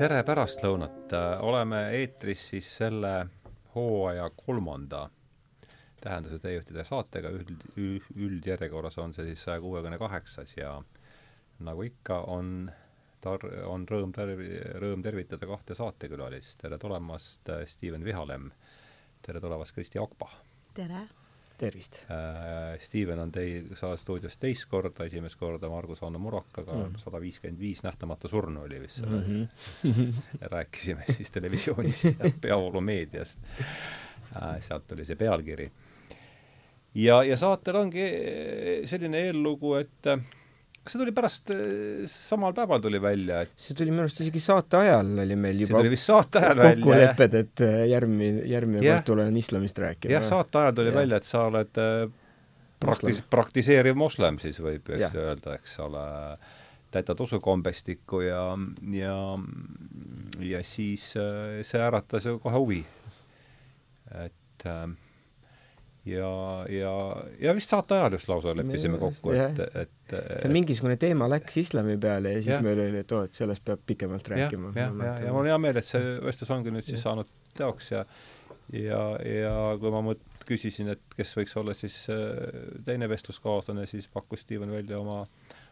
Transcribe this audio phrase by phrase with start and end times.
[0.00, 1.12] tere pärastlõunat,
[1.44, 3.10] oleme eetris siis selle
[3.74, 5.02] hooaja kolmanda
[6.00, 7.66] tähenduse teejuhtide saatega, üld,
[8.16, 10.72] üldjärjekorras on see siis saja kuuekümne kaheksas ja
[11.68, 12.70] nagu ikka, on
[13.20, 18.48] tar-, on rõõm tervi-, rõõm tervitada kahte saatekülalist, tere tulemast, Steven Vihalemm,
[19.20, 20.32] tere tulemast, Kristi Akpa!
[20.80, 21.10] tere!
[21.60, 22.78] Tervist äh,!
[22.80, 27.60] Steven on teil saa stuudios teist korda, esimest korda Margus Anno Murakaga mm., sada viiskümmend
[27.60, 29.46] viis nähtamatu surnu oli vist selle mm,
[29.84, 30.22] -hmm.
[30.54, 35.70] rääkisime siis televisioonist ja peavoolumeediast äh,, sealt oli see pealkiri.
[36.94, 38.06] ja, ja saatel ongi
[38.90, 40.24] selline eellugu, et äh,
[40.80, 44.40] kas see tuli pärast, äh, samal päeval tuli välja, et see tuli minu arust isegi
[44.42, 48.46] saate ajal oli meil juba see tuli vist saate ajal välja, kokkulepped, et äh, järgmine,
[48.48, 50.14] järgmine kord tulen islamist rääkima.
[50.16, 50.96] jah, saate ajal tuli ja.
[50.96, 52.06] välja, et sa oled äh,
[52.80, 55.12] praktis-, praktiseeriv moslem siis võib, eks ja.
[55.26, 56.06] öelda, eks ole,
[56.90, 58.46] täidad usukombestikku ja,
[58.96, 59.18] ja
[60.40, 62.80] ja siis see äratas ju kohe huvi.
[64.24, 64.88] et äh,
[66.10, 66.30] ja,
[66.70, 66.92] ja,
[67.40, 71.96] ja vist saate ajal just lausa leppisime kokku, et, et, et mingisugune teema läks islami
[72.00, 72.60] peale ja siis ja.
[72.64, 74.72] meil oli, et oo, et sellest peab pikemalt rääkima.
[74.74, 77.04] jah, ja, ja, ja mul on hea meel, et see vestlus ongi nüüd siis ja.
[77.08, 78.04] saanud teoks ja
[78.76, 82.34] ja, ja kui ma mõt-, küsisin, et kes võiks olla siis äh,
[82.86, 85.24] teine vestluskaaslane, siis pakkus Steven välja oma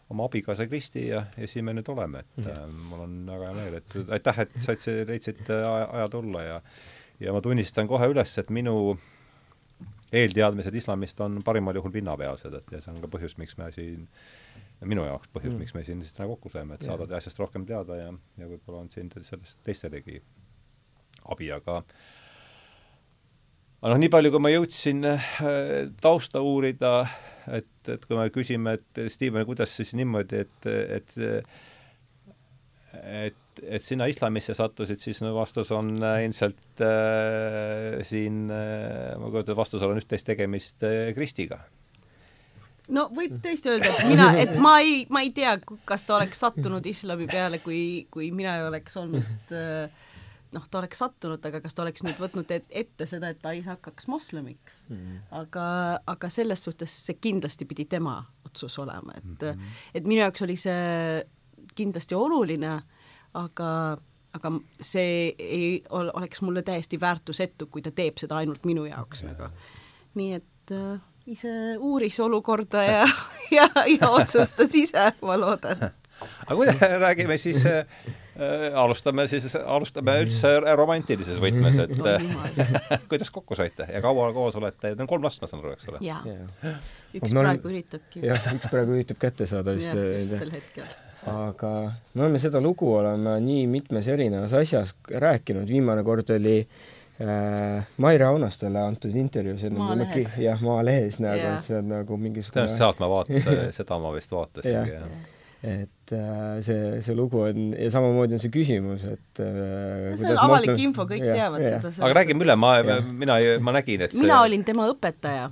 [0.09, 2.55] oma abikaasa Kristi ja, ja siin me nüüd oleme, et ja.
[2.63, 4.77] äh, mul on väga hea meel, et aitäh, et sa
[5.11, 6.63] leidsid aja, aja tulla ja
[7.21, 9.18] ja ma tunnistan kohe üles, et minu äh,
[10.13, 14.07] eelteadmised islamist on parimal juhul pinnapealsed, et ja see on ka põhjus, miks me siin,
[14.81, 17.19] minu jaoks põhjus mm., miks me siin täna kokku saime, et saada yeah.
[17.21, 20.23] asjast rohkem teada ja, ja võib-olla on siin sellest teistelegi
[21.29, 21.83] abi, aga
[23.79, 25.33] aga noh, nii palju, kui ma jõudsin äh,
[26.03, 26.95] tausta uurida,
[27.47, 31.19] et, et kui me küsime, et Steven, kuidas siis niimoodi, et, et
[32.99, 39.31] et et sina islamisse sattusid, siis no vastus on äh, ilmselt äh, siin äh,, ma
[39.33, 41.61] kujutan, vastusel on üht-teist tegemist äh, Kristiga.
[42.89, 45.59] No võib tõesti öelda, et mina, et ma ei, ma ei tea,
[45.89, 50.07] kas ta oleks sattunud islami peale, kui, kui mina ei oleks olnud äh,
[50.57, 53.53] noh, ta oleks sattunud, aga kas ta oleks nüüd võtnud et, ette seda, et ta
[53.53, 54.83] ei hakkaks moslemiks?
[54.89, 55.25] Mm..
[55.43, 55.65] aga,
[56.09, 59.83] aga selles suhtes see kindlasti pidi tema otsus olema, et mm, -hmm.
[59.95, 61.27] et minu jaoks oli see
[61.77, 62.98] kindlasti oluline äh,
[63.35, 63.99] aga,
[64.37, 69.51] aga see ei oleks mulle täiesti väärtusetu, kui ta teeb seda ainult minu jaoks nagu.
[70.19, 73.09] nii et äh, ise uuris olukorda ja,
[73.59, 73.69] ja,
[74.01, 75.91] ja otsustas ise, ma loodan.
[76.47, 76.67] aga kui
[77.05, 77.85] räägime siis äh,
[78.41, 82.15] äh, alustame siis, alustame üldse romantilises võtmes, et no,
[83.11, 85.93] kuidas kokku saite ja kaua koos olete, teil on kolm last, ma saan aru, eks
[85.93, 86.01] ole?
[86.07, 86.23] jaa.
[87.15, 88.25] üks praegu üritabki.
[88.25, 89.93] jah, üks praegu üritab kätte saada vist.
[89.93, 90.89] just sel hetkel
[91.29, 91.73] aga
[92.15, 98.29] me oleme seda lugu oleme nii mitmes erinevas asjas rääkinud, viimane kord oli äh, Maire
[98.29, 100.37] Aunastele antud intervjuu, see on nagu Maalehes.
[100.43, 104.35] jah, Maalehes nagu yeah., see on nagu mingisugune tõenäoliselt sealt ma vaatasin, seda ma vist
[104.35, 110.13] vaatasingi, jah et äh, see, see lugu on ja samamoodi on see küsimus, et äh,
[110.15, 110.83] see on avalik moslem...
[110.85, 111.81] info, kõik ja, teavad ja.
[111.83, 111.95] seda.
[112.07, 114.23] aga räägime üle, ma, mina, ma nägin, et see...
[114.23, 115.49] mina olin tema õpetaja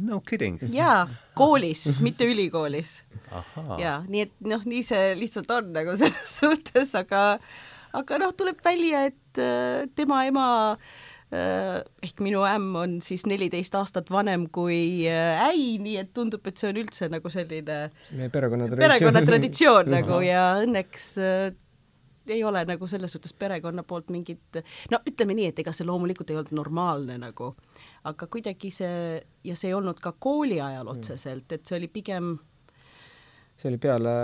[0.00, 0.60] no kidding.
[0.74, 1.06] jaa,
[1.38, 3.00] koolis, mitte ülikoolis.
[3.80, 7.26] jaa, nii et noh, nii see lihtsalt on nagu selles suhtes, aga
[7.96, 10.48] aga noh, tuleb välja, et äh, tema ema
[11.32, 16.44] äh, ehk minu ämm on siis neliteist aastat vanem kui äh, äi, nii et tundub,
[16.46, 17.78] et see on üldse nagu selline
[18.16, 21.14] meie perekonnatraditsioon perekonnatraditsioon nagu ja õnneks
[22.30, 24.60] ei ole nagu selles suhtes perekonna poolt mingit,
[24.92, 27.52] no ütleme nii, et ega see loomulikult ei olnud normaalne nagu,
[28.10, 32.36] aga kuidagi see, ja see ei olnud ka kooli ajal otseselt, et see oli pigem
[33.56, 34.14] see oli peale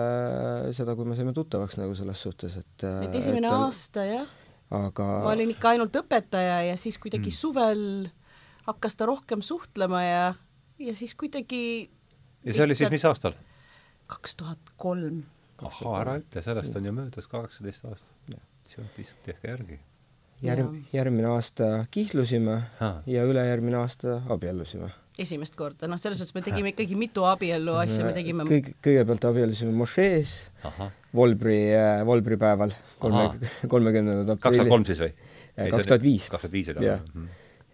[0.77, 4.33] seda, kui me saime tuttavaks nagu selles suhtes, et et esimene et, aasta, jah.
[4.77, 7.39] aga ma olin ikka ainult õpetaja ja siis kuidagi mm.
[7.39, 7.85] suvel
[8.67, 10.27] hakkas ta rohkem suhtlema ja,
[10.79, 11.63] ja siis kuidagi
[12.45, 13.37] ja see oli siis mis aastal?
[14.13, 15.23] kaks tuhat kolm
[15.69, 18.41] ahhaa, ära ütle, sellest on ju möödas kaheksateist aastat.
[18.97, 19.79] siis tehke järgi.
[20.43, 22.91] järg, järgmine aasta kihlusime ha.
[23.07, 24.91] ja ülejärgmine aasta abiellusime.
[25.19, 29.29] esimest korda, noh, selles suhtes me tegime ikkagi mitu abiellu asja, me tegime kõik, kõigepealt
[29.31, 30.35] abiellusime mošees,
[31.15, 34.43] Volbri äh,, Volbri päeval, kolme, kolmekümnendal aprillil.
[34.47, 35.15] kaks tuhat kolm siis või?
[35.57, 36.29] kaks tuhat viis.
[36.33, 37.03] kaks tuhat viis oli, jah.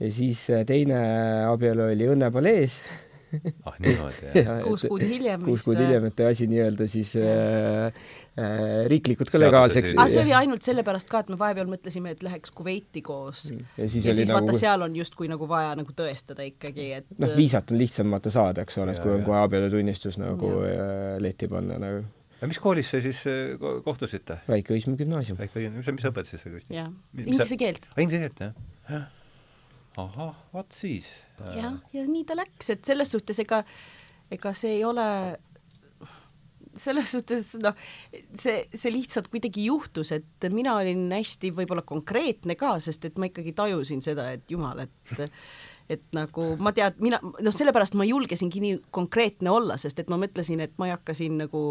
[0.00, 0.98] ja siis äh, teine
[1.46, 2.80] abielu oli Õnnepalees
[3.68, 4.60] ah niimoodi, jah?
[4.66, 7.88] kuus kuud hiljem kuus kuud hiljem, et asi nii-öelda siis äh,
[8.38, 9.94] äh, riiklikult ka legaalseks.
[9.96, 13.48] aga ah, see oli ainult sellepärast ka, et me vahepeal mõtlesime, et läheks Kuveiti koos.
[13.52, 13.64] Mm.
[13.76, 14.40] ja siis, ja siis nagu...
[14.40, 18.32] vaata, seal on justkui nagu vaja nagu tõestada ikkagi, et noh, viisat on lihtsam vaata
[18.34, 20.88] saada, eks ole, et kui on kohe abielutunnistus nagu ja.
[21.22, 22.06] leti panna nagu
[22.38, 24.40] ja mis koolis te siis äh, ko- kohtusite?
[24.48, 25.38] Väike-Õismäe gümnaasium.
[25.40, 26.82] väike, mis sa, õpetasid seal, Kristi?
[27.26, 27.88] inglise keelt.
[27.98, 29.06] Inglise keelt, jah?
[29.98, 31.10] Ahah, vot siis.
[31.56, 33.62] jah, ja nii ta läks, et selles suhtes ega,
[34.34, 35.06] ega see ei ole
[36.78, 37.74] selles suhtes noh,
[38.38, 43.28] see, see lihtsalt kuidagi juhtus, et mina olin hästi võib-olla konkreetne ka, sest et ma
[43.30, 45.26] ikkagi tajusin seda, et jumal, et
[45.88, 50.18] et nagu ma tead, mina noh, sellepärast ma julgesingi nii konkreetne olla, sest et ma
[50.20, 51.62] mõtlesin, et ma ei hakka siin nagu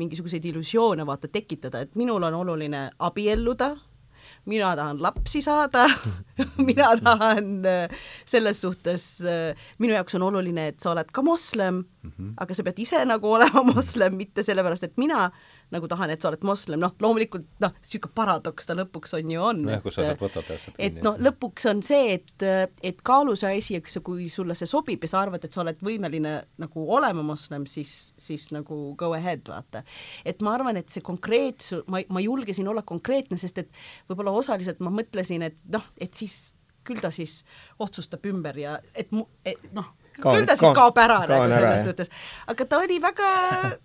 [0.00, 3.74] mingisuguseid illusioone vaata tekitada, et minul on oluline abielluda,
[4.50, 5.86] mina tahan lapsi saada
[6.68, 9.04] mina tahan äh, selles suhtes,
[9.78, 12.32] minu jaoks on oluline, et sa oled ka moslem mm, -hmm.
[12.38, 15.30] aga sa pead ise nagu olema moslem, mitte sellepärast, et mina
[15.72, 19.42] nagu tahan, et sa oled moslem, noh, loomulikult noh, niisugune paradoks ta lõpuks on ju
[19.42, 22.46] on, nojah, kus sa et sealt võtad täpselt et noh, lõpuks on see, et,
[22.84, 25.80] et kaalu see asi, eks kui sulle see sobib ja sa arvad, et sa oled
[25.84, 29.84] võimeline nagu olema moslem, siis, siis nagu go ahead, vaata.
[30.24, 33.72] et ma arvan, et see konkreetsu, ma, ma julgesin olla konkreetne, sest et
[34.10, 36.48] võib-olla osaliselt ma mõtlesin, et noh, et siis
[36.84, 37.42] küll ta siis
[37.80, 39.12] otsustab ümber ja et
[39.48, 41.84] et noh, Kaan- küll ta siis kaob ära nagu selles jah.
[41.88, 42.10] suhtes,
[42.52, 43.28] aga ta oli väga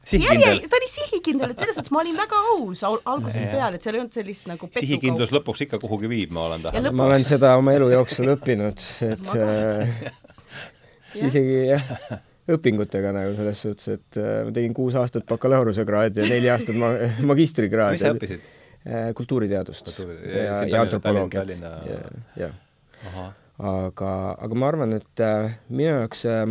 [0.06, 0.60] Sihikindel.
[0.70, 3.96] ta oli sihikindel, et selles suhtes ma olin väga aus al algusest peale, et seal
[3.98, 6.98] ei olnud sellist nagu sihikindlus lõpuks ikka kuhugi viib, ma olen täheldanud.
[7.02, 9.94] ma olen seda oma elu jooksul õppinud, et äh,
[11.16, 11.26] Jah.
[11.26, 11.90] isegi jah,
[12.54, 16.94] õpingutega nagu selles suhtes, et äh, ma tegin kuus aastat bakalaureusekraadi ja neli aastat ma-,
[17.34, 17.98] magistrikraadi.
[17.98, 18.48] mis sa õppisid?
[19.14, 21.98] kultuuriteadust Kultuuri- ja, ja ja, antropoloogiat Tallinna- ja,
[22.46, 22.48] ja
[23.10, 26.48] ahah, aga, aga ma arvan, et äh, minu jaoks äh,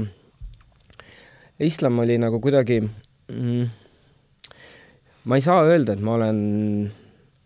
[1.58, 3.68] islam oli nagu kuidagi mm,
[5.24, 6.40] ma ei saa öelda, et ma olen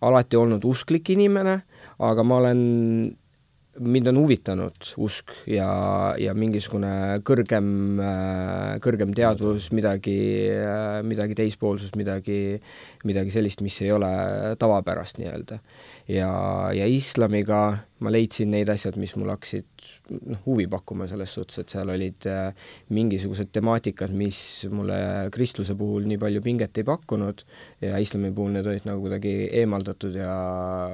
[0.03, 1.61] alati olnud usklik inimene,
[2.03, 2.63] aga ma olen,
[3.81, 5.69] mind on huvitanud usk ja,
[6.21, 8.01] ja mingisugune kõrgem,
[8.85, 10.17] kõrgem teadvus, midagi,
[11.09, 12.59] midagi teispoolsust, midagi,
[13.09, 14.13] midagi sellist, mis ei ole
[14.61, 15.61] tavapärast nii-öelda.
[16.13, 16.33] ja,
[16.77, 17.63] ja islamiga
[18.03, 19.67] ma leidsin need asjad, mis mul hakkasid
[20.13, 24.39] noh, huvi pakkuma selles suhtes, et seal olid äh, mingisugused temaatikad, mis
[24.71, 24.99] mulle
[25.35, 27.45] kristluse puhul nii palju pinget ei pakkunud
[27.83, 30.33] ja islami puhul need olid nagu kuidagi eemaldatud ja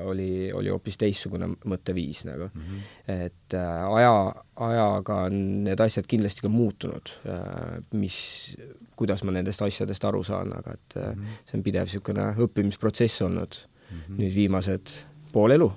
[0.08, 2.62] oli, oli hoopis teistsugune mõtteviis nagu mm.
[2.62, 3.22] -hmm.
[3.26, 4.14] et äh, aja,
[4.56, 8.56] ajaga on need asjad kindlasti ka muutunud äh,, mis,
[8.96, 11.26] kuidas ma nendest asjadest aru saan, aga et äh, Mhm.
[11.46, 14.18] see on pidev niisugune õppimisprotsess olnud mm -hmm.
[14.22, 14.94] nüüd viimased
[15.32, 15.72] pool elu,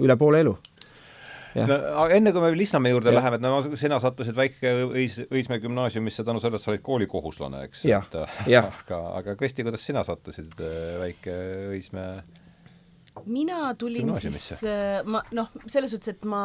[0.00, 0.56] üle poole elu.
[1.54, 3.18] No aga enne kui me veel islami juurde Jah.
[3.18, 7.64] läheme, et no sina sattusid väike Õis, Õismäe gümnaasiumisse tänu sellele, et sa olid koolikohuslane,
[7.68, 7.86] eks.
[8.54, 8.68] Jah.
[8.84, 11.40] aga, aga Kristi, kuidas sina sattusid äh, väike
[11.74, 12.20] Õismäe
[13.26, 14.62] mina tulin siis,
[15.10, 16.42] ma noh, selles suhtes, et ma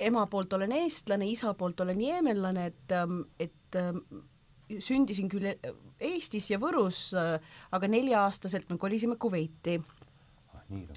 [0.00, 2.94] ema poolt olen eestlane, isa poolt olen jeemenlane, et,
[3.40, 4.02] et ähm,
[4.78, 5.48] sündisin küll
[6.00, 9.78] Eestis ja Võrus, aga nelja-aastaselt me kolisime Kuveiti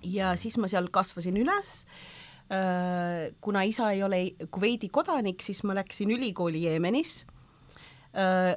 [0.05, 1.83] ja siis ma seal kasvasin üles.
[3.41, 4.17] Kuna isa ei ole
[4.51, 7.25] Kuveidi kodanik, siis ma läksin ülikooli Jeemenis.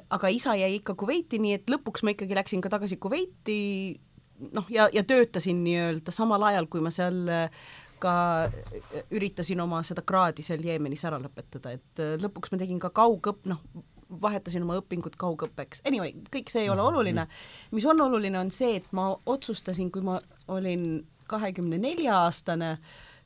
[0.09, 3.97] aga isa jäi ikka Kuveiti, nii et lõpuks ma ikkagi läksin ka tagasi Kuveiti,
[4.53, 7.67] noh, ja, ja töötasin nii-öelda samal ajal, kui ma seal äh,
[7.99, 8.13] ka
[9.11, 13.45] üritasin oma seda kraadi seal Jeemenis ära lõpetada, et äh, lõpuks ma tegin ka kaugõpp,
[13.49, 13.61] noh,
[14.07, 17.27] vahetasin oma õpingud kaugõppeks, anyway, kõik see ei ole oluline.
[17.75, 22.77] mis on oluline, on see, et ma otsustasin, kui ma olin kahekümne nelja aastane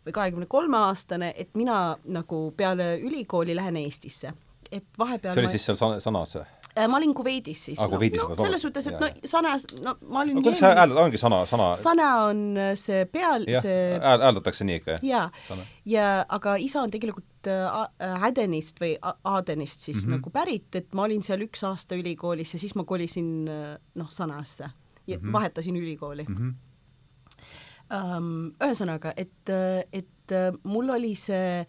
[0.05, 4.33] või kahekümne kolme aastane, et mina nagu peale ülikooli lähen Eestisse.
[4.71, 5.51] et vahepeal see oli ma...
[5.51, 6.45] siis seal sana- sanas või?
[6.77, 9.27] Äh, ma olin Kuveidis siis Kuveidis, no, ma no, selles suhtes, et jaa, no jaa.
[9.27, 13.03] sanas, no ma olin no kuidas sa hääldad, ongi sana, sana, sana on äh, see
[13.11, 15.03] peal, see hääl-, hääldatakse nii ikka, jah?
[15.03, 20.05] jaa Sana., ja aga isa on tegelikult äh, Adenist või Adenist siis mm.
[20.05, 20.15] -hmm.
[20.21, 24.71] nagu pärit, et ma olin seal üks aasta ülikoolis ja siis ma kolisin noh, Sanasse
[25.07, 25.33] ja mm -hmm.
[25.33, 26.33] vahetasin ülikooli mm.
[26.33, 26.49] Mhm.
[27.91, 29.51] Um, ühesõnaga, et,
[29.93, 31.65] et äh, mul oli see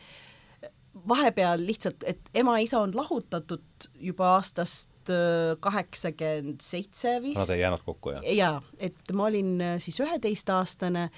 [1.09, 7.41] vahepeal lihtsalt, et ema-isa on lahutatud juba aastast äh, kaheksakümmend seitse vist.
[7.41, 8.27] Nad ei jäänud kokku, jah?
[8.37, 11.09] jaa, et ma olin äh, siis üheteistaastane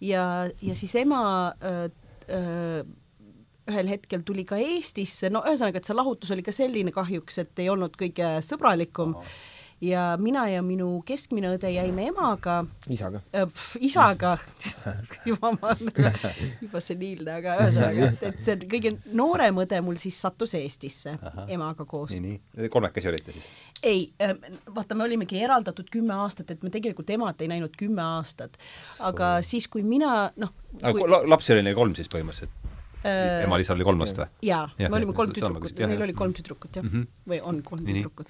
[0.00, 0.24] ja,
[0.62, 1.22] ja siis ema
[1.62, 1.86] öö,
[2.30, 2.82] öö,
[3.70, 7.62] ühel hetkel tuli ka Eestisse, no ühesõnaga, et see lahutus oli ka selline kahjuks, et
[7.62, 9.14] ei olnud kõige sõbralikum
[9.80, 12.60] ja mina ja minu keskmine õde jäime emaga
[12.92, 13.22] isaga.
[13.36, 13.48] äh,,
[13.80, 14.36] isaga,
[15.28, 16.12] juba ma olen
[16.64, 21.48] juba seniilne, aga ühesõnaga, et, et see kõige noorem õde mul siis sattus Eestisse Ahah.
[21.48, 23.48] emaga koos nii, nii, kolmekesi olite siis?
[23.82, 24.06] ei,
[24.74, 28.58] vaata, me olimegi eraldatud kümme aastat, et me tegelikult emat ei näinud kümme aastat.
[29.06, 32.60] aga siis, kui mina, noh, kui la- lapsi oli neil kolm siis põhimõtteliselt?
[33.00, 34.26] Äh, emal-isal oli kolm last või?
[34.44, 36.90] jaa, Jah, me olime kolm tüdrukut neil oli kolm tüdrukut jah mm.
[36.92, 37.06] -hmm.
[37.32, 38.28] või on kolm tüdrukut.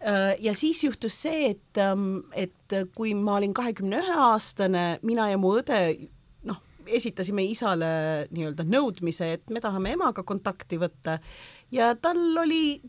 [0.00, 5.28] Äh, ja siis juhtus see, et, ähm, et kui ma olin kahekümne ühe aastane, mina
[5.28, 5.80] ja mu õde
[6.48, 7.90] noh, esitasime isale
[8.32, 11.18] nii-öelda nõudmise, et me tahame emaga kontakti võtta.
[11.70, 12.80] Ja tal oli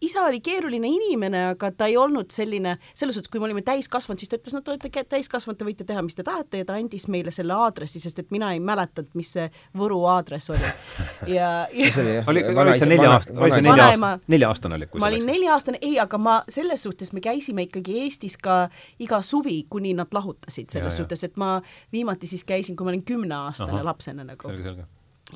[0.00, 4.20] isa oli keeruline inimene, aga ta ei olnud selline, selles suhtes, kui me olime täiskasvanud,
[4.20, 6.76] siis ta ütles, no te olete täiskasvanud, te võite teha, mis te tahate ja ta
[6.78, 10.68] andis meile selle aadressi, sest et mina ei mäletanud, mis see Võru aadress oli.
[11.36, 11.90] ja, ja
[12.30, 14.90] oli, oli see nelja aasta, oli see nelja aasta, nelja-aastane oli?
[14.98, 18.60] ma olin nelja-aastane, ei, aga ma selles suhtes, me käisime ikkagi Eestis ka
[19.02, 21.56] iga suvi, kuni nad lahutasid, selles ja, suhtes, et ma
[21.92, 24.48] viimati siis käisin, kui ma olin kümneaastane lapsena nagu.
[24.52, 24.86] selge, selge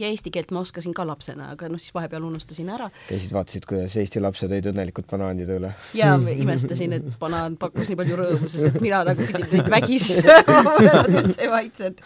[0.00, 2.88] ja eesti keelt ma oskasin ka lapsena, aga noh, siis vahepeal unustasin ära.
[3.08, 5.72] käisid, vaatasid, kuidas Eesti lapsed olid õnnelikud banaanide üle?
[5.96, 10.18] ja imestasin, et banaan pakkus nii palju rõõmu, sest et mina nagu pidin neid vägisi
[10.20, 10.76] sööma,
[11.42, 12.02] ei maitsenud.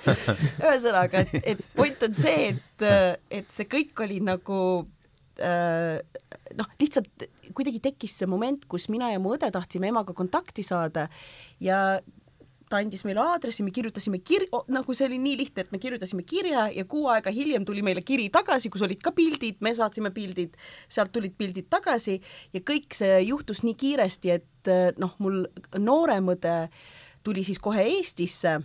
[0.64, 2.86] ühesõnaga, et, et point on see, et,
[3.40, 4.60] et see kõik oli nagu
[5.42, 6.02] äh,
[6.58, 11.06] noh, lihtsalt kuidagi tekkis see moment, kus mina ja mu õde tahtsime emaga kontakti saada
[11.62, 12.00] ja
[12.70, 16.24] ta andis meile aadressi, me kirjutasime kir-, nagu see oli nii lihtne, et me kirjutasime
[16.26, 20.10] kirja ja kuu aega hiljem tuli meile kiri tagasi, kus olid ka pildid, me saatsime
[20.14, 20.56] pildid,
[20.88, 22.18] sealt tulid pildid tagasi
[22.54, 25.44] ja kõik see juhtus nii kiiresti, et noh, mul
[25.78, 26.56] noorem õde
[27.26, 28.58] tuli siis kohe Eestisse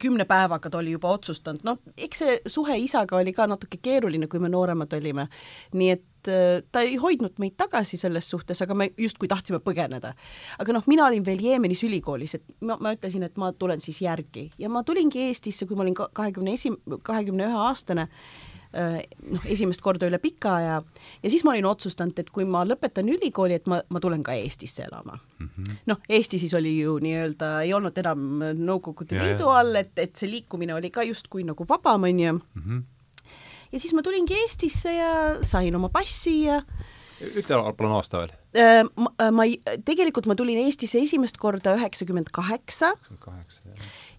[0.00, 4.28] kümne päevaga ta oli juba otsustanud, noh, eks see suhe isaga oli ka natuke keeruline,
[4.28, 5.28] kui me nooremad olime.
[5.72, 10.14] nii et äh, ta ei hoidnud meid tagasi selles suhtes, aga me justkui tahtsime põgeneda.
[10.58, 14.00] aga noh, mina olin veel Jeemenis ülikoolis, et ma, ma ütlesin, et ma tulen siis
[14.04, 18.08] järgi ja ma tulingi Eestisse, kui ma olin kahekümne esi-, kahekümne ühe aastane
[18.74, 20.78] Äh, noh, esimest korda üle pika aja
[21.22, 24.34] ja siis ma olin otsustanud, et kui ma lõpetan ülikooli, et ma, ma tulen ka
[24.34, 25.76] Eestisse elama mm -hmm..
[25.86, 30.30] noh, Eesti siis oli ju nii-öelda, ei olnud enam Nõukogude Liidu all, et, et see
[30.30, 32.40] liikumine oli ka justkui nagu vabam, on ju mm.
[32.56, 32.82] -hmm.
[33.74, 36.60] Ja siis ma tulingi Eestisse ja sain oma passi ja
[37.24, 38.32] ütle palun aasta veel.
[38.58, 42.94] Äh, ma, äh, ma ei, tegelikult ma tulin Eestisse esimest korda üheksakümmend kaheksa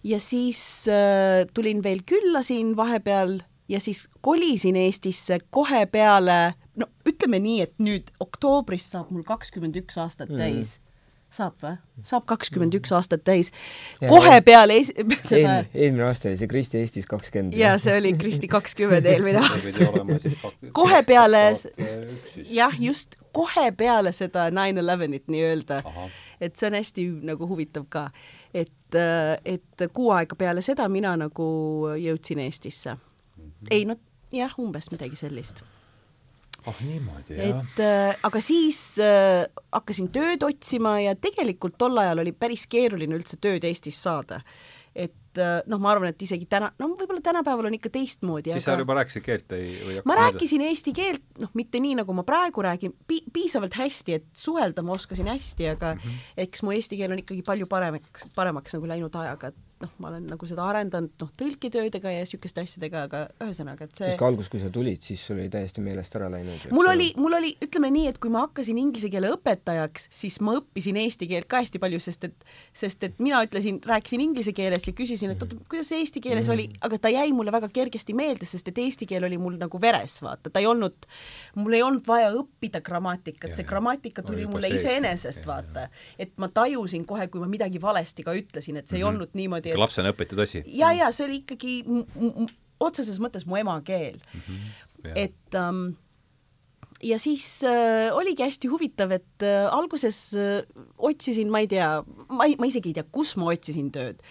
[0.04, 0.60] ja siis
[0.90, 7.60] äh, tulin veel külla siin vahepeal ja siis kolisin Eestisse kohe peale, no ütleme nii,
[7.66, 10.42] et nüüd oktoobris saab mul kakskümmend üks aastat mm.
[11.36, 11.74] Saab või?
[12.06, 13.52] saab kakskümmend üks aastat täis.
[14.00, 14.92] kohe peale es-,
[15.30, 17.56] seda Eel, eelmine aasta oli see Kristi Eestis kakskümmend.
[17.56, 19.90] jaa, see oli Kristi kakskümmend eelmine aasta.
[20.80, 21.42] kohe peale,
[22.50, 25.82] jah, just kohe peale seda nine elevenit nii-öelda.
[26.40, 28.08] et see on hästi nagu huvitav ka.
[28.54, 29.00] et,
[29.44, 31.48] et kuu aega peale seda mina nagu
[32.00, 32.96] jõudsin Eestisse
[33.70, 33.96] ei no
[34.32, 35.64] jah, umbes midagi sellist
[36.66, 37.60] oh, niimoodi, jah.
[37.60, 39.44] et äh, aga siis äh,
[39.74, 44.40] hakkasin tööd otsima ja tegelikult tol ajal oli päris keeruline üldse tööd Eestis saada.
[44.96, 48.54] et äh, noh, ma arvan, et isegi täna, no võib-olla tänapäeval on ikka teistmoodi.
[48.54, 48.78] siis aga...
[48.78, 50.72] sa juba rääkisid keelt ei, või ma rääkisin mõelda?
[50.72, 54.96] eesti keelt, noh, mitte nii, nagu ma praegu räägin pi, piisavalt hästi, et suhelda ma
[54.96, 56.34] oskasin hästi, aga mm -hmm.
[56.46, 60.08] eks mu eesti keel on ikkagi palju paremaks, paremaks nagu läinud ajaga, et noh, ma
[60.08, 64.28] olen nagu seda arendanud noh, tõlkitöödega ja niisuguste asjadega, aga ühesõnaga, et see siis ka
[64.30, 66.68] alguses, kui sa tulid, siis sul oli täiesti meelest ära läinud?
[66.72, 70.56] mul oli, mul oli, ütleme nii, et kui ma hakkasin inglise keele õpetajaks, siis ma
[70.60, 74.86] õppisin eesti keelt ka hästi palju, sest et sest et mina ütlesin, rääkisin inglise keeles
[74.86, 76.66] ja küsisin, et oota, kuidas see eesti keeles mm -hmm.
[76.72, 79.80] oli, aga ta jäi mulle väga kergesti meelde, sest et eesti keel oli mul nagu
[79.80, 81.08] veres, vaata, ta ei olnud,
[81.54, 85.88] mul ei olnud vaja õppida grammatikat, see grammatika tuli mulle iseenesest, vaata.
[86.18, 89.06] et ma tajusin kohe, kui ma midagi valesti ka ütlesin, et see mm -hmm.
[89.06, 89.14] ei mhm.
[89.14, 90.64] olnud niimoodi, et lapsena õpitud asi.
[90.66, 91.76] ja, ja see oli ikkagi
[92.80, 94.40] otseses mõttes mu emakeel mm.
[94.40, 95.14] -hmm.
[95.14, 95.94] et ähm,
[97.02, 100.62] ja siis äh, oligi hästi huvitav, et äh, alguses äh,
[100.98, 104.22] otsisin, ma ei tea, ma ei, ma isegi ei tea, kus ma otsisin tööd,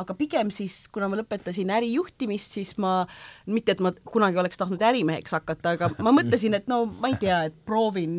[0.00, 3.04] aga pigem siis, kuna ma lõpetasin ärijuhtimist, siis ma,
[3.50, 7.18] mitte et ma kunagi oleks tahtnud ärimeheks hakata, aga ma mõtlesin, et no ma ei
[7.20, 8.14] tea, et proovin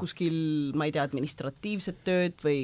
[0.00, 0.38] kuskil,
[0.78, 2.60] ma ei tea, administratiivset tööd või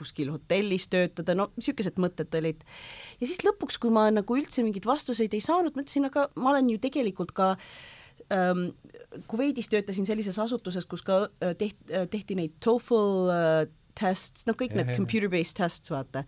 [0.00, 2.64] kuskil hotellis töötada, no niisugused mõtted olid.
[3.20, 6.72] ja siis lõpuks, kui ma nagu üldse mingeid vastuseid ei saanud, mõtlesin, aga ma olen
[6.74, 7.52] ju tegelikult ka
[8.34, 8.70] ähm,
[9.30, 13.60] Kuveidis töötasin sellises asutuses, kus ka äh, teht-, äh, tehti neid TOEFL äh,
[14.00, 16.24] tests, noh, kõik ja, need computer-based tests, vaata.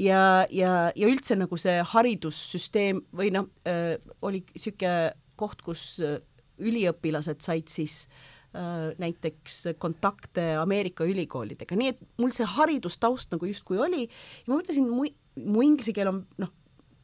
[0.00, 3.96] ja, ja, ja üldse nagu see haridussüsteem või noh äh,,
[4.26, 6.18] oli niisugune koht, kus äh,
[6.56, 8.35] üliõpilased said siis Äh,
[8.98, 14.88] näiteks kontakte Ameerika ülikoolidega, nii et mul see haridustaust nagu justkui oli ja ma mõtlesin,
[14.88, 15.08] mu,
[15.44, 16.52] mu inglise keel on noh,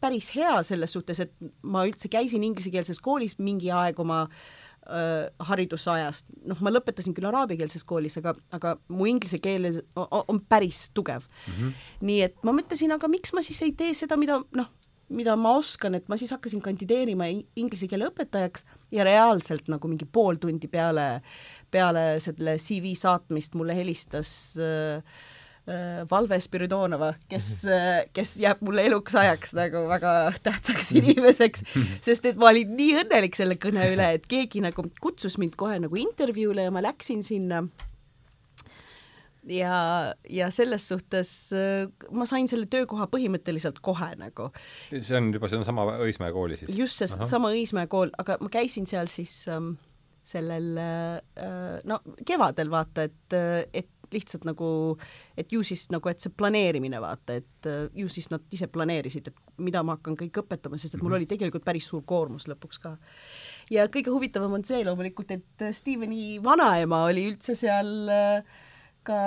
[0.02, 1.32] päris hea selles suhtes, et
[1.62, 7.86] ma üldse käisin inglisekeelses koolis mingi aeg oma äh, haridusajast, noh, ma lõpetasin küll araabiakeelses
[7.88, 11.58] koolis, aga, aga mu inglise keel on, on päris tugev mm.
[11.58, 11.82] -hmm.
[12.08, 14.72] nii et ma mõtlesin, aga miks ma siis ei tee seda, mida noh,
[15.14, 20.08] mida ma oskan, et ma siis hakkasin kandideerima inglise keele õpetajaks ja reaalselt nagu mingi
[20.08, 21.22] pool tundi peale,
[21.72, 25.04] peale selle CV saatmist mulle helistas äh,
[25.68, 31.64] äh, Valve Spiridonova, kes, äh, kes jääb mulle eluks ajaks nagu väga tähtsaks inimeseks,
[32.04, 35.80] sest et ma olin nii õnnelik selle kõne üle, et keegi nagu kutsus mind kohe
[35.84, 37.66] nagu intervjuule ja ma läksin sinna
[39.48, 39.76] ja,
[40.30, 44.50] ja selles suhtes äh, ma sain selle töökoha põhimõtteliselt kohe nagu.
[44.92, 46.74] see on juba seesama Õismäe kooli siis?
[46.76, 49.74] just, see sama Õismäe kool, aga ma käisin seal siis ähm,
[50.24, 53.36] sellel äh, no kevadel vaata, et,
[53.74, 54.66] et lihtsalt nagu,
[55.38, 59.32] et ju siis nagu, et see planeerimine vaata, et äh, ju siis nad ise planeerisid,
[59.32, 61.22] et mida ma hakkan kõik õpetama, sest et mul mhm.
[61.22, 62.96] oli tegelikult päris suur koormus lõpuks ka.
[63.74, 68.60] ja kõige huvitavam on see loomulikult, et Steveni vanaema oli üldse seal äh,
[69.06, 69.20] ka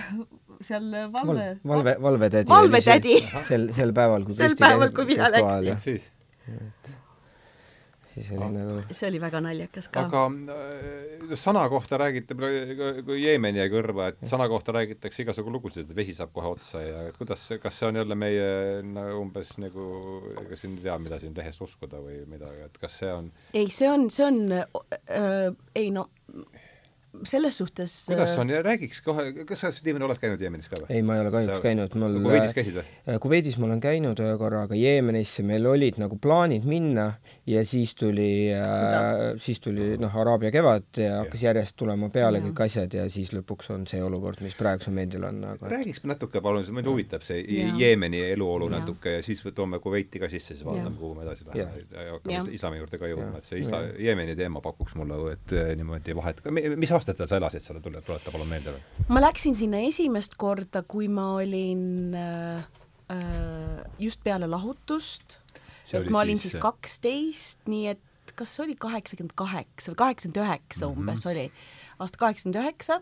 [0.66, 3.18] seal valve Val, valve, valvetädi valvetädi.
[3.48, 5.82] sel, sel päeval, kui sel päeval, kui mina läksin.
[5.82, 6.10] siis
[8.16, 8.30] siis.
[8.32, 10.06] Oli nagu see oli väga naljakas ka.
[10.08, 10.22] aga
[10.54, 12.36] äh, sana kohta räägite,
[13.06, 16.82] kui Jeemen jäi kõrva, et sana kohta räägitakse igasugu lugusid, et vesi saab kohe otsa
[16.84, 19.88] ja et kuidas, kas see on jälle meie no, umbes nagu,
[20.44, 23.68] ega siin ei tea, mida siin lehest uskuda või midagi, et kas see on ei,
[23.74, 26.08] see on, see on äh,, ei no
[27.24, 30.90] selles suhtes kuidas äh, on, räägiks kohe, kas sa, Steven, oled käinud Jeemenis ka või?
[30.90, 31.62] ei, ma ei ole kahjuks sa...
[31.64, 32.84] käinud, mul Kuveidis käisid või?
[33.06, 37.06] Äh, Kuveidis ma olen käinud ühe korra, aga Jeemenisse meil olid nagu plaanid minna
[37.46, 41.52] ja siis tuli, äh, siis tuli noh, Araabia kevad ja hakkas ja.
[41.52, 42.48] järjest tulema peale ja.
[42.48, 46.40] kõik asjad ja siis lõpuks on see olukord, mis praegusel momendil on aga räägiks natuke
[46.44, 47.70] palun, mind huvitab see ja.
[47.78, 48.78] Jeemeni eluolu ja.
[48.80, 52.56] natuke ja siis toome Kuveiti ka sisse, siis vaatame, kuhu me edasi läheme ja hakkame
[52.56, 56.42] islami juurde ka jõudma, et see isla-, Jeemeni teema pakuks mulle, et niimoodi vahet,
[56.76, 59.04] mis aasta aastatel sa elasid seal, tule, tuleta palun meelde või?
[59.14, 62.66] ma läksin sinna esimest korda, kui ma olin äh,
[63.12, 65.38] äh just peale lahutust,
[65.94, 70.88] et ma olin siis kaksteist, nii et kas see oli kaheksakümmend kaheksa või kaheksakümmend üheksa
[70.88, 70.98] mhm.
[70.98, 71.46] umbes oli,
[72.02, 72.98] aasta kaheksakümmend üheksa,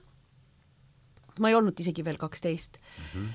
[1.40, 3.09] ma ei olnud isegi veel kaksteist mm.
[3.11, 3.33] -hmm.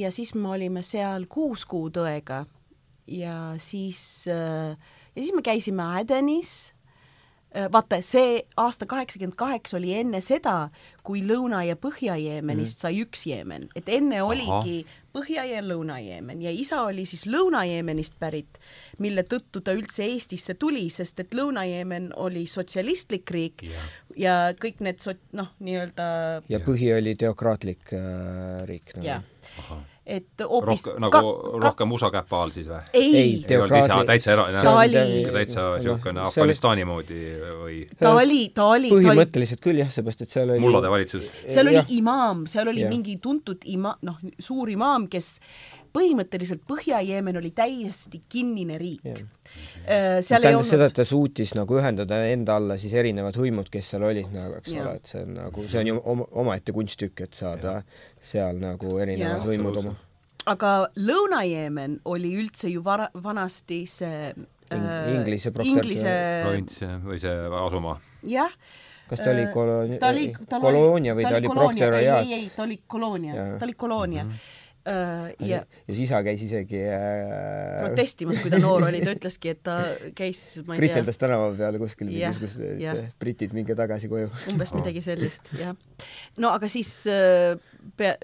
[0.00, 2.46] ja siis me olime seal kuus kuud õega
[3.10, 4.78] ja siis, äh,
[5.12, 6.79] ja siis me käisime Adenis Äh,
[7.72, 10.70] vaata, see aasta kaheksakümmend kaheksa oli enne seda,
[11.02, 12.82] kui Lõuna- ja Põhja-Jeemenist mm.
[12.84, 14.98] sai üks Jeemen, et enne oligi Aha.
[15.10, 18.60] Põhja- ja Lõuna-Jeemen ja isa oli siis Lõuna-Jeemenist pärit,
[19.02, 23.86] mille tõttu ta üldse Eestisse tuli, sest et Lõuna-Jeemen oli sotsialistlik riik ja,
[24.16, 26.10] ja kõik need sot-, noh, nii-öelda
[26.50, 29.08] ja põhi oli teokraatlik äh, riik nagu.
[29.10, 32.80] jah et hoopis Rohk, nagu ka, rohkem USA käpa all siis või?
[32.92, 34.46] ei, ei, täitsa era-,
[35.36, 37.20] täitsa niisugune Afganistani moodi
[37.60, 37.80] või?
[38.00, 41.26] ta oli, ta oli põhimõtteliselt küll jah, seepärast et seal oli mullade valitsus.
[41.46, 42.90] seal oli imaam, seal oli ja.
[42.92, 45.36] mingi tuntud ima-, noh, suur imaam, kes
[45.92, 49.06] põhimõtteliselt Põhja-Jeemen oli täiesti kinnine riik.
[49.10, 50.68] Äh, see tähendas olnud...
[50.70, 54.58] seda, et ta suutis nagu ühendada enda alla siis erinevad hõimud, kes seal olid nagu,
[54.60, 54.84] eks ja.
[54.84, 58.06] ole, et see on nagu, see on ju oma, omaette kunsttükk, et saada ja.
[58.32, 59.48] seal nagu erinevad ja.
[59.48, 59.96] hõimud oma.
[60.50, 64.32] aga Lõuna-Jeemen oli üldse ju vara, vanasti see
[64.70, 66.10] In, äh, Inglise Inglise
[66.44, 67.96] provins või see asumaa.
[68.22, 68.52] jah
[69.10, 69.98] kas ta oli äh, koloonia,
[70.52, 72.22] koloonia või ta oli proktoraat?
[72.22, 74.30] ei, ei, ta oli koloonia, ta oli koloonia mm.
[74.30, 79.12] -hmm Äh, ja, ja siis isa käis isegi äh, protestimas, kui ta noor oli, ta
[79.12, 79.74] ütleski, et ta
[80.16, 84.30] käis, ma ei pritseldas tea tänava peal kuskil mingisugused et britid, minge tagasi koju.
[84.48, 85.76] umbes midagi sellist, jah.
[86.40, 87.60] no aga siis äh,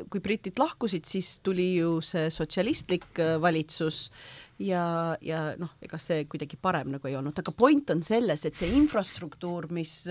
[0.09, 4.13] kui britid lahkusid, siis tuli ju see sotsialistlik äh, valitsus
[4.57, 8.57] ja, ja noh, ega see kuidagi parem nagu ei olnud, aga point on selles, et
[8.57, 10.09] see infrastruktuur, mis,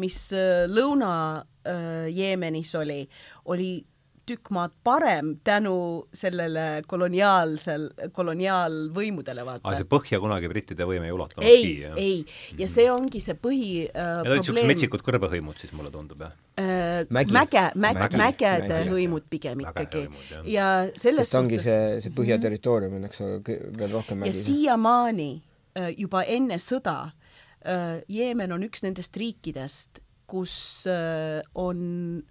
[0.00, 0.32] mis
[0.72, 3.04] Lõuna-Jeemenis oli,
[3.52, 3.84] oli
[4.26, 5.76] tükk maad parem tänu
[6.14, 9.62] sellele koloniaalsel, koloniaalvõimudele, vaata.
[9.68, 12.16] aa, see põhja kunagi brittide võim ei ulatanud ei, ei,
[12.58, 16.34] ja see ongi see põhi äh, Need olid niisugused metsikud kõrbehõimud siis, mulle tundub, jah
[16.58, 17.06] äh,?
[17.14, 20.06] mäge, mäge, mäge, mägede hõimud pigem ikkagi.
[20.50, 22.46] ja selles Sest ongi see, see põhja mhm.
[22.48, 24.32] territoorium on, eks ole, veel rohkem mägi.
[24.32, 25.30] ja siiamaani
[25.78, 30.56] äh, juba enne sõda äh, Jeemen on üks nendest riikidest, kus
[30.90, 32.24] äh, on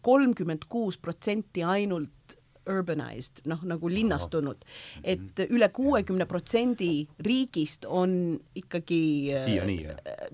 [0.00, 2.38] kolmkümmend kuus protsenti ainult
[2.70, 4.60] urbanized, noh nagu linnastunud,
[5.02, 9.00] et üle kuuekümne protsendi riigist on ikkagi
[9.42, 9.78] siiani,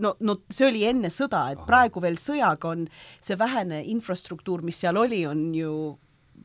[0.04, 1.68] no, no see oli enne sõda, et Aha.
[1.70, 2.84] praegu veel sõjaga on
[3.16, 5.72] see vähene infrastruktuur, mis seal oli, on ju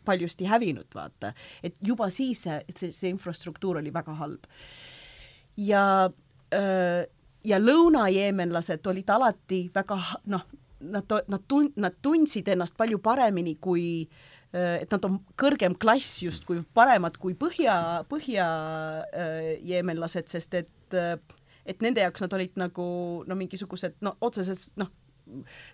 [0.06, 1.34] paljusti hävinud, vaata.
[1.64, 4.48] et juba siis see, see, see infrastruktuur oli väga halb.
[5.58, 5.84] ja
[6.54, 7.06] öö,
[7.44, 10.00] ja lõunajeemenlased olid alati väga
[10.32, 10.46] noh,
[10.84, 13.86] nad, nad tun-, nad tundsid ennast palju paremini kui
[14.54, 17.78] äh, et nad on kõrgem klass justkui paremad kui põhja,
[18.10, 18.50] põhja
[19.14, 21.16] äh, sest et äh,
[21.66, 22.86] et nende jaoks nad olid nagu
[23.28, 24.90] no mingisugused no otseses noh,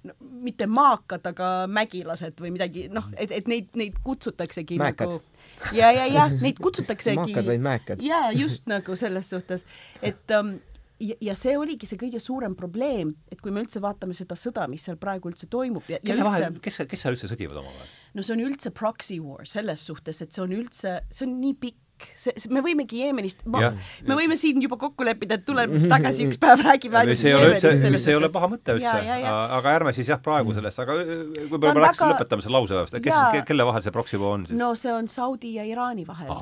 [0.05, 0.13] no,
[0.45, 5.15] mitte maakad, aga mägilased või midagi, noh, et, et neid, neid kutsutaksegi Mäekad.
[5.15, 8.03] nagu ja, ja, ja neid kutsutaksegi maakad või mäekad?
[8.05, 9.65] jaa, just nagu selles suhtes,
[10.05, 10.57] et um,
[10.99, 14.67] ja, ja see oligi see kõige suurem probleem, et kui me üldse vaatame seda sõda,
[14.71, 17.62] mis seal praegu üldse toimub ja, ja kelle vahel üldse,, kes, kes seal üldse sõdivad
[17.63, 17.91] omavahel?
[18.17, 21.55] no see on üldse proxy war selles suhtes, et see on üldse, see on nii
[21.62, 26.25] pikk, see, see, me võimegi Jeemenist, me võime siin juba kokku leppida, et tuleme tagasi
[26.29, 28.95] üks päev, räägime ainult see ei ole üldse, Jeemenist see ei ole paha mõte üldse,
[29.29, 32.99] aga ärme siis jah, praegu sellest, aga võib-olla on peaks väga- lõpetama selle lause pärast,
[33.07, 34.57] kes kelle vahel see proxy war on siis?
[34.59, 36.33] no see on Saudi ja Iraani vahel.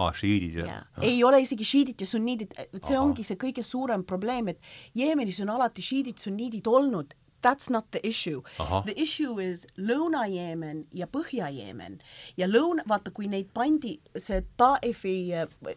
[0.00, 0.82] Aa, šiidid ja, ja.
[1.06, 3.02] ei ole isegi šiidid ja sunniidid, see Ahah.
[3.04, 4.60] ongi see kõige suurem probleem, et
[4.96, 7.16] Jeemenis on alati šiidid, sunniidid olnud.
[7.40, 8.42] That's not the issue.
[8.84, 11.96] The issue is Lõuna-Jeemen ja Põhja-Jeemen
[12.36, 15.14] ja lõuna, vaata, kui neid pandi, see Taefi,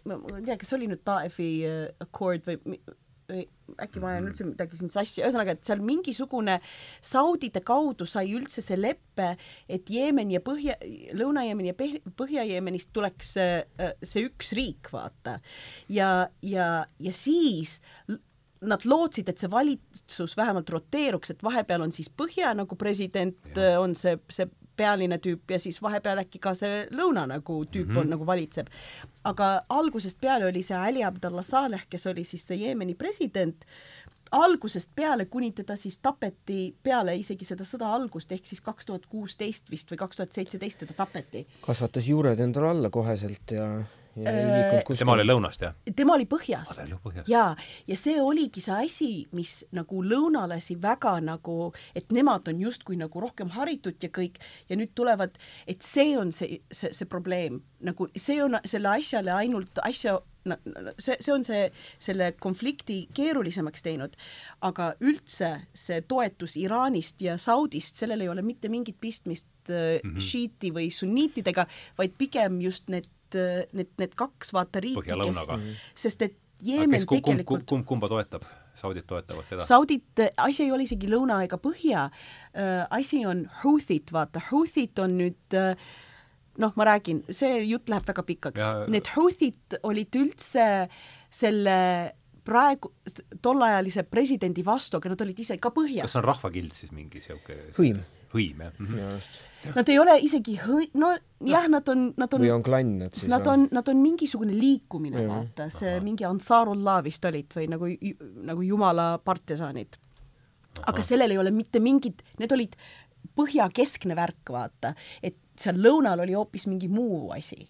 [0.04, 2.82] ma ei tea, kas oli nüüd Taefi äh, accord või
[3.32, 6.60] äkki ma ajan üldse midagi siin sassi, ühesõnaga, et seal mingisugune
[7.04, 9.34] Saudide kaudu sai üldse see lepe,
[9.72, 10.76] et Jeemen ja Põhja,
[11.16, 13.64] Lõuna-Jeemen ja Põhja-Jeemenist tuleks see,
[14.04, 15.40] see üks riik, vaata.
[15.92, 17.80] ja, ja, ja siis
[18.64, 23.40] nad lootsid, et see valitsus vähemalt roteeruks, et vahepeal on siis Põhja nagu president,
[23.80, 27.96] on see, see pealine tüüp ja siis vahepeal äkki ka see lõuna nagu tüüp mm
[27.96, 28.00] -hmm.
[28.00, 28.68] on nagu valitseb.
[29.24, 33.66] aga algusest peale oli see Ali Abdallah Saleh, kes oli siis see Jeemeni president,
[34.32, 39.06] algusest peale, kuni teda siis tapeti peale isegi seda sõda algust, ehk siis kaks tuhat
[39.06, 41.48] kuusteist vist või kaks tuhat seitseteist teda tapeti.
[41.62, 43.68] kasvatas juured endale alla koheselt ja,
[44.18, 44.98] ei Äh, kuskile.
[44.98, 45.76] tema oli lõunast, jah?
[45.96, 47.30] tema oli põhjast põhjast.
[47.32, 47.56] ja,
[47.88, 53.24] ja see oligi see asi, mis nagu lõunalasi väga nagu, et nemad on justkui nagu
[53.24, 54.38] rohkem haritud ja kõik
[54.70, 59.34] ja nüüd tulevad, et see on see, see, see probleem, nagu see on selle asjale
[59.34, 60.58] ainult asja no,
[60.98, 61.64] see, see on see,
[62.02, 64.18] selle konflikti keerulisemaks teinud,
[64.62, 70.22] aga üldse see toetus Iraanist ja Saudist, sellel ei ole mitte mingit pistmist mm -hmm.
[70.22, 71.66] šiiti või sunniitidega,
[71.98, 75.60] vaid pigem just need, need, need kaks vaata riiki, kes Põhja-lõunaga.
[75.96, 78.46] sest et Jeemen kes, kumb, kumb, tegelikult kumb, kumba toetab?
[78.80, 79.66] Saudid toetavad keda?
[79.68, 85.18] Saudit, asi ei ole isegi lõuna ega põhja äh,, asi on Houthid, vaata, Houthid on
[85.20, 85.76] nüüd äh,
[86.64, 88.62] noh, ma räägin, see jutt läheb väga pikaks.
[88.62, 90.66] Ja- Need Houthid olid üldse
[91.34, 91.78] selle
[92.44, 92.92] praegu,
[93.42, 97.22] tollajalise presidendi vastu, aga nad olid ise ka kas põhjas see on rahvakild siis mingi
[97.24, 98.02] siuke Hõim.
[98.34, 99.42] Hõim, jah minu arust.
[99.72, 101.14] Nad ei ole isegi hõ-, no
[101.48, 103.30] jah, nad on, nad on või on klann nad siis?
[103.32, 105.30] Nad on, nad on mingisugune liikumine, Jah.
[105.32, 107.92] vaata, see mingi Ansarullah vist olid või nagu,
[108.50, 110.00] nagu jumala partisanid.
[110.90, 112.76] aga sellel ei ole mitte mingit, need olid
[113.38, 114.94] põhja-keskne värk, vaata,
[115.24, 117.70] et seal lõunal oli hoopis mingi muu asi.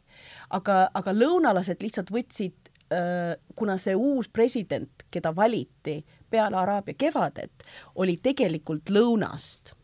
[0.49, 5.99] aga, aga lõunalased lihtsalt võtsid äh, kuna see uus president, keda valiti
[6.29, 9.75] peale Araabia kevadet, oli tegelikult lõunast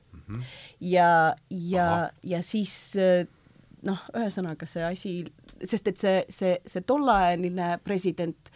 [0.79, 3.27] ja, ja, ja siis äh,
[3.87, 5.13] noh, ühesõnaga see asi,
[5.63, 8.51] sest et see, see, see tolleajaline president,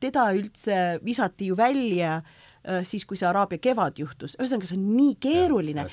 [0.00, 4.86] teda üldse visati ju välja äh, siis, kui see Araabia kevad juhtus, ühesõnaga see on
[4.96, 5.84] nii keeruline.
[5.84, 5.86] ja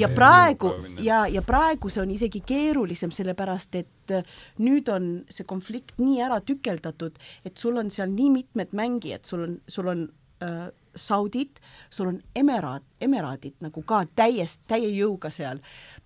[0.00, 0.72] ja ei praegu
[1.04, 4.24] ja, ja praegu see on isegi keerulisem, sellepärast et äh,
[4.62, 9.46] nüüd on see konflikt nii ära tükeldatud, et sul on seal nii mitmed mängijad, sul
[9.46, 10.08] on, sul on
[10.42, 15.60] äh, Saudid, sul on emeraat, emeraadid nagu ka täiesti, täie jõuga seal.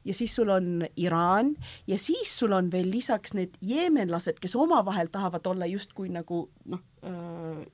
[0.05, 1.55] Ja siis sul on Iraan
[1.87, 6.85] ja siis sul on veel lisaks need jeemenlased, kes omavahel tahavad olla justkui nagu noh,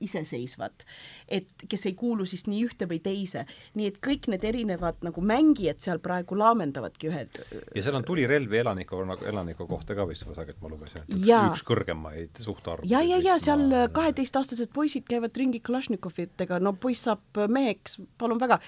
[0.03, 0.85] iseseisvad,
[1.29, 5.23] et kes ei kuulu siis nii ühte või teise, nii et kõik need erinevad nagu
[5.25, 7.39] mängijad seal praegu laamendavadki ühed
[7.75, 11.49] ja seal on tulirelvi elaniku, elaniku kohta ka vist kusagilt ma lugesin, et üks, Jaa.
[11.51, 12.87] üks kõrgemaid suhtarve.
[12.89, 18.59] ja, ja, ja seal kaheteistaastased poisid käivad ringi Kalašnikovidega, no poiss saab meheks, palun väga.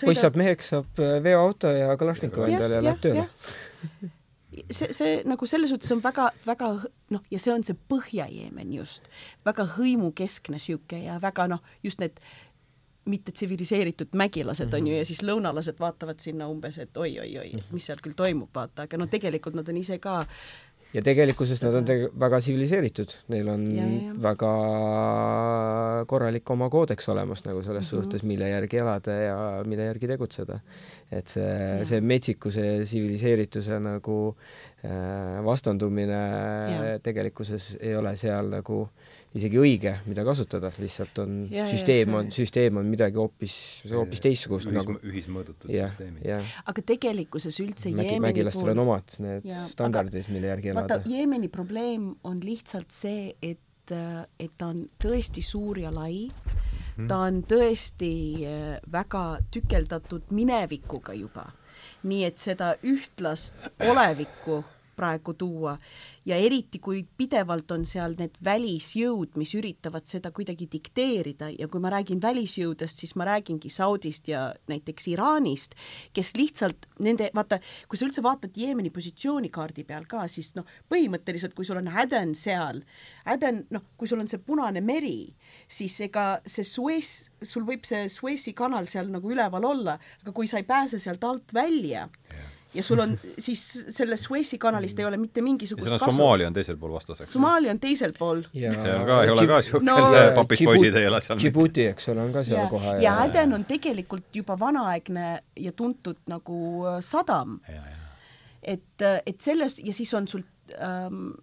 [0.00, 3.28] poiss saab meheks, saab äh, veoauto ja Kalašnikovi endale ja läheb tööle.
[4.70, 6.70] see, see nagu selles suhtes on väga-väga
[7.14, 9.08] noh, ja see on see Põhja-Jeemen just,
[9.46, 12.20] väga hõimukeskne sihuke ja väga noh, just need
[13.04, 18.00] mitte tsiviliseeritud mägilased on ju ja siis lõunalased vaatavad sinna umbes, et oi-oi-oi, mis seal
[18.00, 20.22] küll toimub, vaata, aga no tegelikult nad on ise ka
[20.94, 24.12] ja tegelikkuses nad on tege- väga tsiviliseeritud, neil on Ja, ja, ja.
[24.22, 24.52] väga
[26.10, 27.90] korralik oma koodeks olemas nagu selles Mhm.
[28.02, 30.60] suhtes, mille järgi elada ja mille järgi tegutseda.
[31.12, 34.34] et see, see metsikuse ja tsiviliseerituse nagu
[34.84, 36.98] äh, vastandumine Ja.
[36.98, 38.88] tegelikkuses ei ole seal nagu
[39.34, 43.56] isegi õige, mida kasutada, lihtsalt on Ja, ja, süsteem see- on, süsteem on midagi hoopis,
[43.90, 46.52] hoopis teistsugust ühis, nagu ühismõõdutud jah, süsteemid.
[46.66, 51.10] aga tegelikkuses üldse Mägi, Jeemeni mägilastel on omad need Jaa, standardid, mille järgi vaata elada.
[51.10, 53.58] Jeemeni probleem on lihtsalt see, et,
[53.90, 57.08] et ta on tõesti suur ja lai -hmm.
[57.08, 58.12] ta on tõesti
[58.46, 61.50] äh, väga tükeldatud minevikuga juba.
[62.04, 64.62] nii et seda ühtlast olevikku
[64.96, 65.76] praegu tuua.
[66.24, 71.50] Ja eriti, kui pidevalt on seal need välisjõud, mis üritavad seda kuidagi dikteerida.
[71.58, 75.76] Ja kui ma räägin välisjõudest, siis ma räägingi Saudist ja näiteks Iraanist,
[76.16, 81.54] kes lihtsalt nende, vaata, kui sa üldse vaatad Jeemeni positsioonikaardi peal ka, siis noh, põhimõtteliselt
[81.56, 82.82] kui sul on Aden seal,
[83.30, 85.34] Aden, noh, kui sul on see Punane meri,
[85.68, 90.50] siis ega see Suez, sul võib see Suezi kanal seal nagu üleval olla, aga kui
[90.50, 95.06] sa ei pääse sealt alt välja yeah ja sul on siis sellest Suezi kanalist ei
[95.06, 96.04] ole mitte mingisugust kasu.
[96.12, 97.32] Somaalia on teisel pool vastaseks.
[97.32, 98.42] Somaalia on teisel pool.
[98.44, 101.38] on ka, ei ole ka niisugune no, papispoisid ei ela seal.
[101.40, 102.96] Djibouti, eks ole, on ka seal ja, kohe.
[103.02, 105.28] ja Aden on tegelikult juba vanaaegne
[105.60, 106.58] ja tuntud nagu
[106.88, 107.60] äh, sadam.
[108.62, 110.42] et, äh, et selles ja siis on sul
[110.80, 111.34] ähm,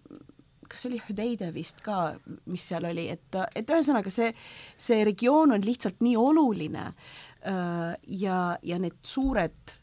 [0.68, 2.14] kas see oli Hüdeide vist ka,
[2.48, 4.32] mis seal oli, et, et ühesõnaga see,
[4.76, 7.92] see regioon on lihtsalt nii oluline äh,
[8.24, 9.81] ja, ja need suured Äh,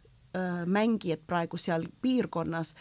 [0.69, 2.75] mängijad praegu seal piirkonnas,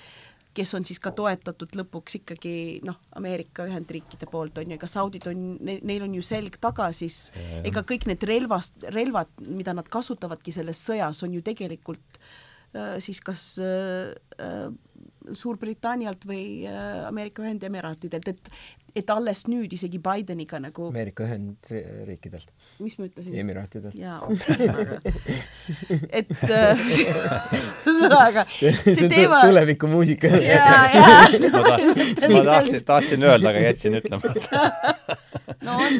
[0.59, 2.55] kes on siis ka toetatud lõpuks ikkagi
[2.87, 6.91] noh, Ameerika Ühendriikide poolt on ju, ega saudid on ne,, neil on ju selg taga,
[6.97, 7.29] siis
[7.67, 13.23] ega kõik need relvast, relvad, mida nad kasutavadki selles sõjas, on ju tegelikult äh, siis
[13.25, 14.69] kas äh, äh
[15.29, 22.51] Suurbritannialt või äh, Ameerika Ühendemiraatidelt, et et alles nüüd isegi Bideniga nagu Ameerika Ühendriikidelt.
[22.83, 23.37] mis ma ütlesin?
[23.43, 23.95] Emiraatidelt.
[23.99, 24.27] jaa,
[26.11, 26.85] et äh,
[27.87, 30.33] ühesõnaga see, see teema tulevikumuusika.
[30.43, 31.25] jaa, jaa.
[31.55, 31.65] ma,
[32.21, 34.65] ta, ma tahtsin, tahtsin öelda, aga jätsin ütlemata
[35.67, 35.99] no on,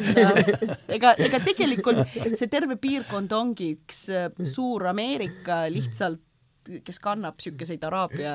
[0.95, 2.05] ega, ega tegelikult
[2.37, 6.23] see terve piirkond ongi üks äh, suur Ameerika lihtsalt
[6.85, 8.33] kes kannab niisuguseid Araabia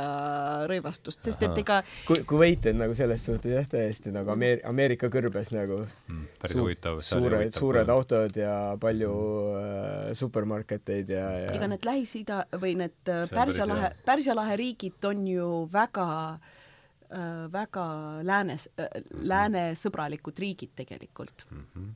[0.70, 5.10] rõivastust, sest et ega Ku-, Kuveit on nagu selles suhtes jah, täiesti nagu Ameer-, Ameerika
[5.12, 9.14] kõrbes nagu mm, päris huvitav Su suured, suured autod ja palju
[9.60, 15.10] äh, supermarketeid ja, ja ega need Lähis-Ida või need äh, Pärsia lahe, Pärsia lahe riigid
[15.10, 17.86] on ju väga äh, väga
[18.26, 21.46] läänes äh,, läänesõbralikud riigid tegelikult.
[21.50, 21.66] Mm.
[21.74, 21.92] -hmm.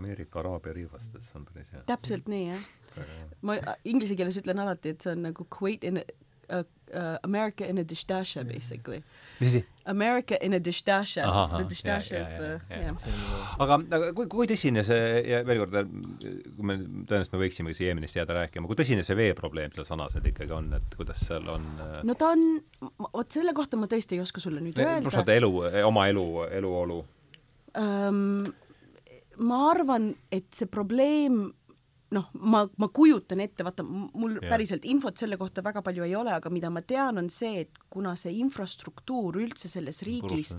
[0.00, 1.84] Ameerika Araabia riivastes on päris hea.
[1.92, 2.68] täpselt nii, jah
[3.46, 6.04] ma inglise keeles ütlen alati, et see on nagu Kuwait in a,
[6.50, 9.02] uh, uh, America in a dishdasha basically.
[9.40, 9.62] mis asi?
[9.90, 11.24] America in a dishdasha.
[11.56, 12.94] The dishdasha is the, jah.
[13.58, 15.78] aga, aga kui, kui tõsine see, ja veel kord,
[16.20, 20.16] kui me, tõenäoliselt me võiksimegi siia Jeemenist jääda rääkima, kui tõsine see veeprobleem seal sanas
[20.18, 22.46] nüüd ikkagi on, et kuidas seal on äh, no ta on,
[23.06, 25.00] vot selle kohta ma tõesti ei oska sulle nüüd öelda.
[25.06, 25.54] pluss vaata elu,
[25.90, 26.26] oma elu,
[26.60, 27.04] eluolu
[27.78, 28.50] um,.
[29.40, 31.48] Ma arvan, et see probleem
[32.14, 34.50] noh, ma, ma kujutan ette, vaata, mul yeah.
[34.50, 37.82] päriselt infot selle kohta väga palju ei ole, aga mida ma tean, on see, et
[37.92, 40.54] kuna see infrastruktuur üldse selles riigis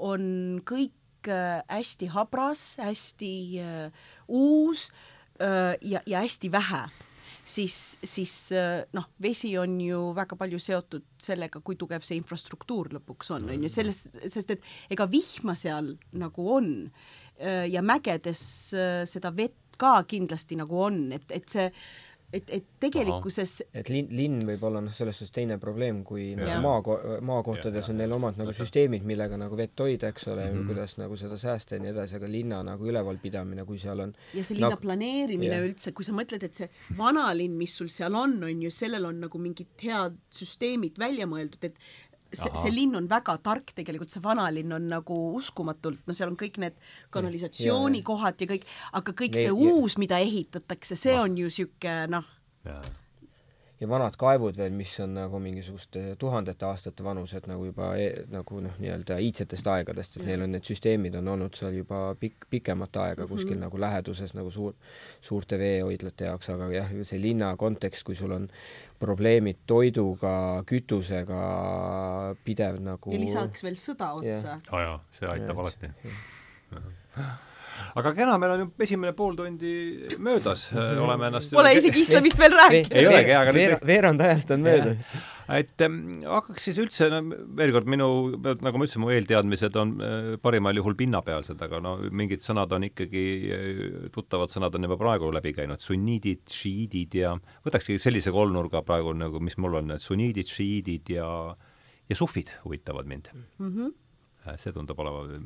[0.00, 4.90] on kõik äh, hästi habras, hästi äh, uus
[5.40, 6.82] äh, ja, ja hästi vähe,
[7.44, 12.92] siis, siis äh, noh, vesi on ju väga palju seotud sellega, kui tugev see infrastruktuur
[12.98, 16.70] lõpuks on, on ju, selles, sest et ega vihma seal nagu on
[17.70, 18.42] ja mägedes
[18.76, 21.70] äh, seda vett ka kindlasti nagu on, et, et see
[22.32, 26.60] et, et tegelikkuses et linn, linn võib olla noh, selles suhtes teine probleem, kui nagu
[26.62, 30.58] maa, maakohtades ja, on neil omad nagu süsteemid, millega nagu vett hoida, eks ole mm,
[30.58, 30.68] -hmm.
[30.70, 34.44] kuidas nagu seda säästa ja nii edasi, aga linna nagu ülevalpidamine, kui seal on ja
[34.44, 35.64] see linna nagu, planeerimine ja.
[35.66, 39.24] üldse, kui sa mõtled, et see vanalinn, mis sul seal on, on ju, sellel on
[39.26, 41.82] nagu mingid head süsteemid välja mõeldud, et
[42.32, 46.38] see, see linn on väga tark tegelikult, see vanalinn on nagu uskumatult, no seal on
[46.40, 46.78] kõik need
[47.14, 48.66] kanalisatsioonikohad ja kõik,
[49.00, 52.26] aga kõik see uus, mida ehitatakse, see on ju niisugune noh,
[53.80, 58.60] ja vanad kaevud veel, mis on nagu mingisuguste tuhandete aastate vanused nagu juba e, nagu
[58.60, 63.00] noh, nii-öelda iidsetest aegadest, et neil on need süsteemid on olnud seal juba pikk, pikemat
[63.06, 63.64] aega kuskil mm -hmm.
[63.66, 64.74] nagu läheduses nagu suur,
[65.20, 68.48] suurte veehoidlate jaoks, aga jah, see linna kontekst, kui sul on
[69.00, 71.42] probleemid toiduga, kütusega,
[72.44, 74.60] pidev nagu ja lisaks veel sõda otsa.
[74.70, 77.48] aa jaa, see aitab ja, alati
[78.00, 79.74] aga kena, meil on ju esimene pool tundi
[80.22, 82.96] möödas, oleme ennast Pole isegi islamist veel rääkinud.
[82.96, 84.98] ei olegi, aga veer, veerand ajast on möödas.
[85.50, 87.22] et ähm, hakkaks siis üldse, no
[87.58, 91.96] veel kord, minu, nagu ma ütlesin, mu eelteadmised on äh, parimal juhul pinnapealsed, aga no
[92.10, 93.24] mingid sõnad on ikkagi,
[93.56, 93.80] äh,
[94.14, 97.34] tuttavad sõnad on juba praegu läbi käinud, sunniidid, šiiidid ja
[97.66, 101.32] võtakski sellise kolmnurga praegu nagu, mis mul on, sunniidid, šiiidid ja
[102.10, 103.68] ja sufid huvitavad mind mm.
[103.70, 104.09] -hmm Äh,
[104.56, 105.38] see tundub olema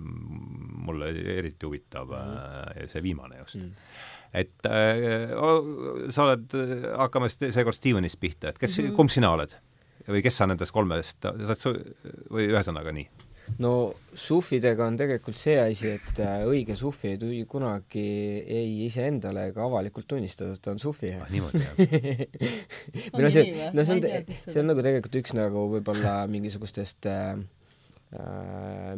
[0.86, 2.88] mulle eriti huvitav mm, -hmm.
[2.92, 3.68] see viimane just mm.
[3.68, 4.40] -hmm.
[4.40, 6.56] et äh, sa oled,
[6.96, 8.96] hakkame seekord Stevenist pihta, et kes mm, -hmm.
[8.96, 9.54] kumb sina oled?
[10.08, 11.78] või kes sa nendest kolmest, sa oled su-,
[12.30, 13.08] või ühesõnaga nii?
[13.60, 13.72] no
[14.16, 18.04] sufidega on tegelikult see asi, et äh, õige sufi ei tohi kunagi
[18.40, 21.26] ei iseendale ega avalikult tunnistada, et ta on sufi ah,.
[21.32, 27.10] niimoodi, jah no see, no see on, see on nagu tegelikult üks nagu võib-olla mingisugustest
[27.10, 27.44] äh, äh,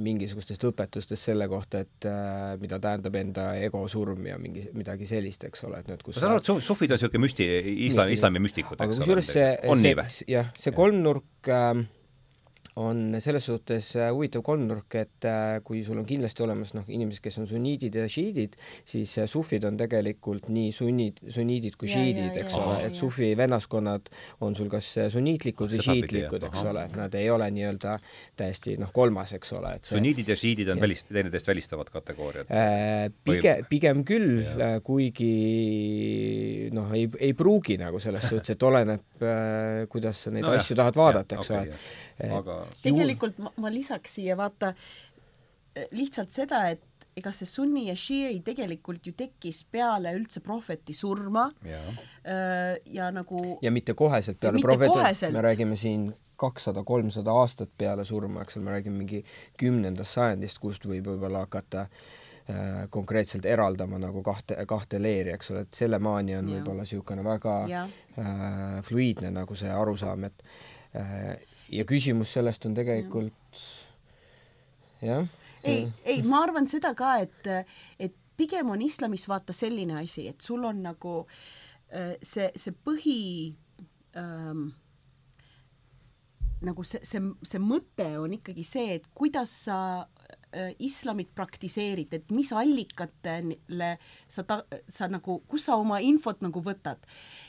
[0.02, 5.46] mingisugustest õpetustest selle kohta, et äh, mida tähendab enda ego surm ja mingi, midagi sellist,
[5.48, 7.48] eks ole, et nüüd kus ma saan aru, et sufid on niisugune müsti-,
[7.88, 8.92] islam, islami müstikud, eks ole.
[8.92, 9.48] aga kusjuures see,
[9.83, 11.85] see, jah, see kolmnurk äh,
[12.76, 17.22] on selles suhtes äh, huvitav kolmnurk, et äh, kui sul on kindlasti olemas noh, inimesed,
[17.24, 22.36] kes on sunniidid ja šiidid, siis äh, sufid on tegelikult nii sunnid, sunniidid kui šiidid,
[22.42, 24.10] eks ole, et sufi vennaskonnad
[24.44, 27.96] on sul kas sunniitlikud või šiitlikud, eks ole, et nad ei ole nii-öelda
[28.36, 32.52] täiesti noh, kolmas, eks ole, et see sunniidid ja šiidid on välist-, teineteist välistavad kategooriad.
[32.52, 33.08] Äh,?
[33.26, 34.44] Pigem, pigem küll,
[34.84, 35.32] kuigi
[36.76, 40.76] noh, ei, ei pruugi nagu selles suhtes, et oleneb äh,, kuidas sa neid no, asju
[40.76, 41.80] jah, tahad vaadata, eks ole
[42.16, 44.72] aga tegelikult ma, ma lisaks siia vaata
[45.92, 46.85] lihtsalt seda, et
[47.16, 51.46] ega see sunni ja šiiri tegelikult ju tekkis peale üldse prohveti surma.
[51.64, 51.81] Ja,
[52.29, 58.05] äh, ja nagu ja mitte koheselt peale prohveti, me räägime siin kakssada, kolmsada aastat peale
[58.05, 59.22] surma, eks ole, me räägime mingi
[59.61, 65.64] kümnendast sajandist, kust võib võib-olla hakata äh, konkreetselt eraldama nagu kahte, kahte leeri, eks ole,
[65.64, 67.87] et selle maani on võib-olla niisugune väga ja.
[68.20, 70.44] äh, fluiidne nagu see arusaam, et
[71.00, 71.38] äh,
[71.72, 73.64] ja küsimus sellest on tegelikult
[75.02, 75.26] jah.
[75.64, 77.50] ei, ei, ma arvan seda ka, et,
[77.98, 81.18] et pigem on islamis vaata selline asi, et sul on nagu
[81.90, 83.20] äh, see, see põhi
[84.16, 84.68] ähm,
[86.64, 89.79] nagu see, see, see mõte on ikkagi see, et kuidas sa
[90.57, 93.90] äh, islamit praktiseerid, et mis allikatele
[94.29, 97.02] sa ta-, sa nagu, kus sa oma infot nagu võtad.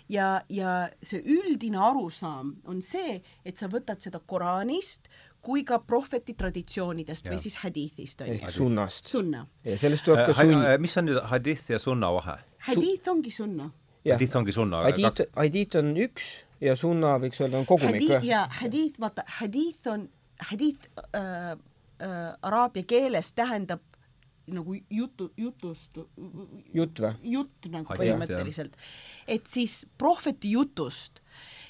[0.09, 5.09] Ja, ja see üldine arusaam on see, et sa võtad seda Koraanist
[5.47, 7.33] kui ka prohveti traditsioonidest ja.
[7.33, 8.39] või siis hadiithist on ju.
[8.39, 9.11] ehk sunnast.
[9.11, 9.45] sunna.
[9.65, 10.65] ja sellest tuleb ka äh, sunn.
[10.65, 12.39] Äh, mis on nüüd hadith ja sunna vahe?
[12.67, 13.69] Hadith ongi sunna.
[14.07, 14.83] hadith ongi sunna.
[14.87, 16.29] Hadith, hadith on üks
[16.63, 18.21] ja sunna võiks öelda on kogumik või?
[18.27, 20.07] ja hadith, vaata, hadith on,
[20.49, 23.83] hadith äh, äh, araabia keeles tähendab
[24.47, 25.97] nagu jutu, jutust
[26.73, 27.13] jutt või?
[27.35, 28.75] jutt nagu põhimõtteliselt.
[29.27, 31.21] et siis prohveti jutust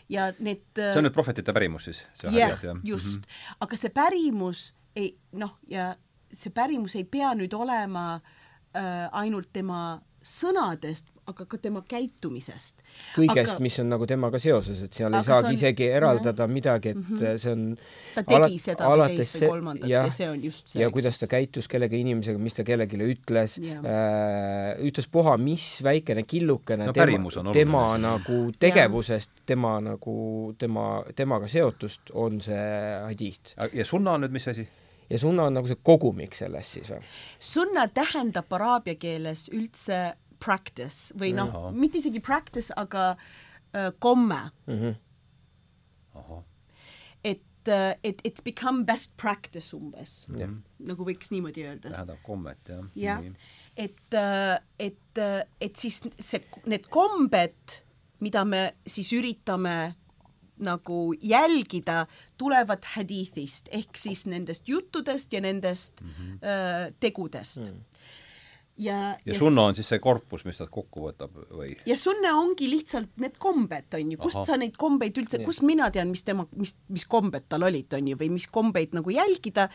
[0.10, 2.04] ja need see on nüüd prohvetite pärimus siis?
[2.24, 3.22] jah, just mm.
[3.22, 3.56] -hmm.
[3.66, 5.96] aga see pärimus ei noh, ja
[6.34, 12.80] see pärimus ei pea nüüd olema äh, ainult tema sõnadest, aga ka tema käitumisest.
[13.18, 17.02] kõigest, mis on nagu temaga seoses, et seal ei saagi on, isegi eraldada midagi, et
[17.02, 17.38] mm -hmm.
[17.44, 17.78] see on
[18.16, 20.82] ta tegi ala, seda või teist või kolmandat ja, ja see on just see.
[20.82, 26.24] ja kuidas ta käitus kellegi inimesega, mis ta kellelegi ütles, äh, ütles puha, mis väikene
[26.24, 33.56] killukene no, tema, tema nagu tegevusest, tema nagu, tema, temaga seotust on see hadith.
[33.74, 34.68] ja sunna on nüüd mis asi?
[35.10, 37.04] ja sunna on nagu see kogumik sellest siis või?
[37.40, 43.16] sunna tähendab araabia keeles üldse practice või noh, mitte isegi practice, aga
[43.74, 44.80] äh, komme mm.
[44.80, 46.44] -hmm.
[47.24, 50.62] et, äh, et it's become best practice umbes mm, -hmm.
[50.80, 51.90] nagu võiks niimoodi öelda.
[51.90, 52.86] tähendab kommet, jah.
[52.96, 53.24] jah,
[53.78, 57.82] et, äh, et, äh, et siis see, need kombed,
[58.20, 59.96] mida me siis üritame
[60.58, 66.34] nagu jälgida, tulevad hadiithist ehk siis nendest juttudest ja nendest mm -hmm.
[66.46, 67.66] äh, tegudest mm.
[67.66, 68.26] -hmm
[68.78, 71.74] ja, ja, sunna on siis see korpus, mis ta kokku võtab või?
[71.90, 74.48] ja sunna ongi lihtsalt need kombed, on ju, kust Aha.
[74.52, 78.12] sa neid kombeid üldse, kust mina tean, mis tema, mis, mis kombed tal olid, on
[78.12, 79.68] ju, või mis kombeid nagu jälgida,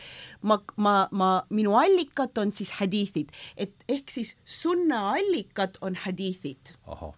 [0.47, 6.75] ma, ma, ma, minu allikad on siis hadiithid, et ehk siis sunna allikad on hadiithid.
[6.87, 7.13] ahah,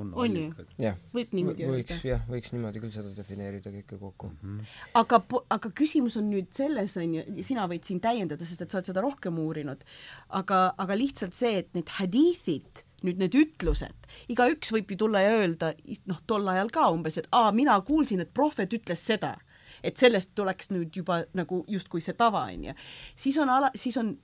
[0.00, 0.92] on on ju?
[1.14, 1.76] võib niimoodi öelda.
[1.78, 4.38] võiks jah, võiks niimoodi küll seda defineerida kõike kokku mm.
[4.42, 4.76] -hmm.
[5.00, 5.20] aga,
[5.56, 8.92] aga küsimus on nüüd selles, on ju, sina võid siin täiendada, sest et sa oled
[8.92, 9.84] seda rohkem uurinud,
[10.40, 15.36] aga, aga lihtsalt see, et need hadiithid, nüüd need ütlused, igaüks võib ju tulla ja
[15.42, 15.74] öelda,
[16.10, 19.36] noh, tol ajal ka umbes, et aa, mina kuulsin, et prohvet ütles seda,
[19.86, 22.78] et sellest tuleks nüüd juba nagu justkui see tava, on ju.
[23.16, 24.16] siis on ala, siis on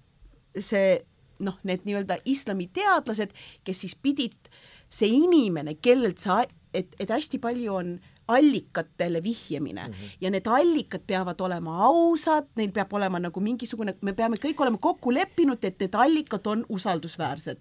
[0.60, 0.96] see
[1.44, 3.34] noh, need nii-öelda islamiteadlased,
[3.64, 4.50] kes siis pidid
[4.90, 6.42] see inimene, kellelt sa,
[6.74, 7.96] et, et hästi palju on
[8.28, 10.16] allikatele vihjamine mm -hmm.
[10.20, 14.78] ja need allikad peavad olema ausad, neil peab olema nagu mingisugune, me peame kõik olema
[14.78, 17.60] kokku leppinud, et need allikad on usaldusväärsed.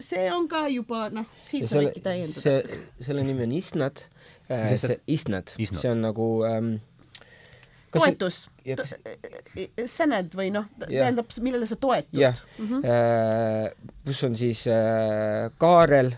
[0.00, 2.40] see on ka juba noh, siin sa võidki täiendada.
[2.40, 4.00] see, selle nimi on isnad
[4.50, 5.48] äh,, see isnad,
[5.80, 6.74] see on nagu ähm,
[7.92, 8.50] toetus,
[9.86, 12.20] sened või noh, tähendab, millele sa toetud.
[12.20, 12.82] jah mm -hmm.,
[14.04, 16.12] kus on siis äh, Kaarel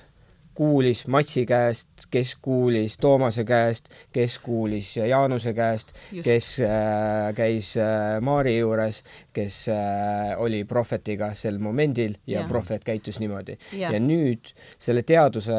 [0.59, 5.93] kuulis Matsi käest, kes kuulis Toomase käest, kes kuulis Jaanuse käest,
[6.25, 9.03] kes äh, käis äh, Maari juures,
[9.35, 12.49] kes äh, oli prohvetiga sel momendil ja yeah.
[12.51, 13.55] prohvet käitus niimoodi.
[13.79, 14.51] Ja nüüd
[14.83, 15.55] selle teaduse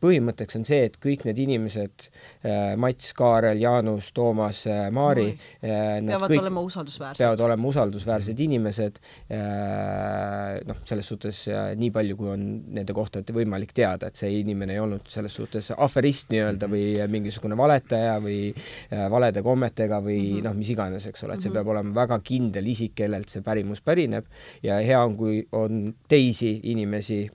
[0.00, 6.00] põhimõtteks on see, et kõik need inimesed äh,, Mats, Kaarel, Jaanus, Toomas äh,, Maari äh,,
[6.06, 7.20] peavad kõik olema usaldusväärsed.
[7.20, 12.48] peavad olema usaldusväärsed inimesed äh,, noh, selles suhtes äh, nii palju, kui on
[12.80, 17.56] nende kohta võimalik teada, et see inimene ei olnud selles suhtes aferist nii-öelda või mingisugune
[17.58, 20.46] valetaja või äh, valede kommetega või mm -hmm.
[20.48, 21.58] noh, mis iganes, eks ole, et see -hmm.
[21.58, 24.24] peab olema väga kindel isik, kellelt see pärimus pärineb
[24.62, 27.30] ja hea on, kui on teisi inimesi,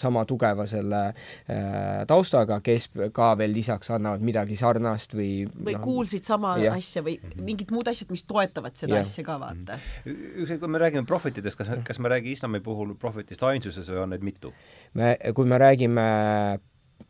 [0.00, 5.82] sama tugeva selle äh, taustaga, kes ka veel lisaks annavad midagi sarnast või või no,
[5.84, 6.78] kuulsid sama jah.
[6.78, 9.06] asja või mingid muud asjad, mis toetavad seda ja.
[9.06, 9.78] asja ka, vaata.
[10.06, 14.16] ükskõik, kui me räägime prohvetidest, kas, kas me räägime islami puhul prohvetist ainsuses või on
[14.16, 14.54] neid mitu?
[14.98, 16.08] me, kui me räägime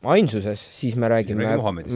[0.02, 1.46] ainsuses, siis me räägime,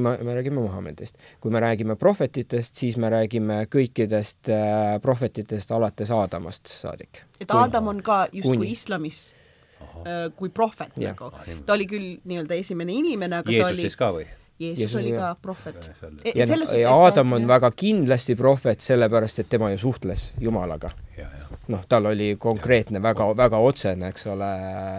[0.01, 1.19] me, me räägime Muhamedist.
[1.41, 7.23] kui me räägime prohvetitest, siis me räägime kõikidest äh, prohvetitest alates Aadamast saadik.
[7.41, 9.33] et Aadam on ka justkui islamis
[10.37, 11.13] kui prohvet ja.
[11.13, 11.33] nagu.
[11.67, 14.29] ta oli küll nii-öelda esimene inimene, aga Jeesus ta oli siis ka või?
[14.63, 15.91] Jeesus, Jeesus oli ka prohvet.
[16.25, 17.49] E, ja, no, ja Aadam on jah.
[17.49, 20.93] väga kindlasti prohvet, sellepärast et tema ju suhtles Jumalaga.
[21.73, 24.49] noh, tal oli konkreetne, väga, väga otsene, eks ole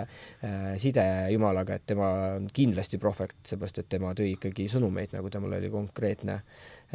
[0.01, 5.29] äh,, side Jumalaga, et tema on kindlasti prohvet, seepärast et tema tõi ikkagi sõnumeid, nagu
[5.29, 6.39] temal oli konkreetne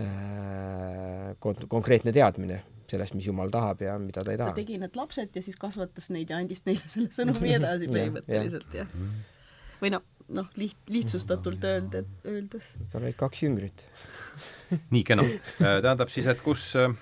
[0.01, 2.63] äh,, kon-, konkreetne teadmine
[2.93, 4.53] sellest, mis Jumal tahab ja mida ta ei taha.
[4.55, 8.79] ta tegi need lapsed ja siis kasvatas neid ja andis neile selle sõnumi edasi põhimõtteliselt,
[8.81, 8.95] jah.
[9.83, 12.75] või noh, noh, liht-, lihtsustatult öelda, öeldes.
[12.93, 13.87] tal olid kaks jüngrit
[14.95, 15.25] nii kena.
[15.25, 16.93] Äh, tähendab siis, et kus äh,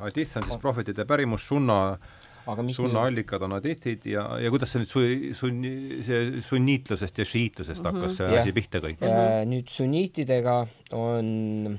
[0.00, 1.98] hadith on siis prohvetide pärimus, sunna
[2.46, 5.72] sunnaallikad on hadithid ja, ja kuidas see nüüd su-, sunni,
[6.06, 7.96] see sunniitlusest ja šiitlusest mm -hmm.
[7.96, 9.02] hakkas see asi pihta kõik?
[9.02, 11.78] Äh, nüüd sunniitidega on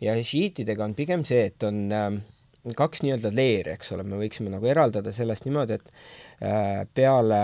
[0.00, 2.20] ja šiitidega on pigem see, et on äh,
[2.76, 5.92] kaks nii-öelda leeri, eks ole, me võiksime nagu eraldada sellest niimoodi, et
[6.44, 7.42] äh, peale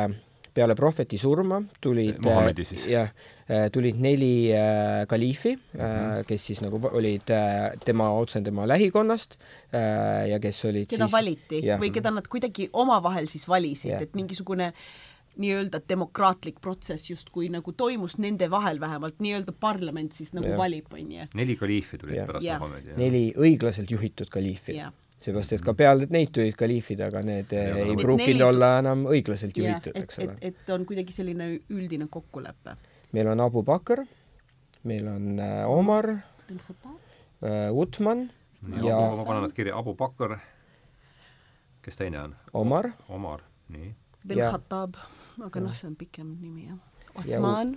[0.56, 3.10] peale prohveti surma tulid äh, jah,
[3.44, 6.24] äh, tulid neli äh, kaliifi mm, -hmm.
[6.28, 11.12] kes siis nagu olid äh, tema, otse tema lähikonnast äh, ja kes olid keda siis,
[11.12, 11.76] valiti ja.
[11.76, 17.72] või keda nad kuidagi omavahel siis valisid, et mingisugune äh, nii-öelda demokraatlik protsess justkui nagu
[17.72, 20.58] toimus nende vahel vähemalt, nii-öelda parlament siis nagu ja.
[20.58, 21.26] valib, on ju.
[21.34, 22.26] neli kaliifi tulid ja.
[22.28, 22.94] pärast Muhamedi.
[22.96, 24.78] neli õiglaselt juhitud kaliifi.
[25.20, 28.46] seepärast, et ka peale neid tulid kaliifid, aga need ja, ei et pruukinud neli...
[28.48, 30.38] olla enam õiglaselt juhitud, eks ole.
[30.40, 32.76] et, et on kuidagi selline üldine kokkulepe.
[33.12, 34.04] meil on Abu Bakr,
[34.84, 36.10] meil on äh, Omar,
[36.48, 38.28] äh, Utman
[38.82, 40.38] ja ma panen nad kirja, Abu Bakr,
[41.84, 42.34] kes teine on?
[42.52, 42.90] Omar.
[43.08, 43.92] Omar, nii.
[44.26, 44.96] Ben Khattab
[45.44, 46.78] aga noh, see on pikem nimi jah.
[47.16, 47.76] Othman.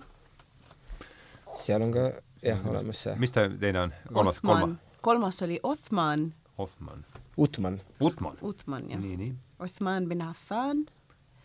[1.55, 2.09] seal on ka
[2.43, 3.15] jah olemas see.
[3.19, 3.93] mis ta teine on?
[4.13, 4.77] kolmas, kolmas?
[5.01, 6.33] kolmas oli Othman.
[6.57, 7.05] Othman.
[7.39, 7.81] Utman.
[8.03, 8.37] Utman.
[8.41, 8.99] Utman, jah.
[8.99, 9.33] nii, nii.
[9.59, 10.85] Othman bin Affan.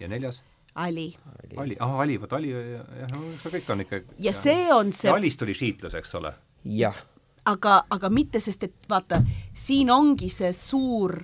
[0.00, 0.42] ja neljas?
[0.74, 1.14] Ali.
[1.56, 5.10] Ali, ahah, Ali, vot Ali, jah, no see kõik on ikka ja see on see
[5.10, 6.32] Alist tuli šiitlus, eks ole?
[6.64, 6.98] jah.
[7.46, 9.20] aga, aga mitte, sest et vaata,
[9.54, 11.14] siin ongi see suur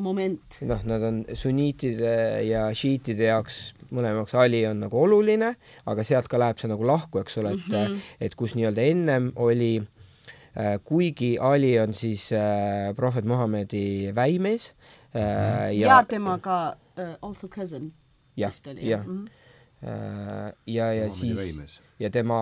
[0.00, 0.58] moment.
[0.66, 2.14] noh, nad on sunniitide
[2.46, 5.54] ja šiitide jaoks, mõlema jaoks Ali on nagu oluline,
[5.90, 8.12] aga sealt ka läheb see nagu lahku, eks ole, et mm, -hmm.
[8.20, 14.74] et kus nii-öelda ennem oli äh, kuigi Ali on siis äh, prohvet Muhamedi väimees
[15.14, 17.92] äh, ja, ja temaga uh, also cousin
[18.36, 19.06] vist oli, jah?
[19.06, 19.40] Mm -hmm
[19.82, 22.38] Äh, ja, ja siis ja tema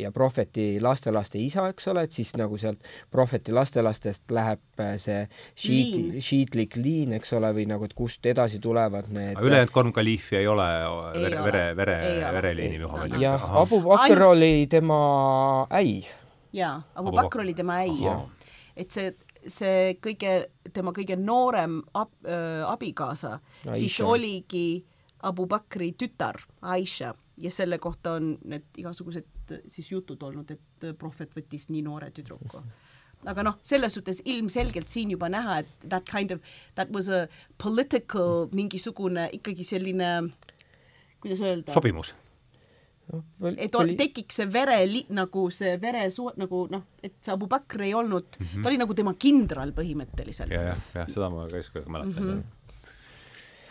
[0.00, 2.80] ja prohveti lastelaste isa, eks ole, et siis nagu sealt
[3.12, 5.26] prohveti lastelastest läheb äh, see
[5.58, 10.40] šiit, šiitlik liin, eks ole, või nagu, et kust edasi tulevad need ülejäänud kolm kaliifi
[10.40, 10.68] ei ole
[11.18, 11.98] vere, vere, vere,
[12.38, 14.98] vereliini Muhamedi jah, Abu Bakr oli tema
[15.70, 16.00] äi.
[16.56, 18.24] jaa, Abu Bakr oli tema äi, jah.
[18.76, 19.12] et see
[19.46, 20.32] see kõige,
[20.74, 23.76] tema kõige noorem ab, äh, abikaasa Aisha.
[23.78, 24.84] siis oligi
[25.22, 31.34] Abu Bakri tütar Aisha ja selle kohta on need igasugused siis jutud olnud, et prohvet
[31.36, 32.62] võttis nii noore tüdruku.
[33.30, 36.44] aga noh, selles suhtes ilmselgelt siin juba näha, et that kind of,
[36.78, 37.26] that was a
[37.62, 40.12] political mingisugune ikkagi selline,
[41.22, 41.74] kuidas öelda?
[41.76, 42.12] sobimus
[43.12, 43.22] no,.
[43.56, 43.96] et oli...
[43.98, 44.78] tekiks see vere,
[45.16, 48.62] nagu see vere su-, nagu noh, et see Abu Bakr ei olnud mm, -hmm.
[48.62, 50.68] ta oli nagu tema kindral põhimõtteliselt ja,.
[50.72, 52.30] jah, jah, seda ma ka just mäletan mm.
[52.30, 52.55] -hmm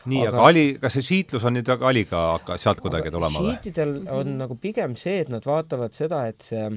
[0.05, 2.25] nii aga..., aga Ali, kas see šiitlus on nüüd Aliga
[2.61, 3.55] sealt kuidagi tulema või?
[3.55, 4.35] šiitidel on mm -hmm.
[4.43, 6.69] nagu pigem see, et nad vaatavad seda, et see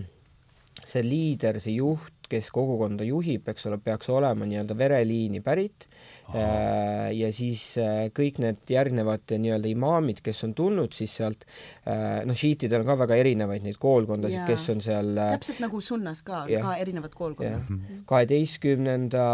[0.86, 5.86] see liider, see juht, kes kogukonda juhib, eks ole, peaks olema nii-öelda vereliini pärit.
[6.28, 11.46] Äh, ja siis äh, kõik need järgnevad nii-öelda imaamid, kes on tulnud siis sealt,
[11.88, 16.20] äh, noh, šiitidel on ka väga erinevaid neid koolkondasid, kes on seal täpselt nagu sunnas
[16.26, 17.72] ka, ka erinevad koolkonnad.
[18.10, 19.24] kaheteistkümnenda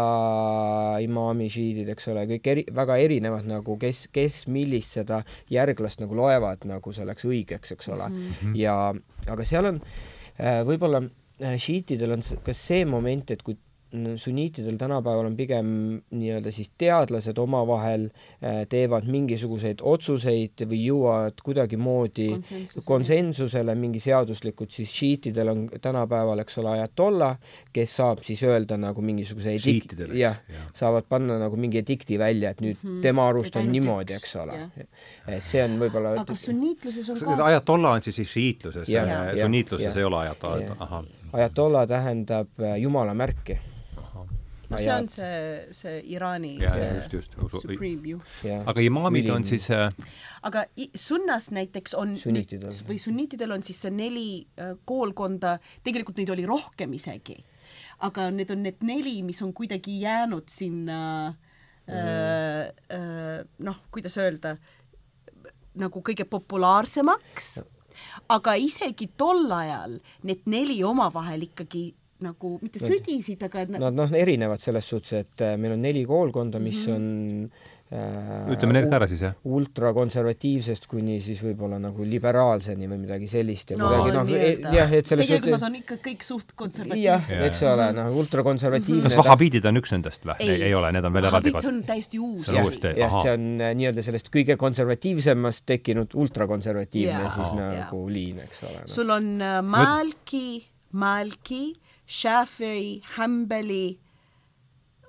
[1.03, 5.19] imaami šiidid, eks ole, kõik eri, väga erinevad nagu, kes, kes millist seda
[5.51, 8.07] järglast nagu loevad nagu selleks õigeks, eks ole.
[8.07, 8.31] Mm.
[8.39, 8.57] -hmm.
[8.63, 8.79] ja
[9.35, 9.83] aga seal on
[10.67, 11.03] võib-olla
[11.39, 13.57] šiitidel on ka see moment, et kui
[14.15, 15.67] sunniitidel tänapäeval on pigem
[16.09, 24.71] nii-öelda siis teadlased omavahel äh, teevad mingisuguseid otsuseid või jõuavad kuidagimoodi konsensusele, konsensusele mingi seaduslikult,
[24.75, 27.31] siis šiitidel on tänapäeval, eks ole, ajatolla,
[27.73, 32.51] kes saab siis öelda nagu mingisuguse edik-, jah ja., saavad panna nagu mingi edikti välja,
[32.51, 33.01] et nüüd mm -hmm.
[33.01, 34.59] tema arust on niimoodi, eks ole.
[35.27, 38.89] et see on võib-olla aga sunniitluses on ka ajatolla on siis šiitluses,
[39.41, 43.59] sunniitluses ei ole ajatolla, ahah ajatolla tähendab äh, jumala märki.
[44.69, 48.45] No see on see, see Iraani ja, see just, just, supreme juht.
[48.65, 49.91] aga imaamid on siis äh...
[50.45, 50.65] aga
[50.97, 52.73] sunnas näiteks on sunniitidel.
[52.87, 57.37] või sunniitidel on siis see neli äh, koolkonda, tegelikult neid oli rohkem isegi,
[58.09, 60.99] aga need on need neli, mis on kuidagi jäänud sinna
[61.29, 61.93] mm.
[61.93, 62.65] äh,
[62.97, 64.55] äh, noh, kuidas öelda,
[65.77, 67.59] nagu kõige populaarsemaks,
[68.27, 71.93] aga isegi tol ajal need neli omavahel ikkagi
[72.25, 76.61] nagu mitte sõdisid, aga nad noh, erinevad selles suhtes, et äh, meil on neli koolkonda,
[76.63, 76.95] mis mm -hmm.
[76.95, 77.51] on
[78.53, 79.35] ütleme need ka ära siis, jah?
[79.57, 84.93] ultrakonservatiivsest kuni siis võib-olla nagu liberaalseni või midagi sellist ja no, kuidagi noh, e, jah,
[84.99, 87.33] et selles tegelikult nad on ikka kõik suht konservatiivsed.
[87.33, 90.37] jah, eks ole, noh, ultrakonservatiivne kas vahabiidid on üks nendest või?
[90.45, 91.65] ei, ei ole, need on veel eraldi kord.
[91.65, 92.51] see on täiesti uus.
[92.51, 92.71] jah,
[93.01, 98.79] jah, see on äh, nii-öelda sellest kõige konservatiivsemast tekkinud ultrakonservatiivne siis nagu liin, eks ole
[98.83, 98.93] no..
[98.97, 100.47] sul on äh, Malki,
[100.95, 101.63] Malki
[102.05, 103.97] Shafi'i, Hambeli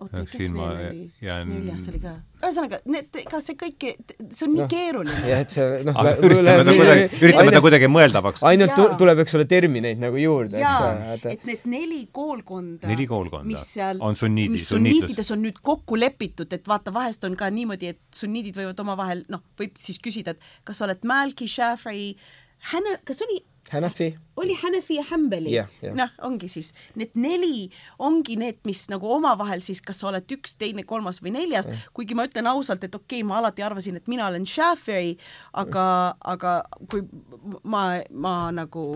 [0.01, 1.03] oota, kes veel oli?
[1.21, 2.15] neljas oli ka.
[2.49, 3.87] Ühesõnaga, need, ega see kõik,
[4.31, 5.23] see on nii no, keeruline.
[5.31, 8.45] jah, et see noh üritame ta kuidagi, üritame ta kuidagi mõeldavaks.
[8.51, 11.35] ainult tu, tuleb, eks ole, termineid nagu juurde, eks ole.
[11.35, 15.99] et need neli koolkonda, neli koolkonda mis seal, on sunniidid, mis sunniitides on nüüd kokku
[16.01, 20.37] lepitud, et vaata, vahest on ka niimoodi, et sunniidid võivad omavahel, noh, võib siis küsida,
[20.37, 22.15] et kas sa oled Malki, Shafi'i,
[22.73, 23.43] Hane-, kas oli
[23.73, 24.17] Hanafi.
[24.37, 25.69] oli Hanafi ja Hambeli yeah,.
[25.83, 25.97] Yeah.
[25.97, 30.57] noh, ongi siis need neli ongi need, mis nagu omavahel siis, kas sa oled üks,
[30.59, 33.97] teine, kolmas või neljas yeah., kuigi ma ütlen ausalt, et okei okay,, ma alati arvasin,
[33.97, 35.17] et mina olen Shafi'i,
[35.53, 35.87] aga
[36.21, 36.61] aga
[36.91, 37.03] kui
[37.65, 38.87] ma, ma nagu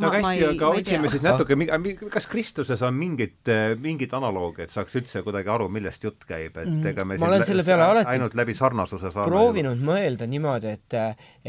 [0.00, 1.56] väga hästi, aga otsime siis natuke,
[2.12, 3.50] kas Kristuses on mingit,
[3.82, 6.90] mingit analoogi, et saaks üldse kuidagi aru, millest jutt käib, et mm.
[6.92, 9.88] ega me ma olen selle peale alati ainult läbi sarnasuse saame proovinud ju.
[9.88, 10.98] mõelda niimoodi, et,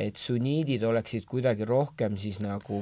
[0.07, 2.81] et sunniidid oleksid kuidagi rohkem siis nagu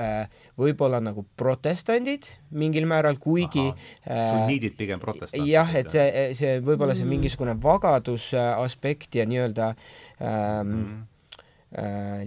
[0.00, 0.26] äh,
[0.60, 5.50] võib-olla nagu protestandid mingil määral, kuigi äh, sunniidid pigem protestandid.
[5.50, 7.16] jah, et see, see võib-olla see mm.
[7.16, 9.74] mingisugune vagaduse aspekt ja nii-öelda
[10.20, 11.13] ähm, mm Äh,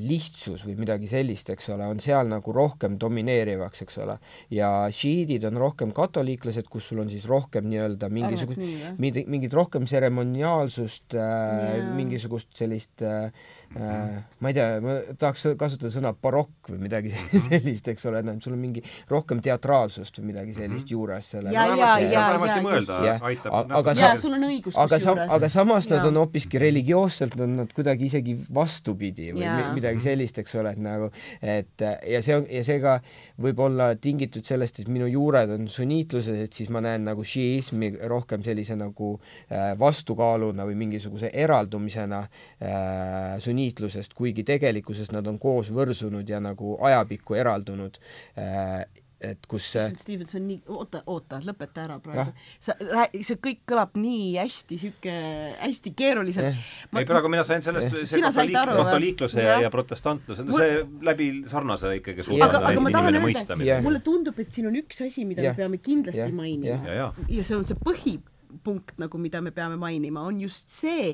[0.02, 4.18] lihtsus või midagi sellist, eks ole, on seal nagu rohkem domineerivaks, eks ole.
[4.52, 8.60] ja šiidid on rohkem katoliiklased, kus sul on siis rohkem nii-öelda mingisugust,
[9.00, 13.32] mingit, mingit rohkem tseremoniaalsust äh, yeah., mingisugust sellist äh, äh,
[13.76, 17.48] ma ei tea, ma tahaks kasutada sõna barokk või midagi mhm.
[17.50, 20.94] sellist, eks ole, et sul on mingi rohkem teatraalsust või midagi sellist mm -hmm.
[20.94, 23.72] juures selle ja, ja, ja, ja, mõelda, aitab.
[23.82, 27.74] aga sa, sul on õigus aga sa, aga samas nad on hoopiski religioosselt on nad
[27.74, 31.12] kuidagi isegi vastupidi või midagi sellist, eks ole, et nagu,
[31.42, 33.00] et ja see on, ja seega
[33.42, 37.94] võib olla tingitud sellest, et minu juured on sunniitluses, et siis ma näen nagu šiismi
[38.10, 45.40] rohkem sellise nagu äh, vastukaaluna või mingisuguse eraldumisena äh, sunniitlusest niitlusest, kuigi tegelikkuses nad on
[45.40, 48.00] koos võrsunud ja nagu ajapikku eraldunud
[48.38, 48.86] äh,
[49.18, 52.34] et kus see Steven, see on nii, oota, oota, lõpeta ära praegu.
[52.62, 52.76] sa,
[53.16, 55.14] see kõik kõlab nii hästi sihuke,
[55.58, 56.68] hästi keeruliselt eh..
[57.02, 61.96] ei, praegu mina sain sellest see katoliik, katoliikluse ja, ja protestantluse, no see läbi sarnase
[61.98, 65.48] ikkagi suudab aga, aga ma tahan öelda, mulle tundub, et siin on üks asi, mida
[65.48, 65.56] ja.
[65.56, 66.34] me peame kindlasti ja.
[66.34, 66.78] mainima.
[66.86, 67.30] Ja, ja.
[67.40, 68.20] ja see on see põhi
[68.64, 71.10] punkt nagu, mida me peame mainima, on just see,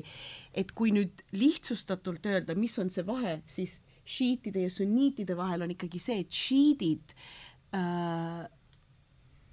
[0.54, 5.72] et kui nüüd lihtsustatult öelda, mis on see vahe, siis šiitide ja sunniitide vahel on
[5.72, 7.43] ikkagi see, et šiidid äh,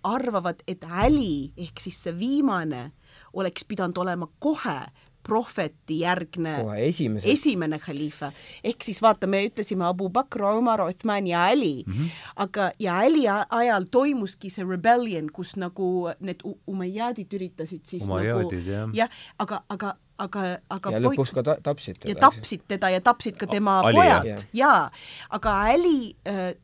[0.03, 2.91] arvavad, et Äli ehk siis see viimane
[3.34, 4.80] oleks pidanud olema kohe
[5.24, 7.32] prohveti järgne esimese.
[7.32, 8.32] esimene khaliifa.
[8.63, 12.09] ehk siis vaata, me ütlesime Abu Bakr, Omar, Othman ja Ali mm, -hmm.
[12.36, 18.69] aga, ja Ali ajal toimuski see rebellion, kus nagu need umayyadid üritasid siis Umayyadid, nagu
[18.72, 19.07] jah ja,,
[19.39, 22.09] aga, aga aga, aga ja lõpus ka ta, tapsid teda.
[22.13, 24.91] ja tapsid teda ja tapsid ka tema Ali, pojad, jaa.
[25.30, 26.55] aga Ali äh,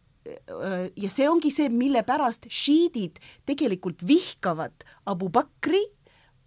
[0.95, 5.83] ja see ongi see, mille pärast šiidid tegelikult vihkavad Abu Bakri,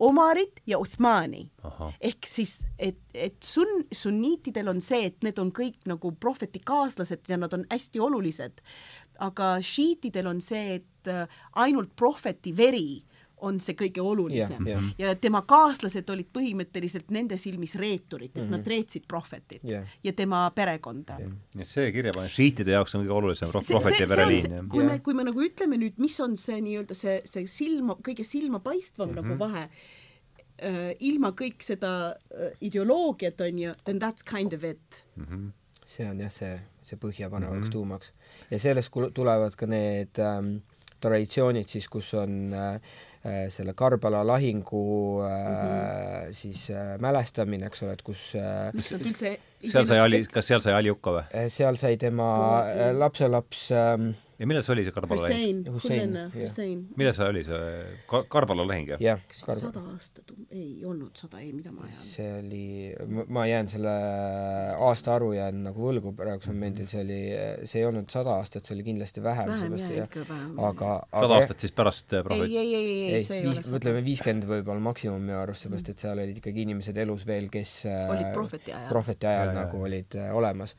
[0.00, 1.50] Omarit ja Uthmani.
[2.00, 7.28] ehk siis, et, et sun-, sunniitidel on see, et need on kõik nagu prohveti kaaslased
[7.28, 8.62] ja nad on hästi olulised,
[9.20, 11.12] aga šiitidel on see, et
[11.60, 13.02] ainult prohveti veri
[13.46, 14.82] on see kõige olulisem yeah,.
[14.98, 15.12] Yeah.
[15.12, 18.50] ja tema kaaslased olid põhimõtteliselt nende silmis reeturid, et mm -hmm.
[18.50, 18.68] nad mhm.
[18.68, 19.86] reetsid prohvetit yeah.
[20.04, 21.32] ja tema perekonda yeah..
[21.54, 24.68] nii et see kirjapanek šiitide jaoks on kõige olulisem proh, prohveti vereliin.
[24.68, 24.92] kui yeah.
[24.92, 29.10] me, kui me nagu ütleme nüüd, mis on see nii-öelda see, see silma, kõige silmapaistvam
[29.10, 29.22] mm -hmm.
[29.22, 35.04] nagu vahe äh,, ilma kõik seda äh, ideoloogiat, on ju, then that's kind of it
[35.16, 35.24] mm.
[35.24, 35.52] -hmm.
[35.86, 37.72] see on jah, see, see põhjapanevaks mm -hmm.
[37.72, 38.12] tuumaks.
[38.50, 40.56] ja sellest tulevad ka need ähm,
[41.00, 42.80] traditsioonid siis, kus on Äh,
[43.52, 46.32] selle Karbala lahingu mm -hmm.
[46.32, 48.32] siis äh, mälestamine, eks ole, et kus
[48.72, 49.36] mis nad üldse
[49.68, 51.48] seal sai Ali, kas seal sai Ali hukka või?
[51.48, 52.30] seal sai tema
[52.96, 55.58] lapselaps ähm, ja millal see oli, see Karbala lahing?
[55.74, 56.84] Hussein, Hussein.
[56.96, 57.64] millal see oli, see
[58.08, 59.02] Ka Karbala lahing, jah?
[59.04, 59.20] jah.
[59.36, 61.98] sada aastat, ei olnud sada, ei, mida ma ajan?
[62.00, 62.62] see oli,
[63.28, 63.92] ma jään selle
[64.88, 67.20] aastaarvu jään nagu võlgu praegusel momendil, see oli,
[67.68, 69.52] see ei olnud sada aastat, see oli kindlasti vähem.
[69.52, 70.56] vähem jah, ikka vähem.
[70.70, 72.48] aga, sada aastat siis pärast äh, prohvet?
[72.48, 73.82] ei, ei, ei, ei, see ei viis, ole sada.
[73.82, 77.76] ütleme viiskümmend võib-olla maksimum minu arust, seepärast et seal olid ikkagi inimesed elus veel, kes
[77.92, 79.90] olid prohveti ajal, prohveti ajal ja, nagu ja.
[79.90, 80.78] olid äh, olemas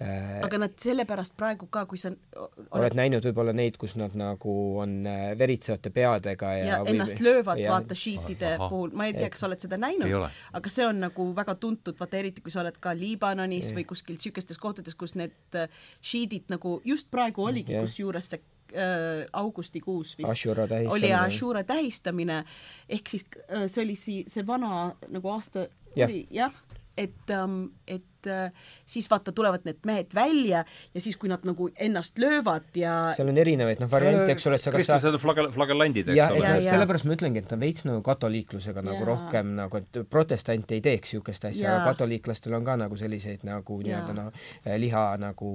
[0.00, 4.54] aga nad sellepärast praegu ka, kui sa oled, oled näinud võib-olla neid, kus nad nagu
[4.82, 9.30] on äh, veritsevate peadega ja, ja või, ennast löövad, vaata, šiitide puhul, ma ei tea,
[9.32, 10.28] kas sa oled seda näinud,
[10.58, 13.76] aga see on nagu väga tuntud, vaata eriti kui sa oled ka Liibanonis ja.
[13.78, 15.70] või kuskil niisugustes kohtades, kus need äh,
[16.02, 18.42] šiidid nagu just praegu oligi, kusjuures see
[18.74, 22.42] äh, augustikuus vist Ashura oli Ashura tähistamine,
[22.88, 26.06] ehk siis äh, see oli si-, see vana nagu aasta ja.
[26.06, 26.54] oli jah,
[26.96, 28.52] et ähm,, et äh,
[28.86, 30.64] siis vaata, tulevad need mehed välja
[30.94, 34.58] ja siis, kui nad nagu ennast löövad ja seal on erinevaid noh, variante, eks ole,
[34.60, 36.52] et sa kas sa flagel-, flagellandid, eks ole.
[36.68, 39.08] sellepärast ma ütlengi, et ta on veits nagu katoliiklusega nagu ja.
[39.08, 43.78] rohkem nagu, et protestant ei teeks niisugust asja, aga katoliiklastel on ka nagu selliseid nagu
[43.82, 44.44] nii-öelda noh,
[44.84, 45.54] liha nagu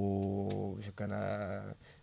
[0.77, 1.21] niisugune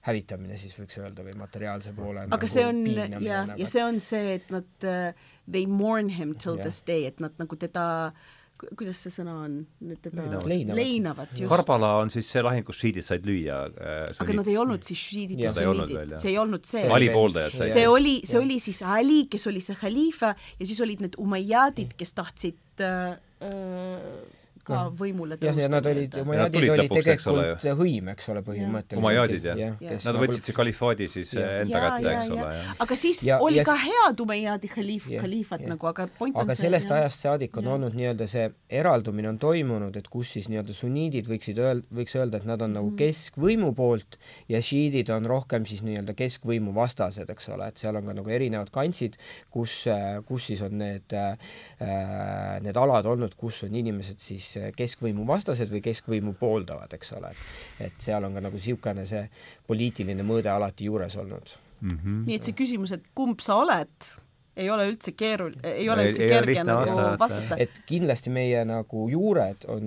[0.05, 2.81] hävitamine siis võiks öelda või materiaalse poole aga nagu see on
[3.25, 6.67] ja, ja see on see, et nad uh, they mourn him till yeah.
[6.67, 8.43] this day, et nad nagu teda uh,
[8.79, 9.57] kuidas see sõna on,
[10.03, 11.51] teda leinavad, leinavad, just.
[11.53, 15.03] Karbala on siis see lahing, kus šiidid said lüüa äh, aga nad ei olnud siis
[15.11, 16.85] šiidid ja sunniidid, see ei olnud see.
[16.95, 17.75] Ali pooldajad said.
[17.77, 21.97] see oli, see oli siis Ali, kes oli see haliifa ja siis olid need umayyadid,
[21.99, 25.51] kes tahtsid äh, äh, ka võimule tõusta.
[25.51, 29.03] jah, ja nad olid, umajaadid olid tegelikult hõim, eks ole, põhimõtteliselt.
[29.03, 29.71] umajaadid, jah ja.
[29.85, 29.99] ja..
[30.05, 31.47] Nad võtsid see kalifaadi siis ja.
[31.63, 32.57] enda ja, kätte, eks ole.
[32.87, 36.53] aga siis ja, oli ja, ka head umajaadi khaliif, khaliifat nagu, aga point aga on
[36.53, 37.01] see aga sellest ja.
[37.03, 37.77] ajast saadik on ja.
[37.77, 38.47] olnud nii-öelda see
[38.81, 42.75] eraldumine on toimunud, et kus siis nii-öelda sunniidid võiksid öel-, võiks öelda, et nad on
[42.79, 42.99] nagu mm.
[43.01, 44.19] keskvõimu poolt
[44.51, 48.35] ja šiidid on rohkem siis nii-öelda keskvõimu vastased, eks ole, et seal on ka nagu
[48.35, 49.19] erinevad kantsid,
[49.55, 49.85] kus,
[50.29, 55.83] kus siis on need, äh, need alad olnud, kus on inimesed siis keskvõimu vastased või
[55.85, 57.33] keskvõimu pooldavad, eks ole.
[57.81, 59.25] et seal on ka nagu niisugune see
[59.69, 61.97] poliitiline mõõde alati juures olnud mm.
[61.97, 62.21] -hmm.
[62.29, 64.13] nii et see küsimus, et kumb sa oled,
[64.57, 67.59] ei ole üldse keerul-, ei ole üldse ei, kerge ei nagu vastata, vastata..
[67.59, 69.85] et kindlasti meie nagu juured on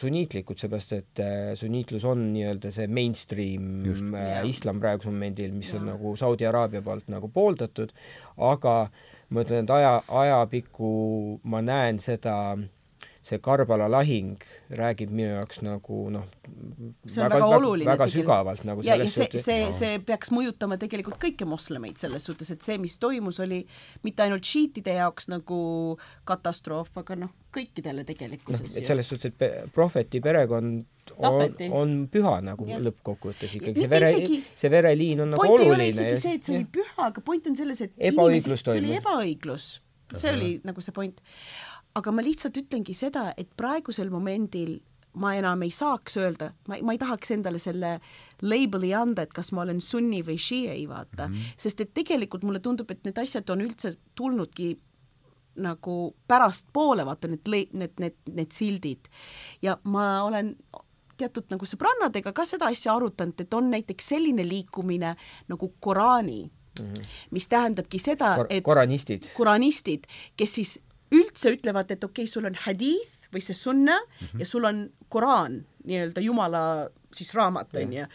[0.00, 4.06] sunniitlikud, seepärast et äh, sunniitlus on nii-öelda see mainstream Just.
[4.12, 5.80] äh, islam praegusel momendil, mis ja.
[5.80, 7.94] on nagu Saudi Araabia poolt nagu pooldatud,
[8.36, 8.76] aga
[9.30, 10.94] ma ütlen, et aja, ajapikku
[11.50, 12.64] ma näen seda äh,
[13.24, 14.36] see Karbala lahing
[14.76, 19.62] räägib minu jaoks nagu noh, väga, väga, oluline väga sügavalt nagu ja, ja see, see
[19.64, 23.62] no., see peaks mõjutama tegelikult kõiki moslemeid selles suhtes, et see, mis toimus, oli
[24.04, 25.58] mitte ainult šiitide jaoks nagu
[26.28, 28.82] katastroof, aga noh, kõikidele tegelikkuses no,.
[28.82, 30.84] et selles suhtes, et prohveti perekond
[31.16, 34.12] on, on püha nagu lõppkokkuvõttes ikkagi, see vere,
[34.52, 35.64] see vereliin on nagu oluline.
[35.64, 38.66] point ei ole isegi see, et see oli püha, aga point on selles, et ebaõiglus
[38.66, 38.82] toimus.
[38.82, 39.70] see oli ebaõiglus,
[40.12, 41.24] see oli nagu see point
[41.94, 44.80] aga ma lihtsalt ütlengi seda, et praegusel momendil
[45.20, 47.98] ma enam ei saaks öelda, ma, ma ei tahaks endale selle
[48.42, 51.60] label'i anda, et kas ma olen sunni või šiiei, vaata mm, -hmm.
[51.66, 54.72] sest et tegelikult mulle tundub, et need asjad on üldse tulnudki
[55.62, 59.06] nagu pärastpoole, vaata need, need, need, need sildid.
[59.62, 60.56] ja ma olen
[61.16, 65.14] teatud nagu sõbrannadega ka seda asja arutanud, et on näiteks selline liikumine
[65.48, 67.06] nagu Koraani mm, -hmm.
[67.30, 70.80] mis tähendabki seda Kor, et koranistid, koranistid, kes siis
[71.14, 74.42] üldse ütlevad, et okei okay,, sul on hadith või see sunna mm -hmm.
[74.42, 76.64] ja sul on Koraan, nii-öelda Jumala
[77.14, 78.06] siis raamat, on ju.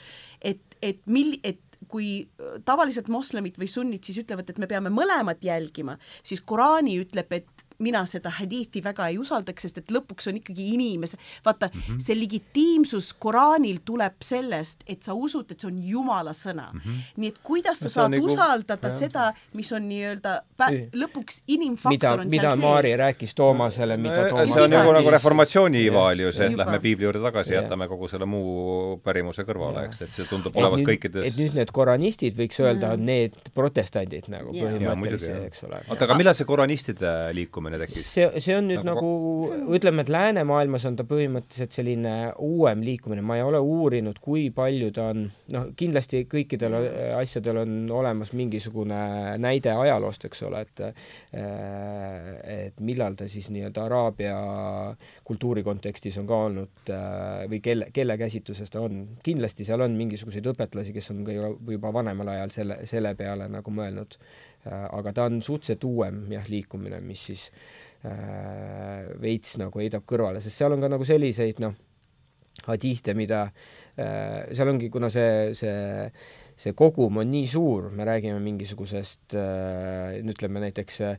[0.41, 2.27] et, et mil-, et kui
[2.65, 7.65] tavaliselt moslemid või sunnid siis ütlevad, et me peame mõlemat jälgima, siis Koraani ütleb, et
[7.79, 12.03] mina seda hadiiti väga ei usaldaks, sest et lõpuks on ikkagi inimese, vaata mm, -hmm.
[12.03, 16.79] see legitiimsus Koraanil tuleb sellest, et sa usud, et see on Jumala sõna mm.
[16.79, 17.01] -hmm.
[17.17, 18.97] nii et kuidas sa no, saad nagu, usaldada jah.
[18.99, 20.35] seda, mis on nii-öelda
[20.93, 22.99] lõpuks inimfaktor mida, on mida seal Maari sees.
[22.99, 26.79] rääkis Toomasele, mida no, Toomas see on nagu, nagu reformatsiooni iivaal ju see, et lähme
[26.79, 31.27] piibli juurde tagasi jätame kogu selle muu pärimuse kõrvale, eks, et see tundub olevat kõikides
[31.29, 33.05] et nüüd need koranistid võiks öelda, Mm.
[33.05, 35.81] need protestandid nagu põhimõtteliselt, eks ole.
[35.87, 38.07] oota, aga millal see koranistide liikumine tekkis?
[38.13, 43.21] see, see on nüüd Nagu- nagu, ütleme, et läänemaailmas on ta põhimõtteliselt selline uuem liikumine,
[43.21, 48.33] ma ei ole uurinud, kui palju ta on, noh, kindlasti kõikidel äh, asjadel on olemas
[48.33, 50.93] mingisugune näide ajaloost, eks ole, et äh,
[52.69, 54.35] et millal ta siis nii-öelda Araabia
[55.27, 59.01] kultuuri kontekstis on ka olnud äh, või kelle, kelle käsitluses ta on.
[59.23, 63.49] kindlasti seal on mingisuguseid õpetlasi, kes on ka ju- juba vanemal ajal selle, selle peale
[63.51, 64.17] nagu mõelnud.
[64.67, 67.45] Aga ta on suhteliselt uuem jah, liikumine, mis siis
[68.03, 71.77] äh, veits nagu heidab kõrvale, sest seal on ka nagu selliseid noh,
[72.67, 76.09] hadihte, mida äh, seal ongi, kuna see, see
[76.59, 81.15] see kogum on nii suur, me räägime mingisugusest äh, ütleme näiteks äh,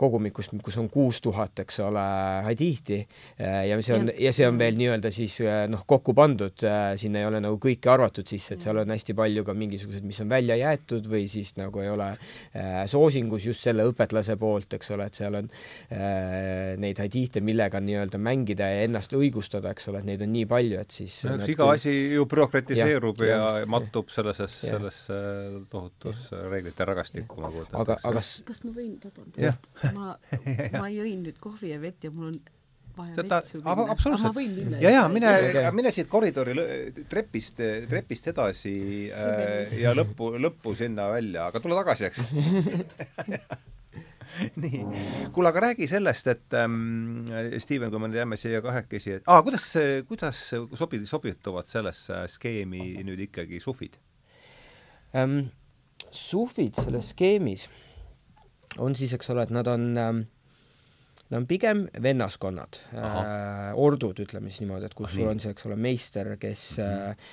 [0.00, 2.02] kogumikust, kus on kuus tuhat, eks ole,
[2.46, 6.66] hadihti äh, ja see on, ja see on veel nii-öelda siis äh, noh, kokku pandud
[6.68, 10.04] äh,, sinna ei ole nagu kõike arvatud sisse, et seal on hästi palju ka mingisuguseid,
[10.06, 14.76] mis on välja jäetud või siis nagu ei ole äh, soosingus just selle õpetlase poolt,
[14.76, 19.88] eks ole, et seal on äh, neid hadihte, millega nii-öelda mängida ja ennast õigustada, eks
[19.90, 23.32] ole, et neid on nii palju, et siis no iga küll- asi ju bürokratiseerub ja,
[23.32, 23.60] jah.
[23.62, 24.76] ja mattub sellesse, Jah.
[24.76, 25.18] sellesse
[25.72, 30.14] tohutusse reeglite rägastikku, ma kujutan aga, ette, aga kas ma võin, vabandust ma,
[30.82, 32.40] ma jõin nüüd kohvi ja vett ja mul on
[32.96, 33.92] vaja seda, vetsu aga minna.
[33.94, 34.28] absoluutselt.
[34.28, 34.76] ma võin minna.
[34.82, 35.30] ja, ja mine
[35.76, 36.52] mine siit koridori
[37.10, 37.56] trepist,
[37.90, 38.74] trepist edasi
[39.14, 42.20] äh, ja lõppu, lõppu sinna välja, aga tule tagasi, eks.
[44.62, 44.78] nii,
[45.34, 46.76] kuule, aga räägi sellest, et ähm,
[47.58, 49.66] Steven, kui me nüüd jääme siia kahekesi, et aa, kuidas,
[50.08, 50.38] kuidas
[50.78, 53.94] sobi-, sobituvad sellesse skeemi nüüd ikkagi sufid?
[55.14, 55.38] Ähm,
[56.10, 57.68] sufid selles skeemis
[58.78, 60.20] on siis, eks ole, et nad on ähm,
[61.30, 65.52] Nad on pigem vennaskonnad äh,, ordud, ütleme siis niimoodi, et kus Ah, sul on see,
[65.54, 67.28] eks ole, meister, kes äh,,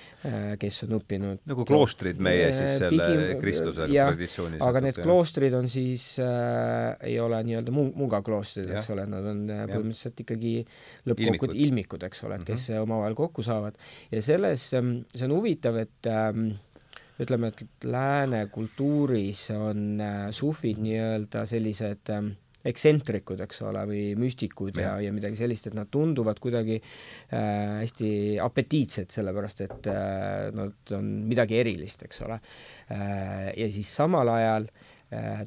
[0.61, 4.61] kes on õppinud nagu kloostrid meie siis Äh, selle pigem- Kristuse jah, traditsioonis.
[4.61, 8.93] aga need kloostrid on siis äh,, ei ole nii-öelda mu-, mungakloostrid, eks Jah.
[8.99, 9.73] ole, nad on äh, Jah.
[9.73, 10.53] põhimõtteliselt ikkagi
[11.09, 12.05] lõppkokkuvõttes Ilmikud.
[12.11, 12.86] eks ole, et kes Mhm.
[12.86, 13.82] omavahel kokku saavad
[14.13, 16.51] ja selles ähm, see on huvitav, et ähm,
[17.24, 22.34] ütleme, et lääne kultuuris on äh, sufid nii-öelda sellised ähm,
[22.68, 28.09] ekstsentrikud, eks ole, või müstikud ja, ja midagi sellist, et nad tunduvad kuidagi äh, hästi
[28.43, 32.39] apetiitsed, sellepärast et äh, nad on midagi erilist, eks ole
[32.91, 33.53] äh,.
[33.55, 34.86] ja siis samal ajal äh,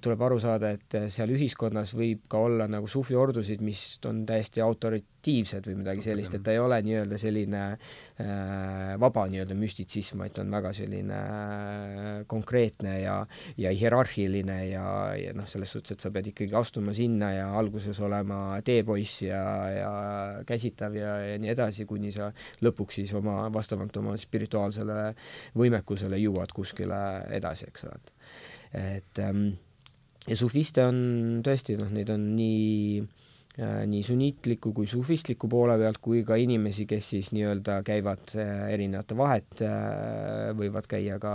[0.01, 4.63] tuleb aru saada, et äh, seal ühiskonnas võib ka olla nagu sufiordusid, mis on täiesti
[4.65, 10.33] autoritiivsed või midagi sellist, et ta ei ole nii-öelda selline äh, vaba nii-öelda müstitsism, vaid
[10.33, 13.19] ta on väga selline äh, konkreetne ja
[13.61, 14.87] ja hierarhiline ja,
[15.21, 19.43] ja noh, selles suhtes, et sa pead ikkagi astuma sinna ja alguses olema teepoiss ja,
[19.75, 19.93] ja
[20.49, 22.31] käsitav ja, ja nii edasi, kuni sa
[22.65, 25.11] lõpuks siis oma, vastavalt oma spirituaalsele
[25.61, 27.03] võimekusele jõuad kuskile
[27.37, 28.01] edasi, eks ole,
[28.77, 29.49] et ähm,
[30.29, 35.99] ja sufiste on tõesti noh, neid on nii äh, nii sunniitliku kui sufistliku poole pealt
[36.05, 41.35] kui ka inimesi, kes siis nii-öelda käivad äh, erinevate vahet äh,, võivad käia ka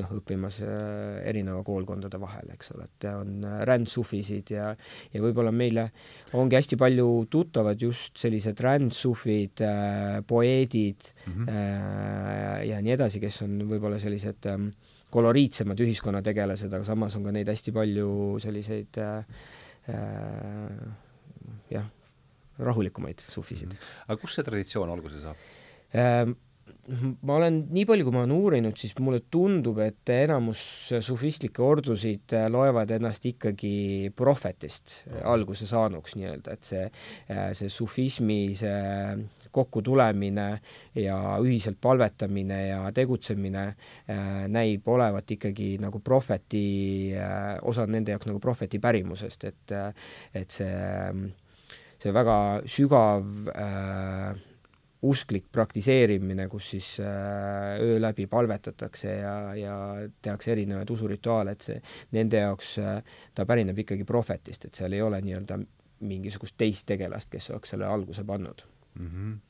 [0.00, 4.72] noh, õppimas äh, erineva koolkondade vahel, eks ole, et on äh, rändsufisid ja
[5.12, 5.90] ja võib-olla meile
[6.34, 11.46] ongi hästi palju tuttavad just sellised rändsufid äh,, poeedid Mhm.
[11.48, 14.72] äh, ja nii edasi, kes on võib-olla sellised ähm,
[15.12, 19.42] koloriitsemad ühiskonnategelased, aga samas on ka neid hästi palju selliseid äh,
[19.92, 20.86] äh,
[21.72, 21.90] jah,
[22.62, 23.76] rahulikumaid sufisid.
[24.06, 25.44] Aga kust see traditsioon alguse saab?
[25.98, 26.34] ähm,
[27.26, 30.62] ma olen, nii palju kui ma olen uurinud, siis mulle tundub, et enamus
[31.04, 36.88] sufistlikke ordusid äh, loevad ennast ikkagi prohvetist alguse saanuks nii-öelda, et see,
[37.58, 38.80] see sufismi see
[39.52, 40.46] kokkutulemine
[40.98, 46.64] ja ühiselt palvetamine ja tegutsemine äh, näib olevat ikkagi nagu prohveti
[47.16, 49.76] äh,, osa nende jaoks nagu prohveti pärimusest, et
[50.34, 51.12] et see,
[52.02, 52.38] see väga
[52.68, 54.40] sügav äh,
[55.02, 59.76] usklik praktiseerimine, kus siis äh, öö läbi palvetatakse ja, ja
[60.22, 61.80] tehakse erinevaid usurituaale, et see
[62.14, 63.00] nende jaoks äh,
[63.34, 65.58] ta pärineb ikkagi prohvetist, et seal ei ole nii-öelda
[66.06, 68.62] mingisugust teist tegelast, kes oleks selle alguse pannud
[68.98, 69.08] mm.
[69.08, 69.40] -hmm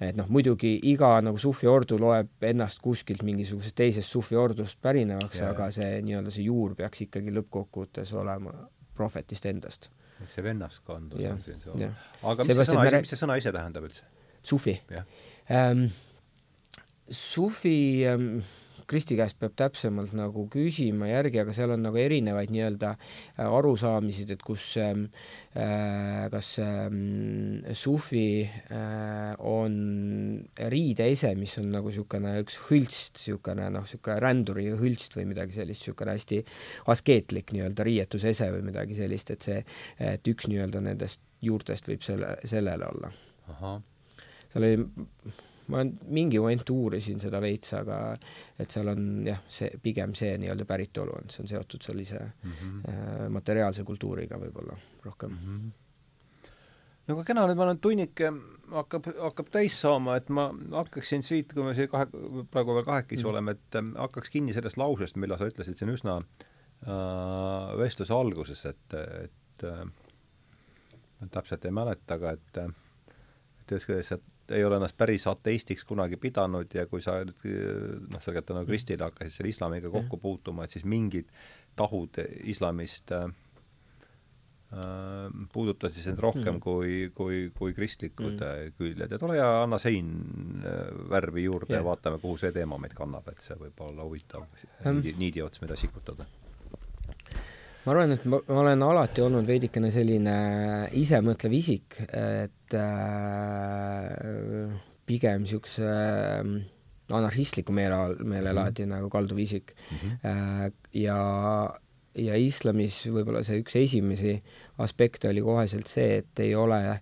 [0.00, 5.42] et noh, muidugi iga nagu sufi ordu loeb ennast kuskilt mingisugusest teisest sufi ordust pärinevaks,
[5.44, 8.54] aga see nii-öelda see juur peaks ikkagi lõppkokkuvõttes olema
[8.96, 9.90] prohvetist endast
[10.28, 12.06] see vennaskond on siin see jah.
[12.22, 14.08] aga mis see Seepärast, et sõna me mis see sõna ise tähendab üldse?
[14.42, 15.06] sufi jah,
[15.52, 15.86] ähm,.
[17.08, 17.76] sufi
[18.08, 18.40] ähm,
[18.90, 24.32] Kristi käest peab täpsemalt nagu küsima järgi, aga seal on nagu erinevaid nii-öelda äh, arusaamisid,
[24.34, 25.04] et kus ähm,
[25.54, 29.76] äh, kas ähm, sufi äh, on
[30.74, 35.84] riideese, mis on nagu niisugune üks hõlst, niisugune noh, niisugune ränduri hõlst või midagi sellist,
[35.84, 36.40] niisugune hästi
[36.90, 39.62] askeetlik nii-öelda riietusese või midagi sellist, et see,
[40.12, 43.12] et üks nii-öelda nendest juurtest võib selle, sellele olla.
[44.50, 44.90] Seal oli,
[45.70, 47.98] ma mingi moment uurisin seda veits, aga
[48.60, 52.56] et seal on jah, see pigem see nii-öelda päritolu on, see on seotud sellise mm
[52.56, 52.80] -hmm.
[52.88, 55.54] äh, materiaalse kultuuriga võib-olla rohkem mm.
[55.54, 55.70] Mhm.
[57.06, 58.32] no aga kena, nüüd ma olen tunnike
[58.74, 62.06] hakkab, hakkab täis saama, et ma hakkaksin siit, kui me siia kahe,
[62.50, 63.30] praegu veel kahekesi Mm.
[63.30, 68.66] oleme, et ähm, hakkaks kinni sellest lausest, mille sa ütlesid siin üsna äh, vestluse alguses,
[68.66, 68.94] et,
[69.24, 69.84] et äh,
[71.20, 72.70] ma täpselt ei mäleta, aga et äh,
[73.76, 74.18] et küljest sa
[74.50, 77.44] ei ole ennast päris ateistiks kunagi pidanud ja kui sa nüüd
[78.10, 81.30] noh, selgelt tänu Kristile hakkasid selle islamiga kokku puutuma, et siis mingid
[81.78, 82.18] tahud
[82.50, 83.28] islamist äh,
[84.72, 86.56] äh, puudutasid sind rohkem Mm.
[86.56, 86.60] mm.
[86.60, 88.66] kui, kui, kui kristlikud Mm.
[88.66, 88.74] mm.
[88.78, 90.10] küljed ja tule ja anna sein
[90.64, 91.80] äh, värvi juurde Jah.
[91.82, 94.46] ja vaatame, kuhu see teema meid kannab, et see võib olla huvitav
[94.86, 95.00] Ähm.
[95.00, 96.26] niidi, niidi ots, mida sikutada.
[97.84, 100.34] Ma arvan, et ma, ma olen alati olnud veidikene selline
[101.00, 104.10] isemõtlev isik, et äh,
[105.08, 106.44] pigem niisuguse äh,
[107.10, 108.94] anarhistliku meele, meelelaadi mm -hmm.
[108.96, 110.12] nagu kalduv isik Mm -hmm.
[110.30, 111.74] Äh, ja,
[112.14, 114.42] ja islamis võib-olla see üks esimesi
[114.78, 117.00] aspekte oli koheselt see, et ei ole äh,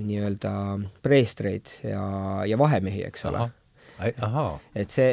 [0.00, 3.50] nii-öelda preestreid ja, ja vahemehi, eks ole.
[4.74, 5.12] Et see,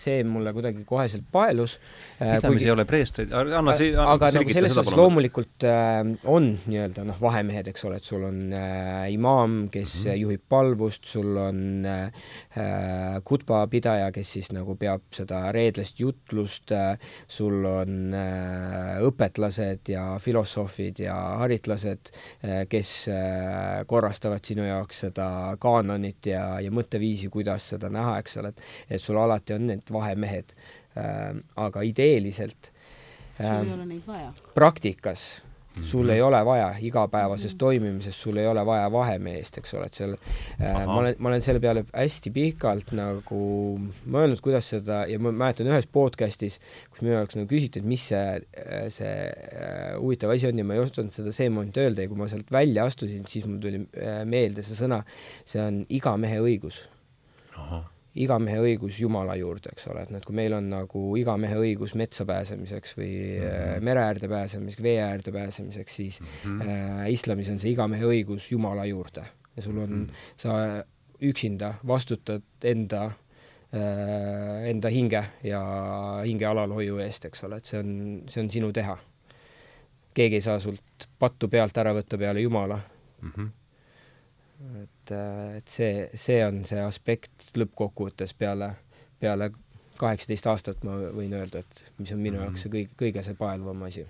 [0.00, 1.78] see mulle kuidagi koheselt paelus.
[2.22, 7.18] islamis ei ole preestreid, anna si-, aga nagu selles suhtes loomulikult äh, on nii-öelda noh,
[7.20, 10.20] vahemehed, eks ole, et sul on äh, imaam, kes mm -hmm.
[10.22, 16.98] juhib palvust, sul on äh, kutba pidaja, kes siis nagu peab seda reedlast jutlust äh,,
[17.28, 22.12] sul on äh, õpetlased ja filosoofid ja haritlased
[22.44, 28.36] äh,, kes äh, korrastavad sinu jaoks seda kaanonit ja, ja mõtteviisi, kuidas seda näha, eks
[28.36, 28.60] ole, et
[28.90, 30.52] et sul alati on need vahemehed
[30.96, 32.72] äh,, aga ideeliselt
[33.38, 34.32] sul ei ole neid vaja.
[34.54, 35.42] praktikas
[35.76, 35.84] Mhm.
[35.84, 40.12] sul ei ole vaja igapäevases toimimises, sul ei ole vaja vahemeest, eks ole, et seal
[40.12, 43.40] äh, ma olen, ma olen selle peale hästi pikalt nagu
[44.04, 46.58] mõelnud, kuidas seda ja ma mäletan ühes podcastis,
[46.92, 48.42] kus minu jaoks nagu küsiti, et mis see,
[48.92, 52.20] see äh, huvitav asi on ja ma ei osanud seda see moment öelda ja kui
[52.20, 55.00] ma sealt välja astusin, siis mul tuli äh, meelde see sõna,
[55.48, 56.84] see on iga mehe õigus
[58.20, 61.36] iga mehe õigus Jumala juurde, eks ole, et noh, et kui meil on nagu iga
[61.40, 63.86] mehe õigus metsa pääsemiseks või mm -hmm.
[63.88, 66.26] mere äärde pääsemiseks, vee äärde pääsemiseks, siis mm
[66.60, 66.68] -hmm.
[66.68, 69.24] äh, islamis on see iga mehe õigus Jumala juurde
[69.56, 70.14] ja sul on mm, -hmm.
[70.36, 70.84] sa
[71.22, 75.62] üksinda vastutad enda äh,, enda hinge ja
[76.24, 78.98] hinge alalhoiu eest, eks ole, et see on, see on sinu teha.
[80.14, 82.80] keegi ei saa sult pattu pealt ära võtta peale Jumala
[83.22, 83.30] mm.
[83.36, 83.50] -hmm
[84.82, 88.74] et, et see, see on see aspekt lõppkokkuvõttes peale,
[89.20, 89.50] peale
[89.98, 92.44] kaheksateist aastat ma võin öelda, et mis on minu Mhm.
[92.44, 94.06] jaoks see kõige, kõige see paeluvam asi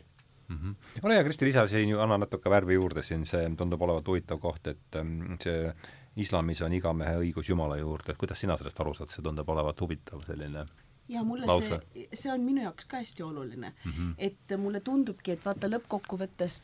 [0.49, 0.57] mm.
[0.57, 0.75] -hmm.
[1.03, 4.39] ole hea, Kristi, lisa siin ju, anna natuke värvi juurde siin, see tundub olevat huvitav
[4.39, 5.73] koht, et ähm, see
[6.17, 9.49] islamis on iga mehe õigus Jumala juurde, et kuidas sina sellest aru saad, see tundub
[9.49, 10.67] olevat huvitav selline
[11.09, 11.81] ja mulle Lause.
[11.93, 14.15] see, see on minu jaoks ka hästi oluline mm, -hmm.
[14.19, 16.63] et mulle tundubki, et vaata lõppkokkuvõttes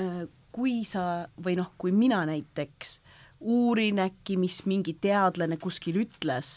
[0.00, 3.00] äh, kui sa või noh, kui mina näiteks
[3.44, 6.50] uurin äkki, mis mingi teadlane kuskil ütles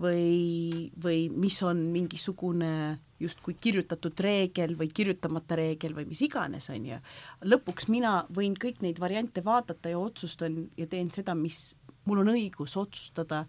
[0.00, 2.72] või, või mis on mingisugune
[3.20, 7.00] justkui kirjutatud reegel või kirjutamata reegel või mis iganes, on ju.
[7.44, 11.74] lõpuks mina võin kõik neid variante vaadata ja otsustan ja teen seda, mis
[12.08, 13.44] mul on õigus otsustada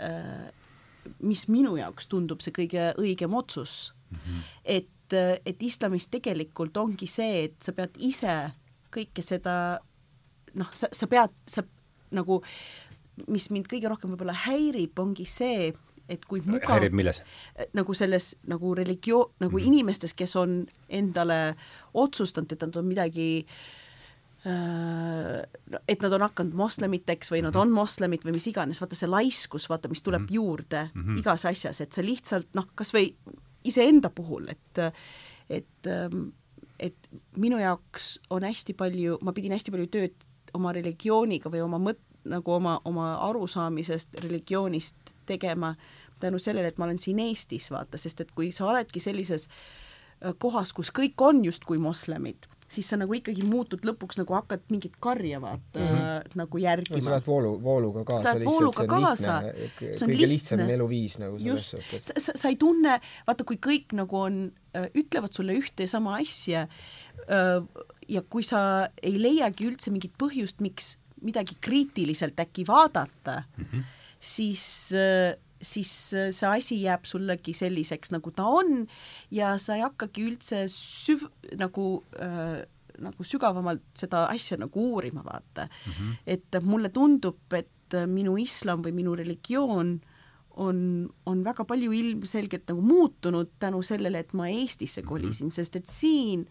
[0.00, 0.48] äh,
[1.24, 4.18] mis minu jaoks tundub see kõige õigem otsus mm.
[4.18, 4.46] -hmm.
[4.64, 8.38] et, et islamis tegelikult ongi see, et sa pead ise
[8.94, 9.78] kõike seda
[10.58, 11.64] noh, sa, sa pead, sa
[12.14, 12.40] nagu,
[13.28, 15.72] mis mind kõige rohkem võib-olla häirib, ongi see,
[16.08, 17.22] et kui mugav häirib milles?
[17.76, 19.66] nagu selles nagu religioon, nagu mm -hmm.
[19.66, 21.56] inimestes, kes on endale
[21.94, 23.46] otsustanud, et nad on midagi
[24.46, 25.42] äh,
[25.88, 29.68] et nad on hakanud moslemiteks või nad on moslemid või mis iganes, vaata see laiskus,
[29.68, 30.34] vaata, mis tuleb mm -hmm.
[30.34, 31.18] juurde mm -hmm.
[31.18, 33.14] igas asjas, et sa lihtsalt noh, kas või
[33.64, 34.94] iseenda puhul, et
[35.48, 35.88] et
[36.78, 41.80] et minu jaoks on hästi palju, ma pidin hästi palju tööd oma religiooniga või oma
[41.82, 45.74] mõt-, nagu oma, oma arusaamisest religioonist tegema
[46.20, 50.34] tänu sellele, et ma olen siin Eestis, vaata, sest et kui sa oledki sellises äh,
[50.38, 54.98] kohas, kus kõik on justkui moslemid, siis sa nagu ikkagi muutud lõpuks nagu hakkad mingit
[55.00, 56.38] karja vaata mm -hmm.
[56.40, 57.04] nagu järgima no,.
[57.04, 58.22] sa lähed voolu, vooluga kaasa.
[58.22, 59.40] sa lähed vooluga kaasa.
[59.80, 60.26] kõige lihtne.
[60.26, 62.06] lihtsam eluviis nagu selles suhtes.
[62.06, 65.88] sa, sa, sa ei tunne, vaata, kui kõik nagu on, äh, ütlevad sulle ühte ja
[65.88, 66.68] sama asja
[67.30, 67.64] äh,
[68.08, 73.84] ja kui sa ei leiagi üldse mingit põhjust, miks midagi kriitiliselt äkki vaadata mm, -hmm.
[74.20, 74.64] siis
[75.62, 75.90] siis
[76.30, 78.86] see asi jääb sullegi selliseks, nagu ta on
[79.30, 82.62] ja sa ei hakkagi üldse süv-, nagu äh,
[83.02, 85.92] nagu sügavamalt seda asja nagu uurima, vaata mm.
[85.92, 86.14] -hmm.
[86.26, 90.00] et mulle tundub, et minu islam või minu religioon
[90.58, 90.78] on,
[91.26, 95.54] on väga palju ilmselgelt nagu muutunud tänu sellele, et ma Eestisse kolisin mm, -hmm.
[95.54, 96.48] sest et siin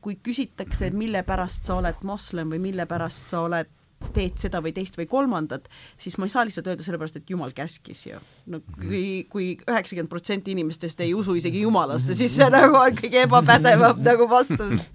[0.00, 3.70] kui küsitakse, mille pärast sa oled moslem või mille pärast sa oled
[4.14, 5.68] teed seda või teist või kolmandat,
[6.00, 8.18] siis ma ei saa lihtsalt öelda sellepärast, et Jumal käskis ju.
[8.50, 13.24] no kui, kui üheksakümmend protsenti inimestest ei usu isegi Jumalasse, siis see nagu on kõige
[13.26, 14.88] ebapädevam nagu vastus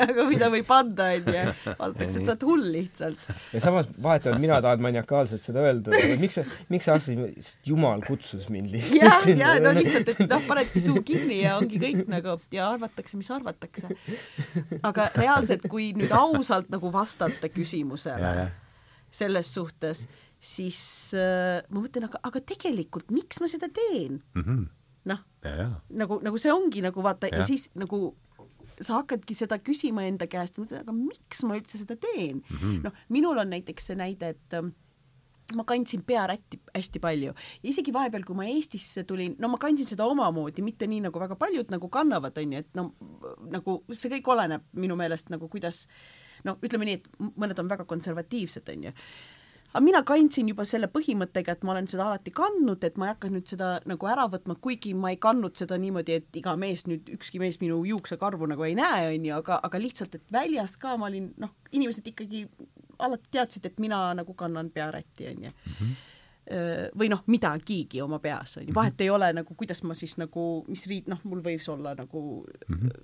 [0.00, 1.44] nagu mida võib anda, onju.
[1.68, 3.28] vaadatakse, et sa oled hull lihtsalt.
[3.54, 8.48] ja samas vahetevahel mina tahan maniakaalselt seda öelda, miks sa, miks sa arvasid, Jumal kutsus
[8.52, 12.38] mind lihtsalt ja, ja no lihtsalt, et noh, panedki suu kinni ja ongi kõik nagu
[12.54, 13.88] ja arvatakse, mis arvatakse.
[14.82, 18.32] aga reaalselt, kui nüüd ausalt nagu vastata küsimusele,
[19.10, 20.06] selles suhtes,
[20.38, 20.80] siis
[21.16, 24.66] äh, ma mõtlen, aga, aga tegelikult miks ma seda teen mm -hmm.?
[25.10, 25.22] noh,
[25.88, 28.16] nagu, nagu see ongi nagu vaata ja, ja siis nagu
[28.78, 32.84] sa hakkadki seda küsima enda käest, aga miks ma üldse seda teen mm -hmm.?
[32.84, 34.70] noh, minul on näiteks see näide, et äh,
[35.56, 39.86] ma kandsin pearätti hästi palju ja isegi vahepeal, kui ma Eestisse tulin, no ma kandsin
[39.86, 42.94] seda omamoodi, mitte nii nagu väga paljud nagu kannavad, onju, et no
[43.50, 47.70] nagu see kõik oleneb minu meelest nagu kuidas äh, noh, ütleme nii, et mõned on
[47.70, 48.96] väga konservatiivsed, on ju
[49.68, 53.12] aga mina kandsin juba selle põhimõttega, et ma olen seda alati kandnud, et ma ei
[53.12, 56.86] hakka nüüd seda nagu ära võtma, kuigi ma ei kandnud seda niimoodi, et iga mees
[56.88, 60.78] nüüd, ükski mees minu juuksekarvu nagu ei näe, on ju, aga, aga lihtsalt, et väljas
[60.80, 62.46] ka ma olin, noh, inimesed ikkagi
[63.04, 65.98] alati teadsid, et mina nagu kannan pearätti, on ju mhm.
[66.96, 69.04] või noh, midagigi oma peas, on ju, vahet mhm.
[69.04, 72.24] ei ole nagu, kuidas ma siis nagu, mis riid, noh, mul võis olla nagu
[72.70, 73.00] mhm.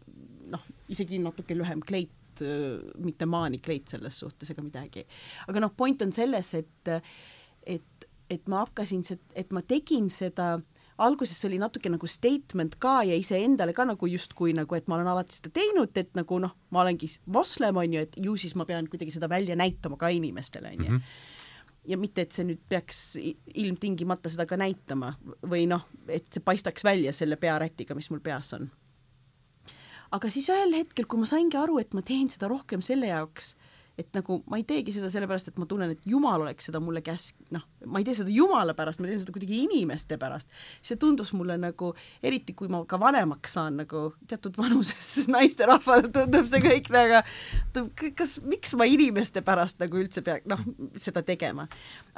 [0.57, 5.05] noh, isegi natuke lühem kleit Äh, mitte maanikleit selles suhtes ega midagi.
[5.49, 6.93] aga noh, point on selles, et,
[7.67, 9.05] et, et ma hakkasin,
[9.35, 10.57] et ma tegin seda
[11.05, 15.11] alguses oli natuke nagu statement ka ja iseendale ka nagu justkui nagu, et ma olen
[15.11, 18.67] alati seda teinud, et nagu noh, ma olengi moslem, on ju, et ju siis ma
[18.69, 20.91] pean kuidagi seda välja näitama ka inimestele, on ju.
[20.93, 21.03] Mhm.
[21.85, 22.99] ja mitte, et see nüüd peaks
[23.61, 25.11] ilmtingimata seda ka näitama
[25.45, 28.71] või noh, et see paistaks välja selle pearätiga, mis mul peas on
[30.15, 33.55] aga siis ühel hetkel, kui ma saingi aru, et ma teen seda rohkem selle jaoks,
[33.99, 36.99] et nagu ma ei teegi seda sellepärast, et ma tunnen, et Jumal oleks seda mulle
[37.05, 40.51] käsk-, noh, ma ei tee seda Jumala pärast, ma teen seda kuidagi inimeste pärast.
[40.83, 41.93] see tundus mulle nagu,
[42.23, 47.23] eriti kui ma ka vanemaks saan, nagu teatud vanuses naisterahvale tundub see kõik väga,
[48.19, 50.65] kas, miks ma inimeste pärast nagu üldse pea-, noh,
[50.99, 51.69] seda tegema.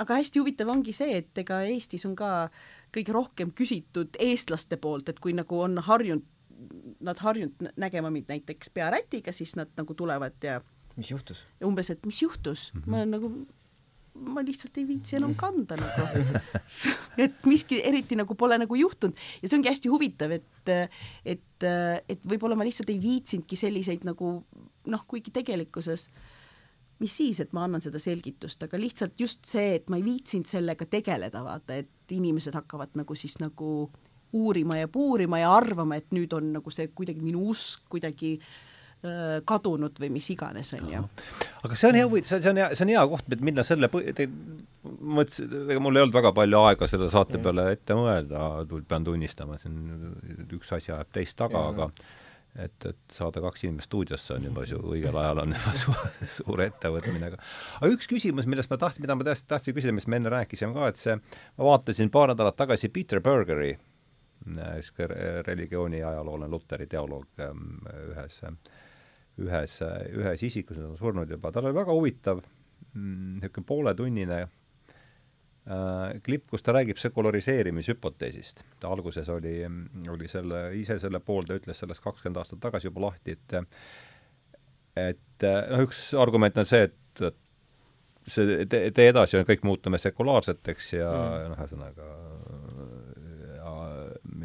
[0.01, 2.49] aga hästi huvitav ongi see, et ega Eestis on ka
[2.95, 6.25] kõige rohkem küsitud eestlaste poolt, et kui nagu on harjunud
[7.01, 10.61] nad harjunud nägema mind näiteks pearätiga, siis nad nagu tulevad ja
[10.97, 11.45] mis juhtus?
[11.65, 12.91] umbes, et mis juhtus mm, -hmm.
[12.91, 13.33] ma olen nagu,
[14.15, 16.41] ma lihtsalt ei viitsi enam kanda nagu
[17.25, 20.73] et miski eriti nagu pole nagu juhtunud ja see ongi hästi huvitav, et,
[21.25, 21.69] et,
[22.09, 24.41] et võib-olla ma lihtsalt ei viitsinudki selliseid nagu
[24.87, 26.09] noh, kuigi tegelikkuses
[26.99, 30.49] mis siis, et ma annan seda selgitust, aga lihtsalt just see, et ma ei viitsinud
[30.49, 33.91] sellega tegeleda, vaata, et inimesed hakkavad nagu siis nagu
[34.33, 39.39] uurima ja puurima ja arvama, et nüüd on nagu see kuidagi minu usk kuidagi äh,
[39.47, 41.05] kadunud või mis iganes, on ju.
[41.63, 44.05] aga see on hea, see on hea, see on hea koht, et minna selle põ-,
[44.87, 48.53] mõtlesin, ega mul ei olnud väga palju aega selle saate peale ette mõelda,
[48.89, 51.91] pean tunnistama, siin üks asi ajab teist taga, aga
[52.63, 55.97] et, et saada kaks inimest stuudiosse on juba su õigel ajal on juba su,
[56.39, 57.43] suur ettevõtmine, aga
[57.81, 60.77] aga üks küsimus, millest ma tahtsin, mida ma tõesti tahtsin küsida, mis me enne rääkisime
[60.77, 61.19] ka, et see,
[61.59, 63.75] ma vaatasin paar nädalat tagasi Peter Bergeri
[64.45, 67.81] äh, niisugune religiooni ajalooline Luteri teoloog ähm,
[68.11, 68.43] ühes,
[69.43, 69.81] ühes,
[70.13, 74.51] ühes isikus, ta on surnud juba, tal oli väga huvitav mm, niisugune pooletunnine äh,
[76.27, 78.65] klipp, kus ta räägib sekulariseerimishüpoteesist.
[78.81, 79.59] ta alguses oli,
[80.13, 83.59] oli selle, ise selle poolde ütles sellest kakskümmend aastat tagasi juba lahti, et
[84.97, 87.43] et noh, üks argument on see, et, et
[88.27, 91.51] see tee, tee edasi on kõik muutume sekulaarseteks ja mm.
[91.53, 92.09] noh, ühesõnaga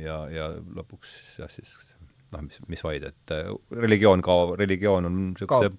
[0.02, 1.78] ja, ja lõpuks jah, siis
[2.32, 5.72] noh, mis, mis vaid, et äh, religioon kaob, religioon on niisuguse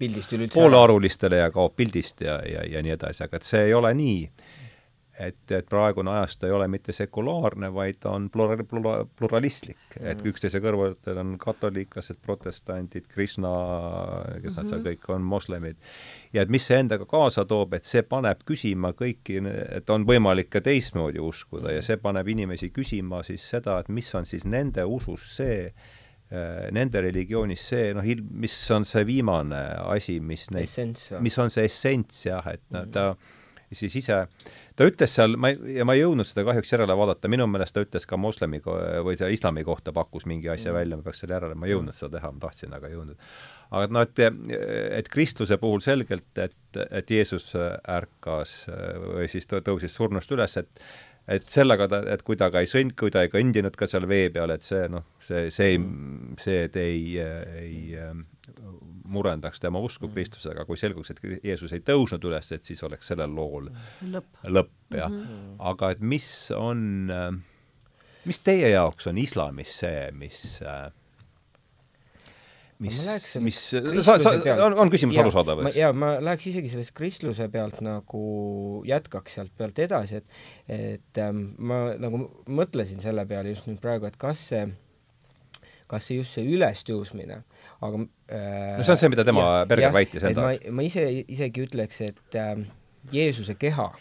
[0.53, 4.19] poolearulistele ja kaob pildist ja, ja, ja nii edasi, aga et see ei ole nii.
[5.19, 10.23] Et, et praegune ajastu ei ole mitte sekulaarne, vaid on plura-, plura-, pluralistlik mm., et
[10.29, 13.51] üksteise kõrval on katoliiklased, protestandid, Krishna,
[14.41, 14.69] kes nad mm -hmm.
[14.69, 14.87] seal mhm.
[14.87, 15.77] kõik on, moslemid.
[16.33, 19.41] ja et mis see endaga kaasa toob, et see paneb küsima kõiki,
[19.77, 24.15] et on võimalik ka teistmoodi uskuda ja see paneb inimesi küsima siis seda, et mis
[24.15, 25.73] on siis nende usus see,
[26.31, 31.65] äh, nende religioonis see, noh, mis on see viimane asi, mis neid, mis on see
[31.65, 32.91] essents jah, et mm -hmm.
[32.91, 33.15] ta
[33.77, 34.19] siis ise
[34.75, 37.75] ta ütles seal, ma ei, ja ma ei jõudnud seda kahjuks järele vaadata, minu meelest
[37.75, 40.79] ta ütles ka moslemi või see islami kohta pakkus mingi asja mm.
[40.79, 43.31] välja, ma peaks selle järele, ma ei jõudnud seda teha, ma tahtsin, aga ei jõudnud.
[43.69, 44.59] aga noh, et,
[44.99, 50.85] et kristluse puhul selgelt, et, et Jeesus ärkas või siis tõusis surnust üles, et
[51.31, 54.03] et sellega ta, et kui ta ka ei sõnd-, kui ta ei kõndinud ka seal
[54.11, 56.33] vee peal, et see noh, see, see mm.
[56.41, 57.13] see ei,
[57.61, 58.09] ei
[59.03, 60.13] murendaks tema usku mm.
[60.13, 63.69] Kristusega, kui selguks, et Jeesus ei tõusnud üles, et siis oleks sellel lool
[64.09, 65.23] lõpp, lõpp jah mm.
[65.23, 65.55] -hmm.
[65.71, 66.27] aga et mis
[66.57, 66.83] on,
[68.25, 70.43] mis teie jaoks on islamis see, mis
[72.83, 72.99] mis,
[73.39, 73.59] mis,
[74.03, 74.33] sa, sa,
[74.65, 75.77] on, on küsimus arusaadav, eks?
[75.79, 78.23] jaa, ma läheks isegi sellest kristluse pealt nagu,
[78.87, 84.09] jätkaks sealt pealt edasi, et et ähm, ma nagu mõtlesin selle peale just nüüd praegu,
[84.09, 84.65] et kas see
[85.93, 87.41] kas see just see ülestõusmine,
[87.85, 90.71] aga äh, no see on see, mida tema Berger väitis enda jaoks.
[90.73, 92.55] ma ise isegi ütleks, et äh,
[93.13, 93.91] Jeesuse keha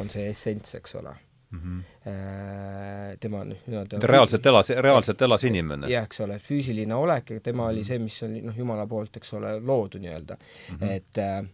[0.00, 1.12] on see essents, eks ole
[1.50, 1.60] mm.
[1.60, 1.84] -hmm.
[2.10, 5.90] Äh, tema noh, nii-öelda ta reaalselt elas, reaalselt elas inimene.
[5.92, 7.72] jah, eks ole, füüsiline olek, tema mm -hmm.
[7.72, 10.76] oli see, mis oli noh, Jumala poolt, eks ole, loodud nii-öelda mm.
[10.76, 10.90] -hmm.
[10.90, 11.44] et äh,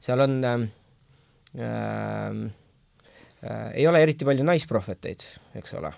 [0.00, 0.60] seal on äh,
[1.58, 2.50] äh,
[3.50, 5.92] äh, ei ole eriti palju naisprohveteid, eks ole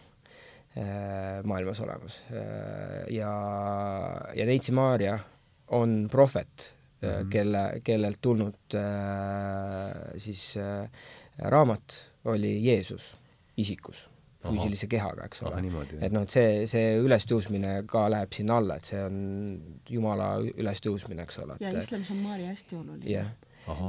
[1.45, 2.21] maailmas olemas.
[2.31, 3.33] Äh, ja,
[4.35, 5.19] ja Neitsi Maarja
[5.69, 7.29] on prohvet mm, -hmm.
[7.31, 8.77] kelle, kellelt tulnud
[10.17, 10.59] siis
[11.39, 13.17] raamat oli Jeesus
[13.57, 14.09] isikus
[14.47, 15.61] füüsilise kehaga, eks ole.
[16.01, 19.17] et noh, et see, see ülestõusmine ka läheb sinna alla, et see on
[19.91, 21.59] Jumala ülestõusmine, eks ole.
[21.63, 23.11] ja islamis on Maarja hästi oluline.
[23.11, 23.89] jah.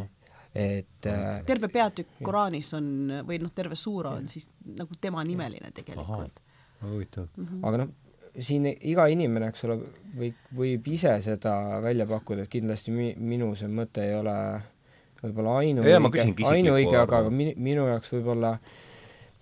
[0.57, 2.89] et äh, terve peatükk Koraanis on,
[3.27, 6.41] või noh, terve suura on siis nagu tema nimeline tegelikult
[6.81, 7.45] huvitav mm.
[7.45, 7.67] -hmm.
[7.67, 7.89] aga noh,
[8.39, 9.79] siin iga inimene, eks ole,
[10.17, 11.53] võib, võib ise seda
[11.83, 14.35] välja pakkuda, et kindlasti mi-, minu see mõte ei ole
[15.23, 18.53] võib-olla ainuõige, ainuõige, aga minu, minu jaoks võib-olla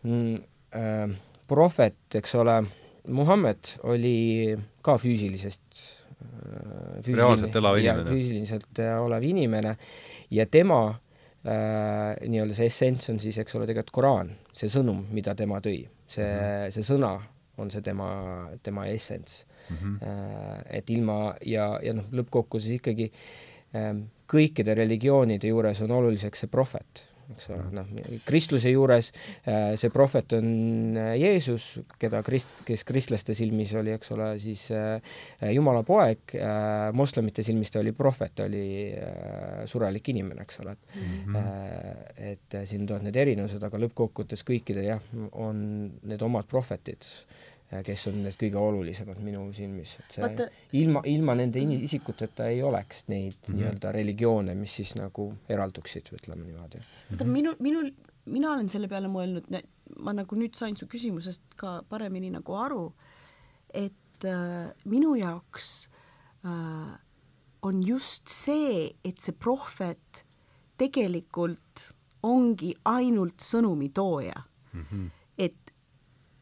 [0.04, 0.36] mm,
[0.78, 1.18] äh,
[1.48, 2.62] prohvet, eks ole,
[3.08, 5.84] Muhamed oli ka füüsilisest
[6.22, 8.08] äh, reaalselt elav inimene.
[8.10, 9.78] füüsiliselt äh, olev inimene
[10.34, 15.38] ja tema äh, nii-öelda see essents on siis, eks ole, tegelikult Koraan, see sõnum, mida
[15.40, 16.72] tema tõi see -hmm.
[16.72, 17.18] see sõna
[17.58, 19.76] on see tema, tema essents mm.
[19.76, 20.64] -hmm.
[20.70, 23.12] et ilma ja, ja noh, lõppkokkuvõttes ikkagi
[23.76, 27.90] ähm, kõikide religioonide juures on oluliseks see prohvet eks ole, noh,
[28.28, 30.48] kristluse juures äh, see prohvet on
[31.00, 31.66] äh, Jeesus,
[32.00, 35.18] keda krist-, kes kristlaste silmis oli, eks ole, siis äh,
[35.54, 36.36] Jumala poeg,
[36.98, 38.64] moslemite silmis ta oli prohvet, oli
[39.70, 42.24] surelik inimene, eks ole, mm -hmm.
[42.32, 45.62] et siin tulevad need erinevused, aga lõppkokkuvõttes kõikidel jah, on
[46.04, 47.06] need omad prohvetid
[47.68, 50.48] kes on need kõige olulisemad minu silmis, et see Vaata,
[50.80, 53.58] ilma, ilma nende in-, isikuteta ei oleks neid mm -hmm.
[53.58, 56.80] nii-öelda religioone, mis siis nagu eralduksid, ütleme niimoodi.
[57.10, 57.92] vaata minu, minul,
[58.26, 59.52] mina olen selle peale mõelnud,
[60.00, 62.94] ma nagu nüüd sain su küsimusest ka paremini nagu aru,
[63.74, 65.90] et äh, minu jaoks
[66.46, 66.96] äh,
[67.62, 70.24] on just see, et see prohvet
[70.78, 71.92] tegelikult
[72.24, 74.44] ongi ainult sõnumitooja
[74.74, 74.86] mm.
[74.92, 75.17] -hmm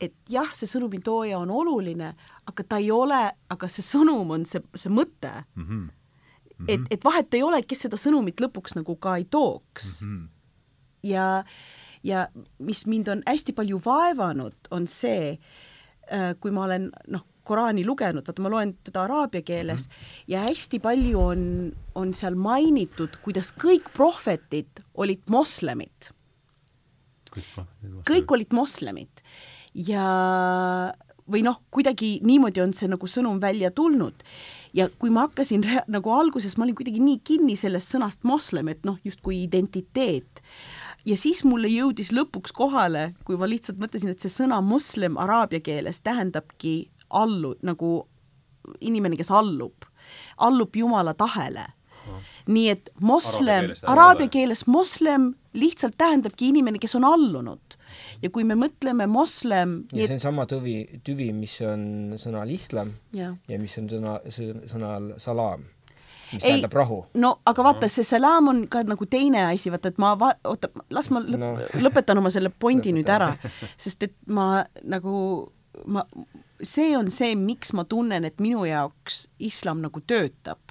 [0.01, 2.11] et jah, see sõnumitooja on oluline,
[2.49, 3.21] aga ta ei ole,
[3.51, 5.63] aga see sõnum on see, see mõte mm.
[5.63, 5.85] -hmm.
[6.55, 6.65] Mm -hmm.
[6.73, 10.17] et, et vahet ei ole, kes seda sõnumit lõpuks nagu ka ei tooks mm.
[10.17, 10.27] -hmm.
[11.03, 11.43] ja,
[12.03, 12.27] ja
[12.59, 15.39] mis mind on hästi palju vaevanud, on see,
[16.11, 20.23] äh, kui ma olen noh, Koraani lugenud, vaata ma loen teda araabia keeles mm -hmm.
[20.27, 26.11] ja hästi palju on, on seal mainitud, kuidas kõik prohvetid olid moslemid.
[28.09, 29.14] kõik olid moslemid
[29.75, 30.93] ja
[31.31, 34.23] või noh, kuidagi niimoodi on see nagu sõnum välja tulnud.
[34.75, 38.83] ja kui ma hakkasin nagu alguses, ma olin kuidagi nii kinni sellest sõnast moslem, et
[38.85, 40.41] noh, justkui identiteet.
[41.05, 45.59] ja siis mulle jõudis lõpuks kohale, kui ma lihtsalt mõtlesin, et see sõna moslem araabia
[45.59, 48.07] keeles tähendabki allu, nagu
[48.81, 49.85] inimene, kes allub,
[50.37, 51.65] allub Jumala tahele.
[52.45, 57.74] Nii et moslem, araabia keeles moslem lihtsalt tähendabki inimene, kes on allunud
[58.25, 60.75] ja kui me mõtleme moslem ja see on sama tõvi,
[61.05, 64.17] tüvi, mis on sõnal islam ja, ja mis on sõna,
[64.71, 65.67] sõnal salaam.
[66.33, 67.01] mis ei, tähendab rahu.
[67.21, 70.71] no aga vaata, see salam on ka nagu teine asi, vaata, et ma va-, oota,
[70.93, 71.53] las ma lõp- no.
[71.85, 73.35] lõpetan oma selle pointi nüüd ära,
[73.85, 75.17] sest et ma nagu,
[75.85, 76.05] ma,
[76.63, 80.64] see on see, miks ma tunnen, et minu jaoks islam nagu töötab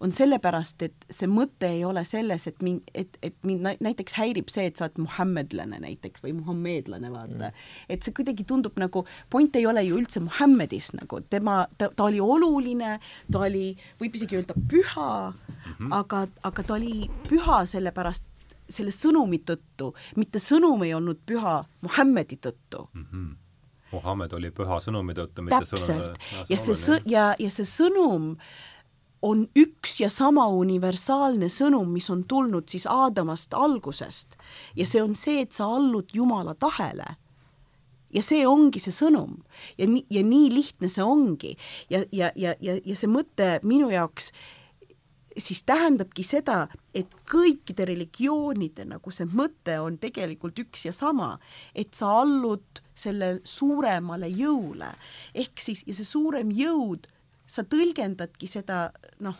[0.00, 4.48] on sellepärast, et see mõte ei ole selles, et mind, et, et mind näiteks häirib
[4.52, 7.66] see, et sa oled muhammedlane näiteks või muhammedlane, vaata mm..
[7.92, 12.08] et see kuidagi tundub nagu, point ei ole ju üldse Muhammedis nagu, tema, ta, ta
[12.08, 12.96] oli oluline,
[13.32, 15.92] ta oli, võib isegi öelda püha mm, -hmm.
[16.00, 18.24] aga, aga ta oli püha sellepärast,
[18.70, 23.06] selle sõnumi tõttu, mitte sõnum ei olnud püha Muhammedi tõttu mm.
[23.12, 23.30] -hmm.
[23.90, 25.82] Muhammed oli püha sõnumi tõttu, mitte täpselt.
[25.82, 26.44] sõnum.
[26.48, 28.69] ja see sõ-, ja, ja see sõnum äh,
[29.22, 34.36] on üks ja sama universaalne sõnum, mis on tulnud siis Aadamast algusest.
[34.76, 37.16] Ja see on see, et sa allud Jumala tahele.
[38.10, 39.36] ja see ongi see sõnum.
[39.78, 41.56] Ja nii, ja nii lihtne see ongi.
[41.90, 44.32] Ja, ja, ja, ja, ja see mõte minu jaoks
[45.38, 46.64] siis tähendabki seda,
[46.94, 51.36] et kõikide religioonide nagu see mõte on tegelikult üks ja sama,
[51.74, 54.90] et sa allud selle suuremale jõule.
[55.34, 57.06] Ehk siis, ja see suurem jõud
[57.50, 58.88] sa tõlgendadki seda
[59.24, 59.38] noh,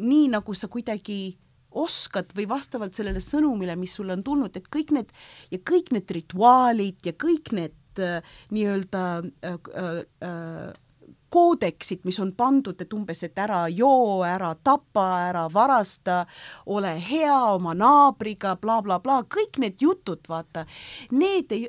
[0.00, 1.36] nii nagu sa kuidagi
[1.74, 5.10] oskad või vastavalt sellele sõnumile, mis sulle on tulnud, et kõik need
[5.50, 9.04] ja kõik need rituaalid ja kõik need äh, nii-öelda
[9.42, 10.72] äh, äh, äh,
[11.34, 16.20] koodeksid, mis on pandud, et umbes, et ära joo, ära tapa, ära varasta,
[16.70, 20.62] ole hea oma naabriga bla, bla, blablabla, kõik need jutud, vaata,
[21.10, 21.66] need ei,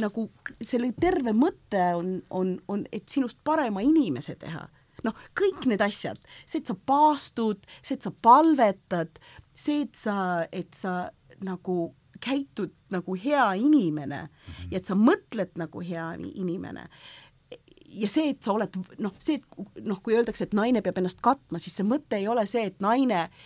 [0.00, 0.28] nagu
[0.62, 4.66] selle terve mõte on, on, on, et sinust parema inimese teha.
[5.04, 9.18] noh, kõik need asjad, see, et sa paastud, see, et sa palvetad,
[9.52, 11.10] see, et sa, et sa
[11.44, 11.92] nagu
[12.24, 14.70] käitud nagu hea inimene mhm.
[14.72, 16.86] ja et sa mõtled nagu hea inimene
[17.94, 21.20] ja see, et sa oled noh, see, et noh, kui öeldakse, et naine peab ennast
[21.22, 23.44] katma, siis see mõte ei ole see, et naine äh,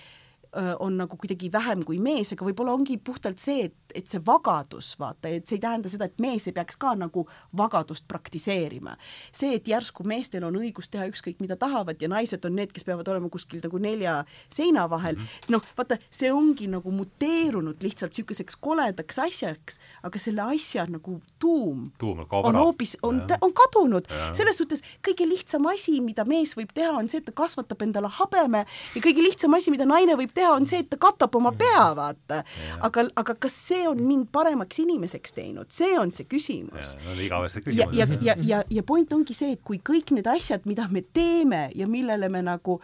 [0.79, 4.95] on nagu kuidagi vähem kui mees, aga võib-olla ongi puhtalt see, et, et see vagadus,
[5.01, 7.27] vaata, et see ei tähenda seda, et mees ei peaks ka nagu
[7.57, 8.97] vagadust praktiseerima.
[9.33, 12.87] see, et järsku meestel on õigus teha ükskõik mida tahavad ja naised on need, kes
[12.89, 17.83] peavad olema kuskil nagu nelja seina vahel mm -hmm., noh, vaata, see ongi nagu muteerunud
[17.83, 24.09] lihtsalt niisuguseks koledaks asjaks, aga selle asja nagu tuum, tuum on hoopis, on, on kadunud.
[24.33, 28.09] selles suhtes kõige lihtsam asi, mida mees võib teha, on see, et ta kasvatab endale
[28.09, 28.65] habeme
[28.95, 31.89] ja kõige lihtsam asi, mida naine võib teha, on see, et ta katab oma pea,
[31.99, 32.43] vaata.
[32.87, 36.95] aga, aga kas see on mind paremaks inimeseks teinud, see on see küsimus.
[37.05, 37.99] no igavese küsimus.
[37.99, 41.03] ja, ja, ja, ja, ja point ongi see, et kui kõik need asjad, mida me
[41.03, 42.81] teeme ja millele me nagu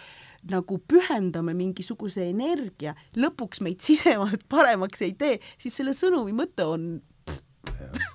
[0.51, 6.99] nagu pühendame mingisuguse energia, lõpuks meid sisemalt paremaks ei tee, siis selle sõnumi mõte on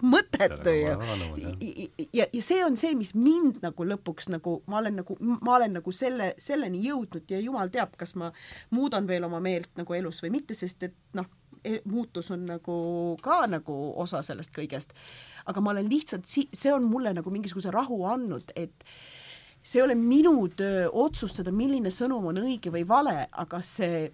[0.01, 0.93] mõttetu ju.
[2.13, 5.77] ja, ja see on see, mis mind nagu lõpuks nagu, ma olen nagu, ma olen
[5.79, 8.31] nagu selle, selleni jõudnud ja jumal teab, kas ma
[8.75, 11.27] muudan veel oma meelt nagu elus või mitte, sest et noh,
[11.63, 12.79] e-, muutus on nagu
[13.23, 14.95] ka nagu osa sellest kõigest.
[15.45, 18.85] aga ma olen lihtsalt, see on mulle nagu mingisuguse rahu andnud, et
[19.63, 24.07] see ei ole minu töö otsustada, milline sõnum on õige või vale, aga see,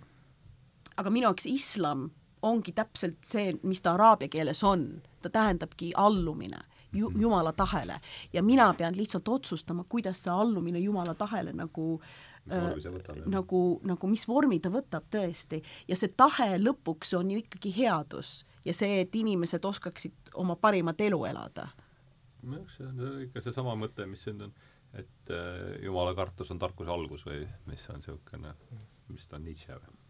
[0.98, 2.10] aga minu jaoks islam
[2.46, 4.88] ongi täpselt see, mis ta araabia keeles on,
[5.26, 6.62] ta tähendabki allumine
[6.96, 7.22] ju, mhm.
[7.22, 8.00] Jumala tahele
[8.34, 12.02] ja mina pean lihtsalt otsustama, kuidas see allumine Jumala tahele nagu
[12.52, 17.74] äh, nagu, nagu mis vormi ta võtab tõesti ja see tahe lõpuks on ju ikkagi
[17.78, 21.68] headus ja see, et inimesed oskaksid oma parimat elu elada.
[22.44, 24.56] nojah, see on ikka seesama mõte, mis siin on,
[24.94, 28.56] et äh, Jumala kartus on tarkuse algus või mis on niisugune,
[29.10, 30.04] mis ta on, Nietzsche või?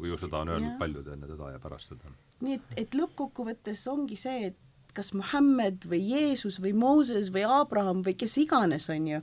[0.00, 2.12] või ju seda on öelnud paljud enne teda ja pärast seda.
[2.44, 8.02] Nii et, et lõppkokkuvõttes ongi see, et kas Muhamed või Jeesus või Mooses või Abraham
[8.04, 9.20] või kes iganes, on ju,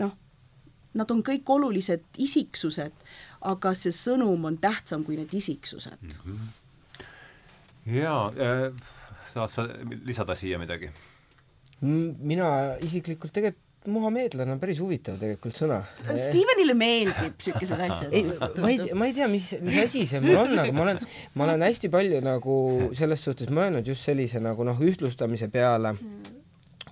[0.00, 0.14] noh,
[0.94, 2.94] nad on kõik olulised isiksused,
[3.44, 6.20] aga see sõnum on tähtsam kui need isiksused mm.
[6.24, 7.08] -hmm.
[7.98, 8.68] jaa äh,,
[9.34, 9.66] saad sa
[10.04, 10.90] lisada siia midagi?
[11.84, 15.80] mina isiklikult tegelikult muhameedlane on päris huvitav tegelikult sõna.
[16.04, 18.14] Stevenile meeldib siukesed asjad.
[18.14, 18.24] ei,
[18.60, 21.02] ma ei, ma ei tea, mis, mis asi see mul on, aga ma olen,
[21.34, 22.56] ma olen hästi palju nagu
[22.96, 25.94] selles suhtes mõelnud just sellise nagu noh, ühtlustamise peale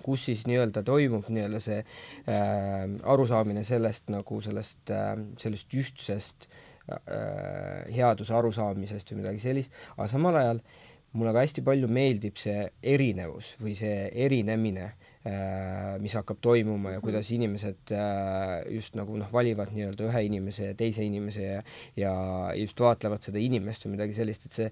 [0.03, 6.49] kus siis nii-öelda toimub nii-öelda see äh, arusaamine sellest nagu sellest äh,, sellest ühtsest
[6.91, 10.61] äh, headuse arusaamisest või midagi sellist, aga samal ajal
[11.13, 15.02] mulle ka hästi palju meeldib see erinevus või see erinemine Äh,
[16.03, 20.75] mis hakkab toimuma ja kuidas inimesed äh, just nagu noh, valivad nii-öelda ühe inimese ja
[20.75, 21.61] teise inimese ja
[21.95, 22.11] ja
[22.59, 24.67] just vaatlevad seda inimest või midagi sellist, et see,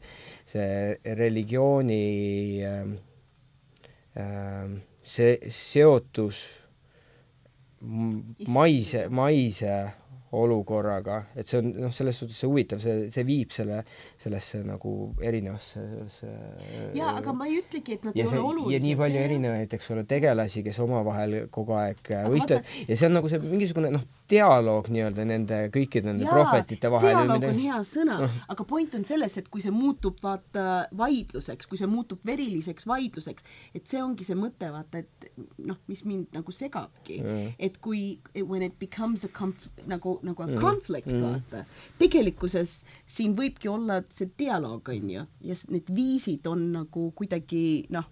[0.52, 2.02] see religiooni
[2.68, 2.92] äh,
[4.20, 6.44] äh, see seotus
[7.82, 9.78] maise, maise
[10.32, 13.82] olukorraga, et see on noh, selles suhtes see huvitav, see, see viib selle,
[14.22, 14.94] sellesse nagu
[15.28, 16.30] erinevasse sellesse
[16.96, 18.78] jaa, aga ma ei ütlegi, et nad ja ei see, ole olulised.
[18.78, 23.18] ja nii palju erinevaid, eks ole, tegelasi, kes omavahel kogu aeg võistlevad ja see on
[23.20, 27.80] nagu see mingisugune noh, dialoog nii-öelda nende kõikide nende Jaa, prohvetite vahel dialoog on hea
[27.88, 28.18] sõna,
[28.50, 33.44] aga point on selles, et kui see muutub vaata vaidluseks, kui see muutub veriliseks vaidluseks,
[33.76, 37.54] et see ongi see mõte, vaata, et noh, mis mind nagu segabki Mm.
[37.60, 40.60] et kui when it becomes a conf- nagu, nagu a Mm.
[40.60, 41.22] conflict Mm.
[41.22, 41.66] vaata,
[42.00, 48.06] tegelikkuses siin võibki olla see dialoog, on ju, ja need viisid on nagu kuidagi noh,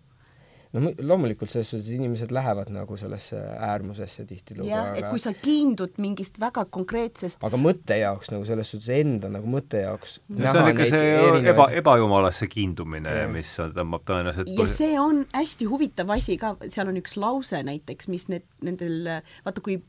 [0.74, 3.40] no mu- loomulikult selles suhtes inimesed lähevad nagu sellesse
[3.70, 8.70] äärmusesse tihtilugu, jah, et kui sa kiindud mingist väga konkreetsest aga mõtte jaoks nagu selles
[8.74, 14.52] suhtes enda nagu mõtte jaoks see on ikka see eba, ebajumalasse kiindumine, mis tõmbab tõenäoliselt
[14.54, 19.16] ja see on hästi huvitav asi ka, seal on üks lause näiteks, mis need, nendel,
[19.46, 19.82] vaata kui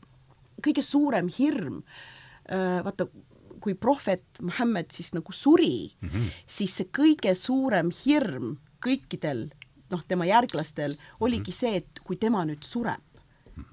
[0.61, 1.83] kõige suurem hirm,
[2.49, 3.07] vaata
[3.61, 6.29] kui prohvet Muhamed siis nagu suri mm, -hmm.
[6.49, 9.51] siis see kõige suurem hirm kõikidel
[9.91, 13.01] noh, tema järglastel oligi see, et kui tema nüüd sureb,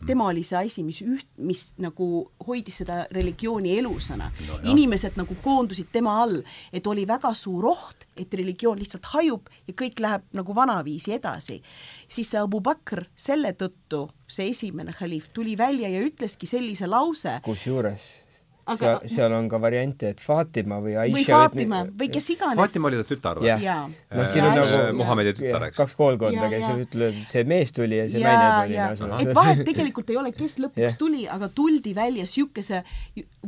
[0.07, 2.09] tema oli see asi, mis üht, mis nagu
[2.47, 4.59] hoidis seda religiooni elusana no.
[4.73, 6.41] inimesed nagu koondusid tema all,
[6.73, 11.61] et oli väga suur oht, et religioon lihtsalt hajub ja kõik läheb nagu vanaviisi edasi.
[12.09, 17.41] siis see Abu Bakr selle tõttu, see esimene haliif, tuli välja ja ütleski sellise lause.
[17.45, 18.28] kusjuures
[18.69, 22.59] Aga- seal, seal on ka variante, et Fatima või Aisha või Fatima või kes iganes.
[22.61, 23.49] Fatima oli ta tütar või?
[23.49, 25.77] jah noh, siin on Ja nagu Muhamedi tütar, eks?
[25.79, 29.23] kaks koolkonda, kes ütlevad, see mees tuli ja see ja, naine tuli.
[29.25, 32.83] et vahet tegelikult ei ole, kes lõpuks tuli, aga tuldi välja niisuguse,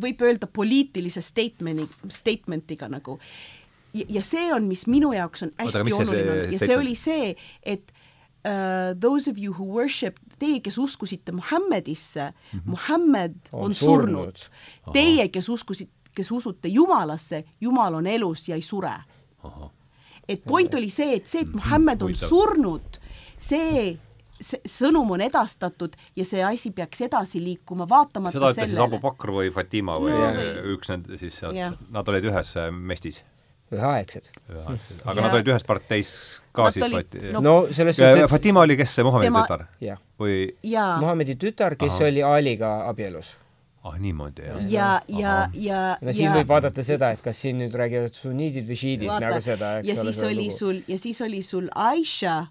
[0.00, 3.18] võib öelda poliitilise statement'i, statement'iga nagu.
[3.92, 6.52] ja, ja see on, mis minu jaoks on Oota, hästi mis see- see oluline olnud
[6.52, 7.92] ja see oli see, et
[8.44, 12.70] uh, those of you who worship, teie, kes uskusite Muhammedisse mm, -hmm.
[12.70, 14.92] Muhammed on, On surnud, surnud.
[14.92, 18.94] Teie, kes uskusite, kes usute Jumalasse, Jumal on elus ja ei sure.
[20.28, 22.28] et point oli see, et see, et Muhamed on huvitav.
[22.28, 23.00] surnud,
[23.38, 23.98] see
[24.40, 29.00] see sõnum on edastatud ja see asi peaks edasi liikuma vaatamata seda ütles siis Abu.
[29.02, 31.40] Bakr või Fatima või No, või üks nende siis
[31.90, 33.22] nad olid ühes äh, mestis.
[33.72, 34.30] Üheaegsed.
[35.04, 38.24] aga Ja- nad olid ühes parteis ka Nad siis olid- Fati- no- no selles suhtes,
[38.24, 39.66] et Fatima oli kes see Muhamedi Tema- tütar?
[40.18, 42.08] või ja, Muhamedi tütar, kes Ahah.
[42.08, 43.34] oli Aliga abielus.
[43.84, 44.58] ah niimoodi, jah?
[44.68, 48.66] ja, ja ja, no siin ja võib vaadata seda, et kas siin nüüd räägivad sunniidid
[48.68, 50.12] või šiidid nagu seda, eks ja ole.
[50.12, 52.48] siis oli sul ja siis oli sul Aisha,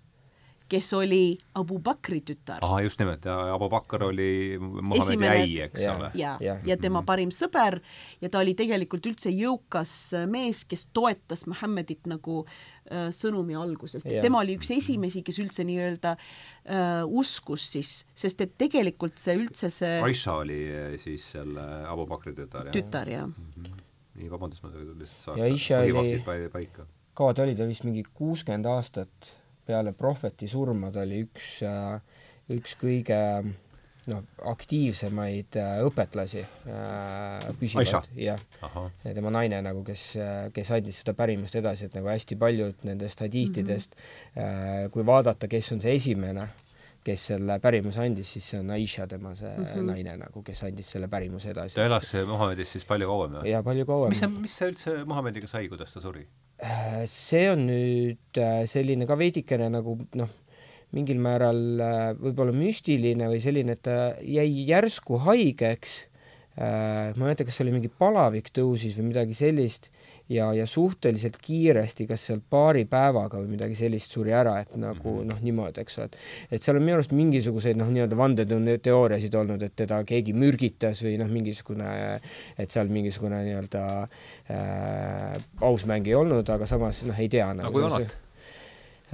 [0.69, 5.81] kes oli Abu Bakri tütar ahah, just nimelt, ja Abu Bakr oli Muhamedi äi, eks
[5.81, 5.95] Jaa.
[5.97, 6.11] ole.
[6.19, 6.59] ja, Jah.
[6.67, 7.79] ja tema parim sõber
[8.21, 9.93] ja ta oli tegelikult üldse jõukas
[10.29, 14.05] mees, kes toetas Muhamedit nagu äh, sõnumi algusest.
[14.09, 14.21] Jah.
[14.25, 19.69] tema oli üks esimesi, kes üldse nii-öelda äh, uskus siis, sest et tegelikult see üldse
[19.73, 22.73] see Aisha oli äh, siis selle Abu Bakri tütar, jah?
[22.77, 23.25] tütar ja
[24.19, 26.87] nii, vabandust, ma lihtsalt Ja Aisha saaks oli- põhifaktid pai- paika.
[27.19, 29.33] kaua ta oli, ta vist mingi kuuskümmend aastat
[29.69, 31.59] peale prohveti surma, ta oli üks,
[32.55, 33.19] üks kõige
[34.09, 38.39] noh, aktiivsemaid äh, õpetlasi äh, püsivalt, jah.
[38.61, 40.05] ja tema naine nagu, kes,
[40.55, 44.89] kes andis seda pärimust edasi, et nagu hästi paljud nendest hadiitidest mm, -hmm.
[44.95, 46.49] kui vaadata, kes on see esimene,
[47.05, 49.89] kes selle pärimuse andis, siis see on Aisha, tema see mm -hmm.
[49.93, 51.75] naine nagu, kes andis selle pärimuse edasi.
[51.75, 53.47] ta elas Muhamedis siis palju kauem, jah?
[53.47, 54.09] ja palju kauem.
[54.09, 56.27] mis see, mis see üldse Muhamediga sai, kuidas ta suri?
[56.60, 60.31] Äh, see on nüüd äh, selline ka veidikene nagu noh,
[60.91, 66.09] mingil määral äh, võib-olla müstiline või selline, et ta jäi järsku haigeks.
[66.60, 69.88] Ma ei mäleta, kas see oli mingi palavik tõusis või midagi sellist
[70.30, 75.15] ja, ja suhteliselt kiiresti, kas seal paari päevaga või midagi sellist suri ära, et nagu
[75.26, 79.65] noh, niimoodi, eks ole, et et seal on minu arust mingisuguseid noh, nii-öelda vandeteooriasid olnud,
[79.65, 81.90] et teda keegi mürgitas või noh, mingisugune,
[82.60, 87.73] et seal mingisugune nii-öelda äh, aus mäng ei olnud, aga samas noh, ei tea nagu
[87.73, 88.15] kui vanalt?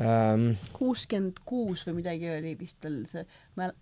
[0.01, 3.23] ähm, kuuskümmend kuus või midagi oli vist tal see
[3.59, 3.75] mäl-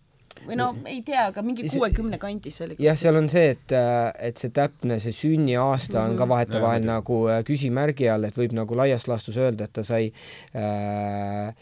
[0.47, 3.75] või no ei tea, aga mingi kuuekümne kandis oli jah, seal on see, et,
[4.19, 8.55] et see täpne, see sünniaasta on ka vahetevahel Jaa, nagu äh, küsimärgi all, et võib
[8.57, 10.09] nagu laias laastus öelda, et ta sai
[10.57, 11.53] äh,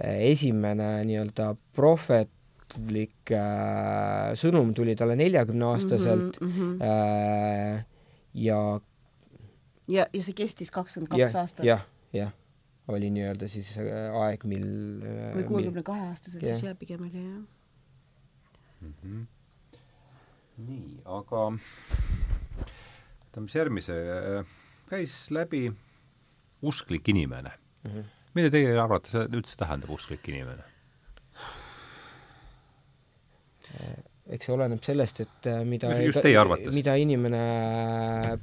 [0.00, 6.52] esimene nii-öelda prohvetlik äh, sõnum tuli talle neljakümne aastaselt mm.
[6.56, 6.76] -hmm.
[6.86, 7.84] äh,
[8.34, 8.60] ja
[9.90, 11.82] ja, ja see kestis kakskümmend kaks, aastat jah,
[12.14, 12.32] jah,
[12.90, 14.66] oli nii-öelda siis äh, aeg, mil
[15.04, 17.40] äh, või kuuekümne kahe aastaselt siis jah, pigem oli jah.
[18.80, 18.94] mm.
[19.02, 19.26] -hmm.
[20.68, 21.44] nii, aga
[23.30, 23.96] võtame siis järgmise,
[24.90, 25.68] käis läbi
[26.62, 27.52] usklik inimene
[27.84, 27.90] mm.
[27.90, 28.04] -hmm.
[28.34, 30.64] mida teie arvates üldse tähendab usklik inimene?
[34.30, 35.90] eks see oleneb sellest, et äh, mida
[36.74, 37.42] mida inimene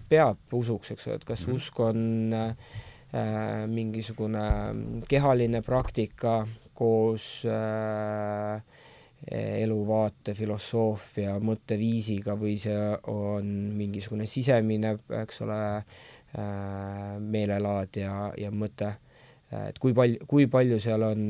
[0.09, 1.55] peab usuks, eks ole, et kas mm -hmm.
[1.55, 4.47] usk on äh, mingisugune
[5.07, 8.61] kehaline praktika koos äh,
[9.31, 12.77] eluvaate, filosoofia, mõtteviisiga või see
[13.11, 18.93] on mingisugune sisemine, eks ole äh,, meelelaad ja, ja mõte
[19.47, 21.21] et kui palju, kui palju seal on,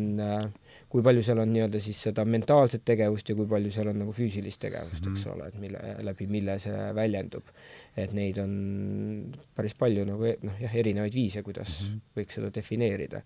[0.90, 4.16] kui palju seal on nii-öelda siis seda mentaalset tegevust ja kui palju seal on nagu
[4.16, 5.18] füüsilist tegevust mm, -hmm.
[5.18, 5.36] eks mhm.
[5.36, 7.54] ole, et mille, läbi mille see väljendub.
[7.96, 12.02] et neid on päris palju nagu noh, jah, erinevaid viise, kuidas mm -hmm.
[12.18, 13.22] võiks seda defineerida.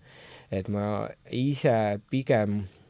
[0.50, 2.81] et ma ise pigem äh,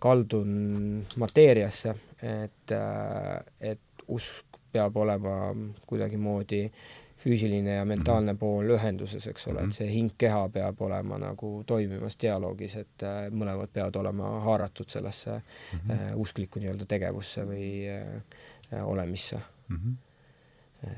[0.00, 5.54] kaldun mateeriasse, et äh,, et usk peab olema
[5.86, 8.38] kuidagimoodi äh, füüsiline ja mentaalne mhm.
[8.38, 9.76] pool ühenduses, eks ole, et mhm.
[9.78, 15.78] see hing-keha peab olema nagu toimimas dialoogis, et äh, mõlemad peavad olema haaratud sellesse mm
[15.78, 15.94] -hmm.
[15.94, 19.76] äh, usklikku nii-öelda tegevusse või äh, olemisse mm.
[19.76, 19.96] -hmm.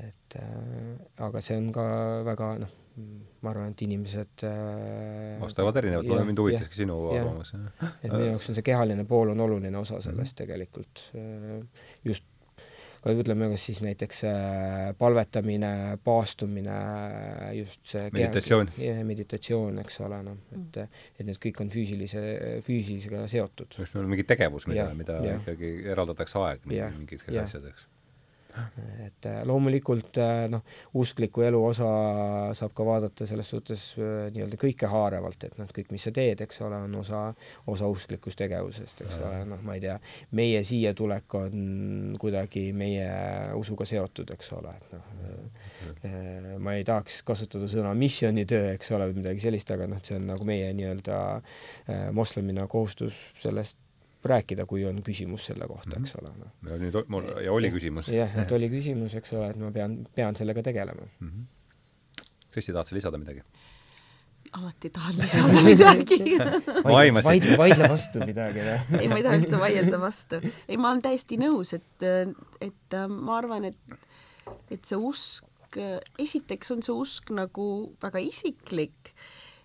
[0.09, 1.85] et äh, aga see on ka
[2.25, 2.75] väga noh,
[3.41, 7.53] ma arvan, et inimesed äh, vastavad erinevalt, mind huvitaski sinu arvamus.
[7.53, 10.41] et minu jaoks on see kehaline pool on oluline osa sellest mm -hmm.
[10.43, 12.27] tegelikult äh, just
[12.99, 16.79] ka ütleme, kas siis näiteks äh, palvetamine, paastumine,
[17.55, 18.71] just see meditatsioon,
[19.07, 22.25] meditatsioon, eks ole, noh, et et need kõik on füüsilise,
[22.65, 23.79] füüsilisega seotud.
[23.79, 25.37] just, meil on mingi tegevus, mida, mida ja.
[25.39, 27.87] ikkagi eraldatakse aeg mingiteks asjadeks
[29.05, 30.63] et äh, loomulikult äh, noh,
[30.97, 31.89] uskliku elu osa
[32.57, 36.61] saab ka vaadata selles suhtes äh, nii-öelda kõikehaaravalt, et noh, kõik, mis sa teed, eks
[36.65, 37.21] ole, on osa,
[37.69, 39.97] osa usklikust tegevusest, eks ole, noh, ma ei tea,
[40.39, 43.09] meie siia tulek on kuidagi meie
[43.59, 49.21] usuga seotud, eks ole, et noh, ma ei tahaks kasutada sõna missioonitöö, eks ole, või
[49.21, 51.19] midagi sellist, aga noh, see on nagu meie nii-öelda
[52.17, 53.77] moslemina kohustus sellest
[54.25, 56.51] rääkida, kui on küsimus selle kohta, eks ole no..
[56.67, 58.11] ja nüüd mul, ja oli küsimus.
[58.13, 61.29] jah, et oli küsimus, eks ole, et ma pean, pean sellega tegelema mm.
[61.29, 61.47] -hmm.
[62.49, 63.43] Kristi, tahad sa lisada midagi?
[64.53, 66.19] alati tahan lisada midagi
[66.83, 68.63] vaidle, vaidle, vaidle vastu midagi
[68.99, 70.41] ei, ma ei taha üldse vaielda vastu.
[70.67, 72.07] ei, ma olen täiesti nõus, et,
[72.61, 73.99] et äh, ma arvan, et,
[74.71, 75.77] et see usk,
[76.19, 77.67] esiteks on see usk nagu
[78.01, 79.13] väga isiklik,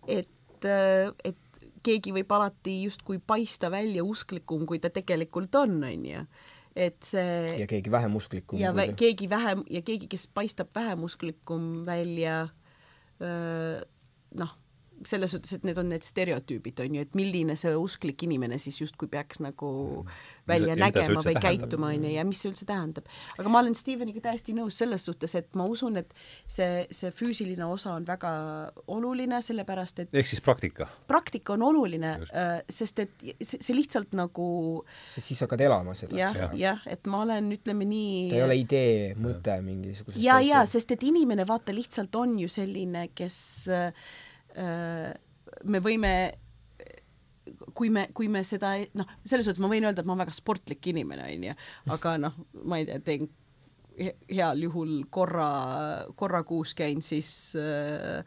[0.06, 1.40] et, äh, et
[1.84, 6.26] keegi võib alati justkui paista välja usklikum, kui ta tegelikult on, onju
[6.74, 11.04] et see ja keegi vähem usklikum ja vä keegi vähem ja keegi, kes paistab vähem
[11.06, 12.48] usklikum välja
[14.34, 14.54] noh,
[15.08, 18.80] selles suhtes, et need on need stereotüübid, on ju, et milline see usklik inimene siis
[18.82, 19.68] justkui peaks nagu
[20.48, 23.08] välja ja nägema või käituma, on ju, ja mis see üldse tähendab.
[23.38, 26.14] aga ma olen Steveniga täiesti nõus selles suhtes, et ma usun, et
[26.46, 28.32] see, see füüsiline osa on väga
[28.92, 30.88] oluline, sellepärast et ehk siis praktika?
[31.10, 34.46] praktika on oluline, äh, sest et see, see lihtsalt nagu
[35.10, 36.16] sest siis hakkad elama seda.
[36.18, 40.64] jah, jah, et ma olen, ütleme nii ta ei ole idee, mõte mingisugusest ja, ja
[40.68, 43.92] sest et inimene vaata lihtsalt on ju selline, kes Äh,
[44.54, 46.14] me võime
[47.74, 50.36] kui me, kui me seda noh, selles suhtes ma võin öelda, et ma olen väga
[50.36, 51.56] sportlik inimene, onju,
[51.94, 53.30] aga noh, ma ei tea, teen
[53.94, 55.48] heal juhul korra,
[56.18, 57.28] korra kuus käin siis
[57.58, 58.24] äh,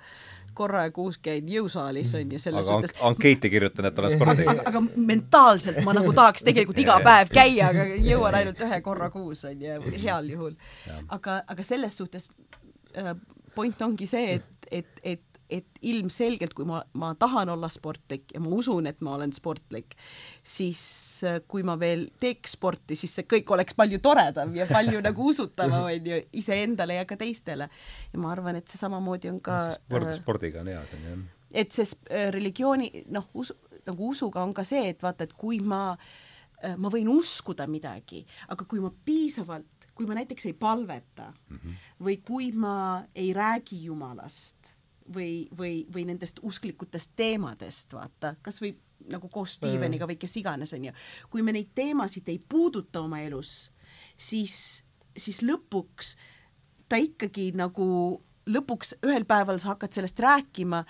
[0.58, 4.50] korra kuus käin jõusaalis on ju, selles aga suhtes ankeeti kirjutan, et olen sportlik.
[4.54, 9.10] aga, aga mentaalselt ma nagu tahaks tegelikult iga päev käia, aga jõuan ainult ühe korra
[9.14, 10.56] kuus on ju, heal juhul.
[11.08, 12.30] aga, aga selles suhtes
[12.96, 13.14] äh,
[13.58, 18.42] point ongi see, et, et, et et ilmselgelt, kui ma, ma tahan olla sportlik ja
[18.44, 19.96] ma usun, et ma olen sportlik,
[20.44, 20.82] siis
[21.28, 25.28] äh, kui ma veel teeks sporti, siis see kõik oleks palju toredam ja palju nagu
[25.32, 27.70] usutavam, on ju, iseendale ja ka teistele.
[28.14, 31.10] ja ma arvan, et see samamoodi on ka sport, äh, spordiga on hea, see on
[31.10, 31.26] jah.
[31.64, 33.56] et see äh, religiooni, noh, usu,
[33.88, 35.94] nagu usuga on ka see, et vaata, et kui ma,
[36.76, 41.86] ma võin uskuda midagi, aga kui ma piisavalt, kui ma näiteks ei palveta mm -hmm.
[42.04, 44.77] või kui ma ei räägi Jumalast
[45.14, 48.74] või, või, või nendest usklikutest teemadest, vaata, kas või
[49.12, 50.94] nagu koos Steveniga või kes iganes, on ju.
[51.30, 53.70] kui me neid teemasid ei puuduta oma elus,
[54.18, 54.84] siis,
[55.18, 56.16] siis lõpuks
[56.90, 57.88] ta ikkagi nagu,
[58.50, 60.84] lõpuks ühel päeval sa hakkad sellest rääkima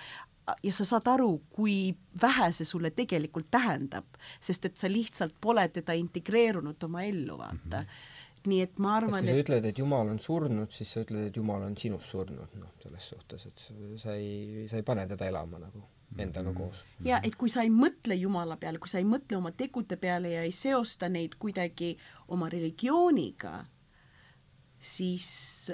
[0.63, 4.07] ja sa saad aru, kui vähe see sulle tegelikult tähendab,
[4.39, 7.83] sest et sa lihtsalt pole teda integreerunud oma ellu, vaata mm.
[7.83, 8.15] -hmm
[8.47, 11.29] nii et ma arvan, et kui sa ütled, et Jumal on surnud, siis sa ütled,
[11.29, 13.67] et Jumal on sinus surnud, noh, selles suhtes, et
[14.01, 15.83] sa ei, sa ei pane teda elama nagu
[16.17, 16.57] endaga mhm.
[16.57, 16.83] koos.
[17.05, 20.31] ja et kui sa ei mõtle Jumala peale, kui sa ei mõtle oma tegude peale
[20.31, 21.95] ja ei seosta neid kuidagi
[22.33, 23.59] oma religiooniga,
[24.79, 25.27] siis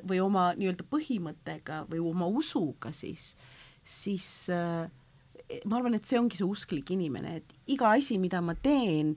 [0.10, 3.34] või oma nii-öelda põhimõttega või oma usuga, siis,
[3.84, 4.90] siis äh,
[5.70, 9.16] ma arvan, et see ongi see usklik inimene, et iga asi, mida ma teen,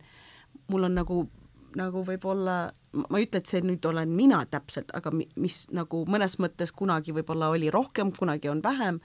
[0.68, 1.24] mul on nagu
[1.76, 6.02] nagu võib-olla, ma ei ütle, et see nüüd olen mina täpselt, aga mi, mis nagu
[6.10, 9.00] mõnes mõttes kunagi võib-olla oli rohkem, kunagi on vähem.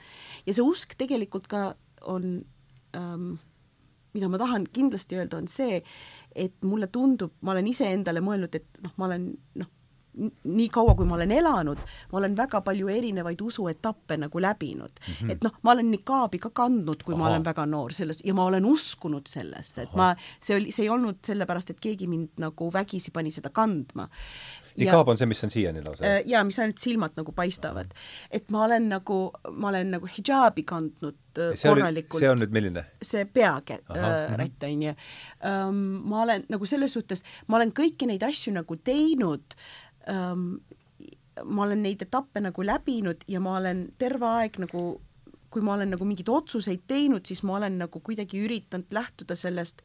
[0.48, 1.72] Ja see usk tegelikult ka
[2.10, 2.42] on
[2.98, 3.34] ähm,
[4.14, 5.82] mida ma tahan kindlasti öelda, on see,
[6.36, 9.30] et mulle tundub, ma olen iseendale mõelnud, et noh, ma olen
[9.62, 9.70] noh,
[10.44, 11.82] nii kaua, kui ma olen elanud,
[12.12, 15.14] ma olen väga palju erinevaid usuetappe nagu läbinud mm.
[15.14, 15.32] -hmm.
[15.32, 17.20] et noh, ma olen nikaabi ka kandnud, kui Aha.
[17.24, 19.98] ma olen väga noor selles ja ma olen uskunud sellesse, et Aha.
[19.98, 24.08] ma, see oli, see ei olnud sellepärast, et keegi mind nagu vägisi pani seda kandma.
[24.78, 26.06] nikaab on see, mis on siiani lausa?
[26.06, 27.94] Äh, jaa, mis ainult silmad nagu paistavad.
[28.32, 32.20] et ma olen nagu, ma olen nagu hidžaabi kandnud äh, see korralikult.
[32.20, 32.84] see on nüüd milline?
[33.02, 34.94] see pearätt äh,, on ju.
[36.04, 39.56] ma olen nagu selles suhtes, ma olen kõiki neid asju nagu teinud
[40.10, 40.53] ähm,
[41.45, 44.86] ma olen neid etappe nagu läbinud ja ma olen terve aeg nagu,
[45.52, 49.82] kui ma olen nagu mingeid otsuseid teinud, siis ma olen nagu kuidagi üritanud lähtuda sellest,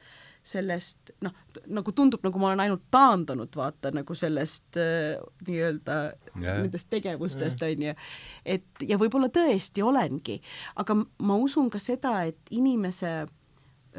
[0.47, 1.34] sellest noh,
[1.74, 5.16] nagu tundub, nagu ma olen ainult taandunud, vaata, nagu sellest äh,
[5.47, 5.97] nii-öelda
[6.36, 6.60] yeah.
[6.62, 7.97] nendest tegevustest, on ju.
[8.44, 10.38] et ja võib-olla tõesti olengi,
[10.82, 13.24] aga ma usun ka seda, et inimese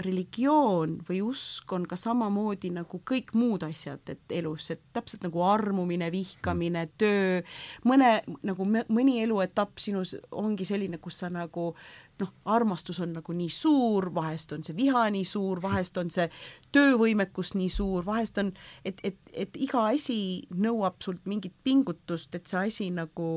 [0.06, 5.42] religioon või usk on ka samamoodi nagu kõik muud asjad, et elus, et täpselt nagu
[5.46, 7.42] armumine, vihkamine, töö,
[7.88, 8.12] mõne
[8.46, 11.72] nagu mõni eluetapp sinus ongi selline, kus sa nagu
[12.20, 16.28] noh, armastus on nagu nii suur, vahest on see viha nii suur, vahest on see
[16.76, 18.52] töövõimekus nii suur, vahest on,
[18.86, 20.20] et, et, et iga asi
[20.54, 23.30] nõuab sult mingit pingutust, et see asi nagu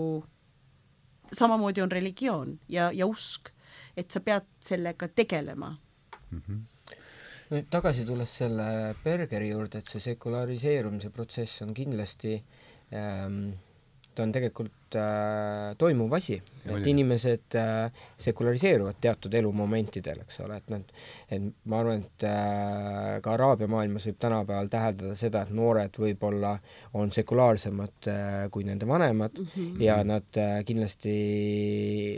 [1.33, 3.53] samamoodi on religioon ja, ja usk,
[3.97, 5.75] et sa pead sellega tegelema
[6.31, 6.43] mm.
[6.49, 6.61] -hmm
[7.51, 12.37] nüüd tagasi tulles selle Bergeri juurde, et see sekulariseerumise protsess on kindlasti
[12.95, 13.41] ähm,
[14.15, 20.71] ta on tegelikult äh, toimuv asi, et inimesed äh, sekulariseeruvad teatud elumomentidel, eks ole, et
[20.73, 20.93] nad,
[21.31, 26.55] et ma arvan, et äh, ka Araabia maailmas võib tänapäeval täheldada seda, et noored võib-olla
[27.01, 29.39] on sekulaarsemad äh, kui nende vanemad.
[29.41, 29.83] Mm -hmm.
[29.83, 31.17] ja nad äh, kindlasti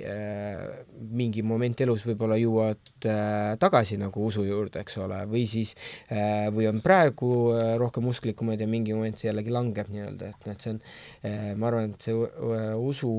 [0.06, 5.74] äh, mingi moment elus võib-olla jõuavad äh, tagasi nagu usu juurde, eks ole, või siis
[6.10, 10.46] äh, või on praegu äh, rohkem usklikumad ja mingi moment see jällegi langeb nii-öelda, et
[10.46, 10.80] noh, et see on
[11.24, 12.14] äh,, ma arvan, et see
[12.76, 13.12] usu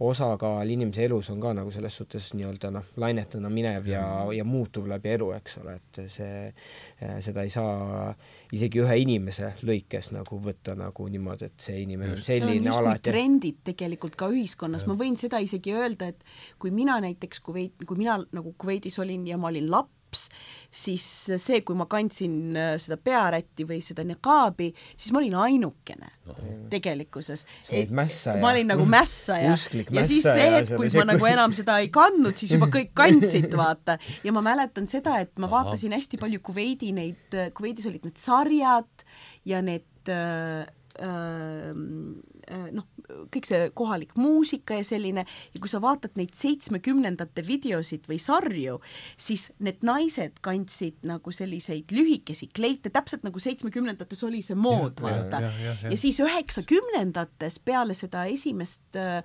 [0.00, 4.02] osakaal inimese elus on ka nagu selles suhtes nii-öelda noh, lainetena minev ja,
[4.34, 8.08] ja muutuv läbi elu, eks ole, et see, äh, seda ei saa
[8.54, 13.06] isegi ühe inimese lõikes nagu võtta nagu niimoodi, et see inimene on selline on alati.
[13.10, 16.24] trendid tegelikult ka ühiskonnas, ma võin seda isegi öelda, et
[16.58, 20.28] kui mina näiteks Kuveit, kui mina nagu Kuveidis olin ja ma olin laps, laps,
[20.74, 21.04] siis
[21.42, 26.10] see, kui ma kandsin äh, seda pearätti või seda niqaabi, siis ma olin ainukene
[26.72, 27.44] tegelikkuses.
[28.40, 32.36] ma olin nagu mässaja ja siis see hetk, kui ma nagu enam seda ei kandnud,
[32.38, 33.98] siis juba kõik kandsid, vaata.
[34.24, 39.06] ja ma mäletan seda, et ma vaatasin hästi palju Kuveidi neid, Kuveidis olid need sarjad
[39.48, 40.64] ja need äh,
[40.98, 41.70] äh,
[42.74, 48.18] noh, kõik see kohalik muusika ja selline ja kui sa vaatad neid seitsmekümnendate videosid või
[48.22, 48.78] sarju,
[49.20, 55.42] siis need naised kandsid nagu selliseid lühikesi kleite, täpselt nagu seitsmekümnendates oli see mood, vaata.
[55.44, 59.20] Ja, siis üheksakümnendates peale seda esimest äh,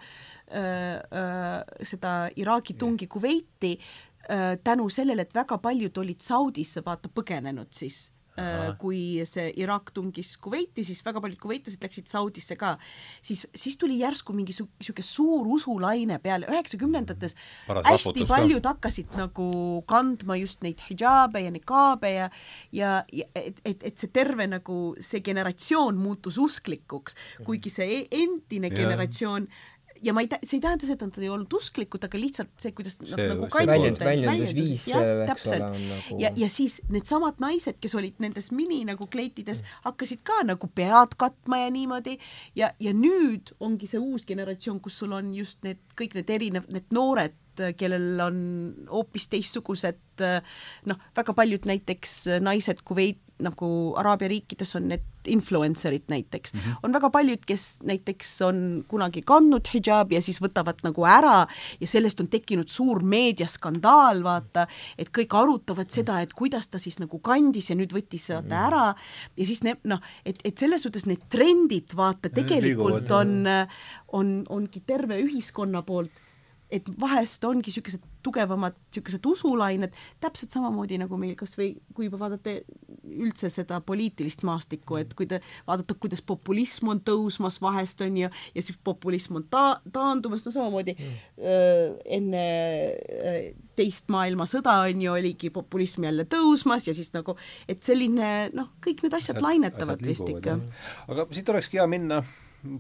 [0.52, 7.72] äh, seda Iraagi tungi Kuveiti äh, tänu sellele, et väga paljud olid Saudisse vaata põgenenud
[7.76, 8.70] siis Aha.
[8.70, 12.76] Äh, kui see Iraak tungis Kuveiti, siis väga paljud kuveitlased läksid Saudisse ka,
[13.26, 17.36] siis, siis tuli järsku mingi niisugune suur usulaine peale, üheksakümnendates
[17.68, 18.76] hästi paljud ka.
[18.76, 19.50] hakkasid nagu
[19.90, 22.30] kandma just neid hidžaabe ja nikaabe ja
[22.72, 28.08] ja, ja et, et, et see terve nagu see generatsioon muutus usklikuks, kuigi see e-,
[28.24, 28.78] endine ja.
[28.84, 29.50] generatsioon
[30.04, 32.74] ja ma ei, see ei tähenda seda, et nad ei olnud usklikud, aga lihtsalt see,
[32.76, 37.80] kuidas nad see, nagu kaitsid väljendusviis, eks ole, on nagu ja, ja siis needsamad naised,
[37.82, 42.18] kes olid nendes mini nagu kleitides hakkasid ka nagu pead katma ja niimoodi.
[42.58, 46.68] Ja, ja nüüd ongi see uus generatsioon, kus sul on just need kõik need erinev,
[46.72, 47.36] need noored
[47.78, 48.38] kellel on
[48.90, 50.24] hoopis teistsugused
[50.90, 53.70] noh, väga paljud näiteks naised Kuveit nagu
[54.00, 56.76] Araabia riikides on need influencer'id näiteks mm, -hmm.
[56.84, 61.48] on väga paljud, kes näiteks on kunagi kandnud hidžaabi ja siis võtavad nagu ära
[61.80, 64.68] ja sellest on tekkinud suur meediaskandaal, vaata,
[64.98, 68.68] et kõik arutavad seda, et kuidas ta siis nagu kandis ja nüüd võttis seda -hmm.
[68.68, 68.96] ära
[69.38, 73.46] ja siis ne-, noh, et, et selles suhtes need trendid, vaata, tegelikult on,
[74.12, 76.12] on, ongi terve ühiskonna poolt
[76.72, 82.20] et vahest ongi niisugused tugevamad niisugused usulained, täpselt samamoodi nagu meil kas või kui juba
[82.22, 82.58] vaadata
[83.10, 88.30] üldse seda poliitilist maastikku, et kui te vaatate, kuidas populism on tõusmas vahest, on ju,
[88.56, 91.16] ja siis populism on ta-, taandumas, no samamoodi mm.
[91.40, 91.88] öö,
[92.20, 92.44] enne
[92.92, 93.40] öö,
[93.80, 97.38] teist maailmasõda on ju, oligi populism jälle tõusmas ja siis nagu,
[97.70, 100.60] et selline noh, kõik need asjad lainetavad vist ikka.
[101.08, 102.22] aga siit olekski hea minna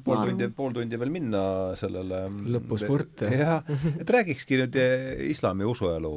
[0.03, 1.41] pool tundi, pool tundi veel minna
[1.79, 2.21] sellele
[2.55, 3.25] lõpuspurt.
[3.31, 3.67] jah,
[4.01, 6.13] et räägikski nüüd eh, islami usuelu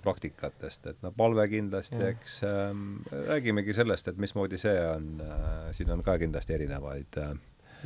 [0.00, 2.88] praktikatest, et no palve kindlasti, eks ähm,
[3.30, 7.36] räägimegi sellest, et mismoodi see on äh,, siin on ka kindlasti erinevaid äh,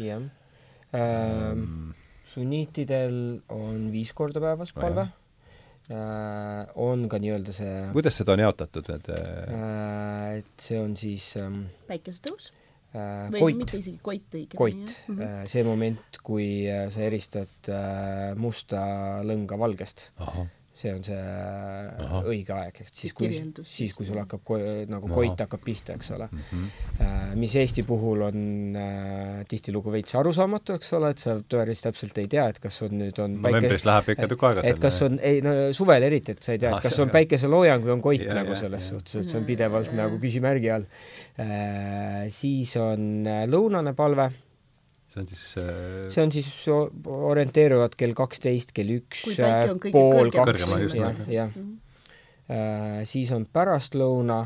[0.02, 0.24] jah
[0.94, 1.92] ähm,.
[2.34, 3.20] sunniitidel
[3.54, 5.06] on viis korda päevas palve
[5.90, 6.66] äh,.
[6.74, 11.66] on ka nii-öelda see kuidas seda on jaotatud, need äh, et see on siis ähm,
[11.86, 12.63] päikesetõus äh,
[12.94, 14.58] või koit, mitte isegi koit õigemini.
[14.58, 15.40] koit Mm -hmm.
[15.40, 18.84] äh, see moment, kui äh, sa eristad äh, musta
[19.26, 20.10] lõnga valgest,
[20.74, 22.18] see on see Ahah.
[22.18, 23.28] äh, õige aeg, eks siis kui,
[23.68, 24.58] siis kui sul hakkab ko-,
[24.90, 25.14] nagu Ahah.
[25.14, 26.40] koit hakkab pihta, eks ole mm.
[26.50, 27.36] -hmm.
[27.38, 28.38] mis Eesti puhul on
[28.76, 32.98] äh, tihtilugu veits arusaamatu, eks ole, et sa päris täpselt ei tea, et kas on
[32.98, 36.42] nüüd on novembris läheb ikka tükk aega et kas on, ei no suvel eriti, et
[36.42, 38.54] sa ei tea, Ah, et kas see- on päikeseloojang või on koit Ja, nagu ja,
[38.56, 38.88] selles ja.
[38.88, 40.02] suhtes, et see on pidevalt ja, ja.
[40.02, 40.86] nagu küsimärgi all
[41.38, 42.26] äh,.
[42.28, 44.30] siis on äh, lõunane palve,
[45.14, 49.80] see on siis äh, see on siis orienteeruvad kell kaksteist, kell üks, kui päike on
[49.86, 50.66] kõige pool kaks,
[50.98, 51.54] jah, jah.
[51.54, 51.80] Mhm.
[52.44, 54.42] Äh, siis on pärastlõuna,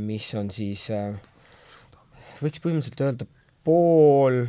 [0.00, 1.12] mis on siis, äh,
[2.40, 3.26] võiks põhimõtteliselt öelda
[3.64, 4.44] pool,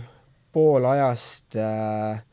[0.55, 2.23] pool ajast äh, äh,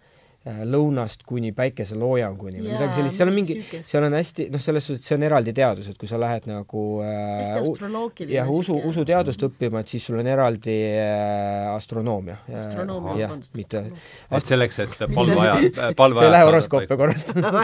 [0.43, 3.57] lõunast kuni päikeseloojanguni või midagi sellist, seal on mingi,
[3.87, 6.83] seal on hästi, noh, selles suhtes see on eraldi teadus, et kui sa lähed nagu
[7.07, 12.41] äh, jah, usu, usuteadust õppima, et siis sul on eraldi äh, astronoomia.
[12.59, 13.55] Astronoomia, vabandust.
[13.59, 13.85] mitte,
[14.35, 17.63] et selleks, et palveajad, sa palveajad ei lähe horoskoope korrastama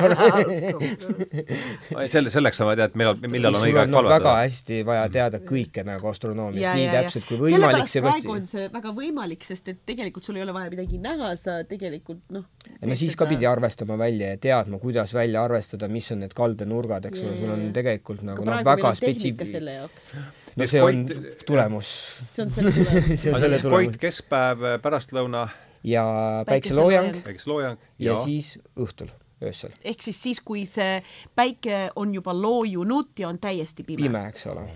[2.06, 4.46] selle, selleks on vaja teada, et millal, millal on õige aeg noh, väga palvetada.
[4.46, 8.94] hästi vaja teada kõike nagu astronoomiast, nii täpselt kui võimalik, sellepärast praegu on see väga
[9.02, 12.46] võimalik, sest et tegelikult sul ei ole vaja midagi näha, sa tegelikult noh.
[12.86, 17.08] No siis ka pidi arvestama välja ja teadma, kuidas välja arvestada, mis on need kaldenurgad,
[17.10, 20.10] eks ole, sul on tegelikult nagu noh, väga spetsiif-, selle jaoks.
[20.56, 21.06] no see on
[21.46, 21.94] tulemus
[22.34, 23.16] see on selle tulemus.
[23.22, 24.02] see on selle siis Koit tulemus.
[24.02, 25.46] keskpäev, pärastlõuna,
[25.84, 26.04] ja
[26.48, 29.10] päikeseloojang päikeseloojang ja ja siis õhtul,
[29.42, 29.74] öösel.
[29.84, 31.00] ehk siis siis, kui see
[31.38, 34.68] päike on juba loojunud ja on täiesti pime, pime, eks ole.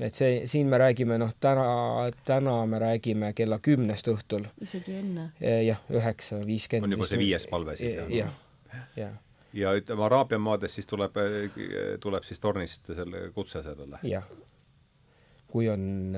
[0.00, 1.64] Et see, siin me räägime, noh, täna,
[2.24, 5.30] täna me räägime kella kümnest õhtul, isegi enne.
[5.40, 6.90] jah, üheksa viiskümmend.
[6.90, 8.12] on juba see viies palve siis, jah?
[8.14, 9.18] jah, jah,
[9.52, 11.18] ja ütleme, Araabia maades siis tuleb,
[12.00, 14.00] tuleb siis tornist selle kutse sellele.
[14.06, 14.26] jah.
[15.50, 16.16] Kui on,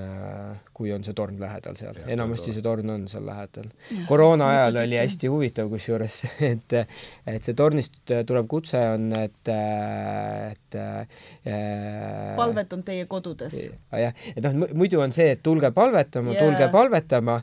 [0.77, 3.71] kui on see torn lähedal seal, enamasti see torn on seal lähedal.
[4.09, 6.23] koroona ajal oli hästi huvitav kusjuures,
[6.53, 6.77] et,
[7.27, 13.57] et see tornist tulev kutse on, et, et äh, palvet on teie kodudes.
[13.93, 17.39] Ah, jah, et noh, muidu on see, et tulge palvetama yeah., tulge palvetama,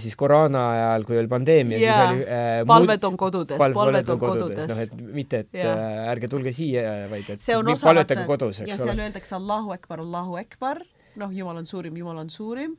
[0.00, 1.96] siis koroona ajal, kui oli pandeemia Jaa.
[1.96, 4.68] siis oli äh, palved on kodudes, palved on kodudes.
[4.70, 5.74] noh, et mitte, et Jaa.
[5.74, 9.08] äh, ärge tulge siia, vaid et see on osa palvetage kodus, ja eks seal ole.
[9.08, 10.82] öeldakse Allahu Ekbar, Allahu Ekbar,
[11.18, 12.78] noh, Jumal on suurim, Jumal on suurim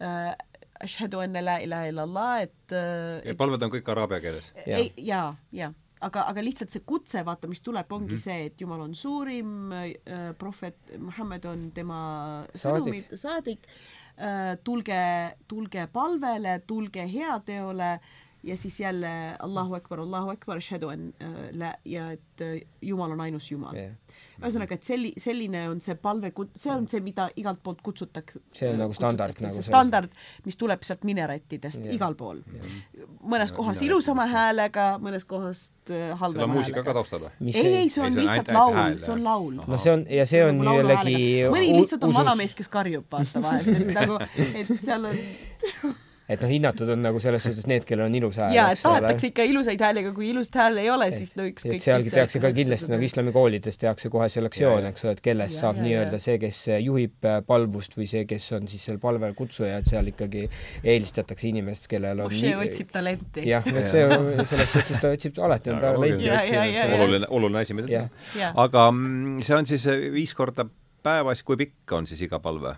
[0.00, 0.32] äh,.
[0.80, 4.46] Ashhadu anna la ilaha illallah, et äh, ja palved on kõik araabia keeles?
[4.64, 4.78] Jaa.
[4.78, 5.74] ei, jaa, jaa
[6.04, 8.22] aga, aga lihtsalt see kutse, vaata, mis tuleb, ongi mm -hmm.
[8.24, 12.00] see, et Jumal on suurim äh,, prohvet Muhamed on tema
[12.54, 13.68] sõnumid, saadik
[14.16, 15.02] äh,, tulge,
[15.48, 18.00] tulge palvele, tulge heateole
[18.42, 23.12] ja siis jälle Allahu Akbar, Allahu Akbar, ashhadu an äh, la ja et äh, Jumal
[23.12, 23.92] on ainus Jumal Jah.
[24.40, 28.40] Ühesõnaga, et selli-, selline on see palve, see on see, mida igalt poolt kutsutakse.
[28.56, 31.94] See on nagu standard nagu standard, mis tuleb sealt minarettidest Jah.
[31.96, 32.42] igal pool.
[33.20, 36.98] mõnes kohas ilusama häälega, mõnes kohas äh, halvema on muusika ka häälega.
[37.00, 37.54] taustal või?
[37.54, 39.62] ei, ei, see on Ei, see on lihtsalt laul, see on laul.
[39.66, 41.56] no see on, ja see on Nagu laulu jällegi häälega.
[41.56, 45.18] mõni lihtsalt on vanamees, kes karjub, vaata vahest, et nagu, et seal on
[46.30, 49.30] et noh, hinnatud on nagu selles suhtes need, kellel on ilus hääl, jaa, et tahetakse
[49.32, 51.78] ikka ilusaid hääli, aga kui ilusat hääle ei ole, siis no ükskõik.
[51.80, 55.64] et sealgi tehakse ka kindlasti nagu islamikoolides tehakse kohe selektsioon, eks ole, et kellest Ja,
[55.66, 59.80] saab nii-öelda see, kes juhib äh, palvust või see, kes on siis seal palvel kutsuja,
[59.80, 60.46] et seal ikkagi
[60.84, 63.46] eelistatakse inimest, kellel on Mošee otsib talenti.
[63.48, 64.06] jah, et see
[64.52, 66.36] selles suhtes ta otsib alati on talenti oluline.
[66.38, 68.52] otsinud oluline, oluline asi, mida teha.
[68.60, 70.68] Aga mm, see on siis äh, viis korda
[71.02, 72.76] päevas, kui pikk on siis iga palve?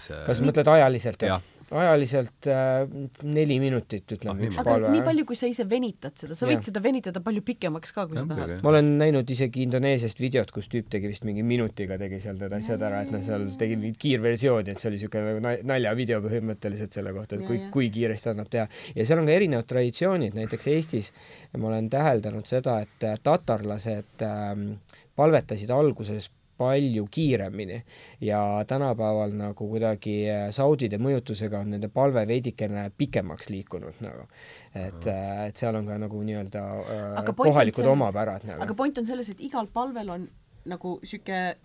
[0.00, 1.42] see kas mõtled ajaliselt Jah.
[1.74, 2.86] Ajaliselt äh,
[3.26, 4.90] neli minutit, Ah, ütleme, üks aga palve.
[4.94, 6.66] nii palju, kui sa ise venitad seda, sa võid Jah.
[6.68, 8.62] seda venitada palju pikemaks ka, kui Jah, sa tahad.
[8.62, 12.52] ma olen näinud isegi Indoneesiast videot, kus tüüp tegi vist mingi minutiga tegi seal need
[12.60, 16.20] asjad ära, et noh, seal tegi mingit kiirversiooni, et see oli niisugune nagu na- naljavideo
[16.28, 18.68] põhimõtteliselt selle kohta, et Ja, kui ja., kui kiiresti annab teha.
[18.94, 21.12] ja seal on ka erinevad traditsioonid, näiteks Eestis
[21.58, 24.76] ma olen täheldanud seda, et äh, tatarlased ähm,
[25.16, 27.82] palvetasid alguses palju kiiremini
[28.20, 34.26] ja tänapäeval nagu kuidagi äh, saudide mõjutusega on nende palve veidikene pikemaks liikunud nagu.
[34.74, 38.62] et, äh, et seal on ka nagu nii-öelda äh, kohalikud selles, omapärad nagu.
[38.62, 40.28] aga point on selles, et igal palvel on
[40.66, 41.56] nagu niisugune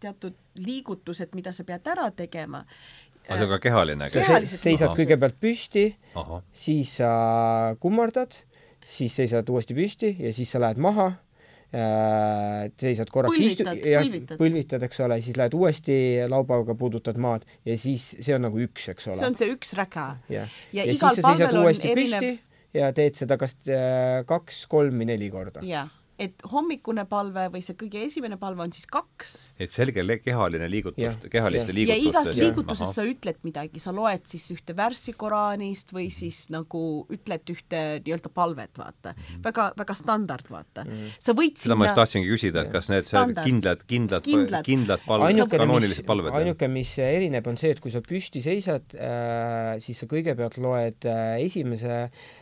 [0.00, 2.64] teatud liigutused, mida sa pead ära tegema
[3.28, 4.08] aga see on ka kehaline?
[4.10, 5.86] sa seisad kõigepealt püsti,
[6.54, 7.12] siis sa
[7.82, 8.36] kummardad,
[8.86, 11.12] siis seisad uuesti püsti ja siis sa lähed maha
[11.74, 14.00] seisad korraks istu- ja
[14.38, 15.96] põlvitad, eks ole, siis lähed uuesti
[16.30, 19.18] laubaga puudutad maad ja siis see on nagu üks, eks ole.
[19.18, 20.08] see on see üks räga.
[20.32, 22.22] ja, ja, ja siis sa seisad uuesti erinev...
[22.22, 25.64] püsti ja teed seda kas äh, kaks, kolm või neli korda.
[25.66, 29.32] jah et hommikune palve või see kõige esimene palve on siis kaks.
[29.60, 34.46] et selge kehaline liigutus, kehaliste liigutuste ja igas liigutuses sa ütled midagi, sa loed siis
[34.54, 36.80] ühte värssi Koraanist või siis nagu
[37.12, 39.26] ütled ühte nii-öelda palvet, vaata mm.
[39.26, 39.42] -hmm.
[39.44, 40.92] väga, väga standard, vaata mm.
[40.92, 41.18] -hmm.
[41.18, 41.78] sa võid seda sinna...
[41.82, 43.44] ma just tahtsingi küsida, et kas need standard.
[43.46, 46.32] kindlad, kindlad, kindlad, kindlad palved, kanoonilised palved?
[46.40, 51.08] ainuke, mis erineb, on see, et kui sa püsti seisad äh,, siis sa kõigepealt loed
[51.08, 52.34] äh, esimese äh,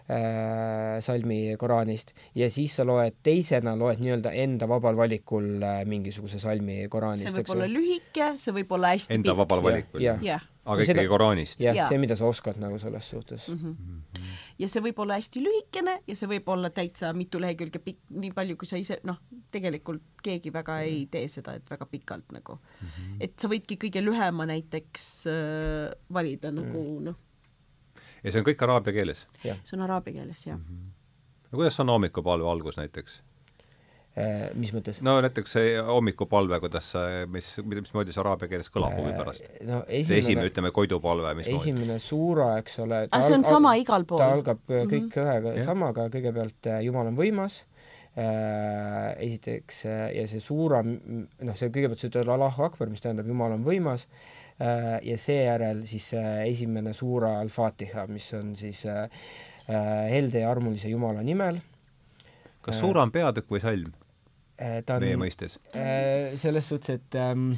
[1.00, 6.82] salmi Koraanist ja siis sa loed teisena, loed nii-öelda enda vabal valikul äh, mingisuguse salmi
[6.92, 7.30] Koraanist.
[7.30, 9.40] see võib olla lühike, see võib olla hästi enda pikk.
[9.40, 10.04] vabal valikul?
[10.04, 11.64] aga ikkagi Koraanist?
[11.64, 13.58] jah ja., see, mida sa oskad nagu selles suhtes mm.
[13.64, 14.28] -hmm.
[14.60, 18.36] ja see võib olla hästi lühikene ja see võib olla täitsa mitu lehekülge pikk, nii
[18.36, 21.10] palju, kui sa ise, noh, tegelikult keegi väga ei mhm.
[21.16, 22.86] tee seda, et väga pikalt nagu mm.
[22.88, 23.16] -hmm.
[23.24, 27.04] et sa võidki kõige lühema näiteks äh, valida nagu mm -hmm.
[27.08, 27.23] noh
[28.24, 29.22] ja see on kõik araabia keeles?
[29.42, 30.64] see on araabia keeles, jah mm.
[30.64, 31.46] -hmm.
[31.50, 33.20] no kuidas on hommikupalve algus näiteks?
[34.14, 35.00] Äh, mis mõttes?
[35.02, 39.66] no näiteks see hommikupalve, kuidas see, mis, mismoodi see araabia keeles kõlab huvi pärast äh,?
[39.66, 41.62] no esimene see esimene, ütleme, koidupalve, mismoodi?
[41.62, 44.22] esimene suura, eks ole aga see on sama igal pool?
[44.22, 44.92] ta algab mm -hmm.
[44.94, 45.64] kõik ühega ja.
[45.64, 47.64] samaga, kõigepealt äh, Jumal on võimas
[48.14, 53.26] äh,, esiteks äh, ja see suura, noh, see kõigepealt sa ütled Allahu Akbar, mis tähendab
[53.26, 54.43] Jumal on võimas äh,, Äh,
[55.02, 59.08] ja seejärel siis äh, esimene suura al-Fatiha, mis on siis äh,
[60.10, 61.58] helde ja armulise Jumala nimel.
[62.62, 63.92] kas suura on peatükk või salm?
[64.86, 65.58] ta on meie mõistes?
[66.38, 67.56] selles suhtes, et ähm,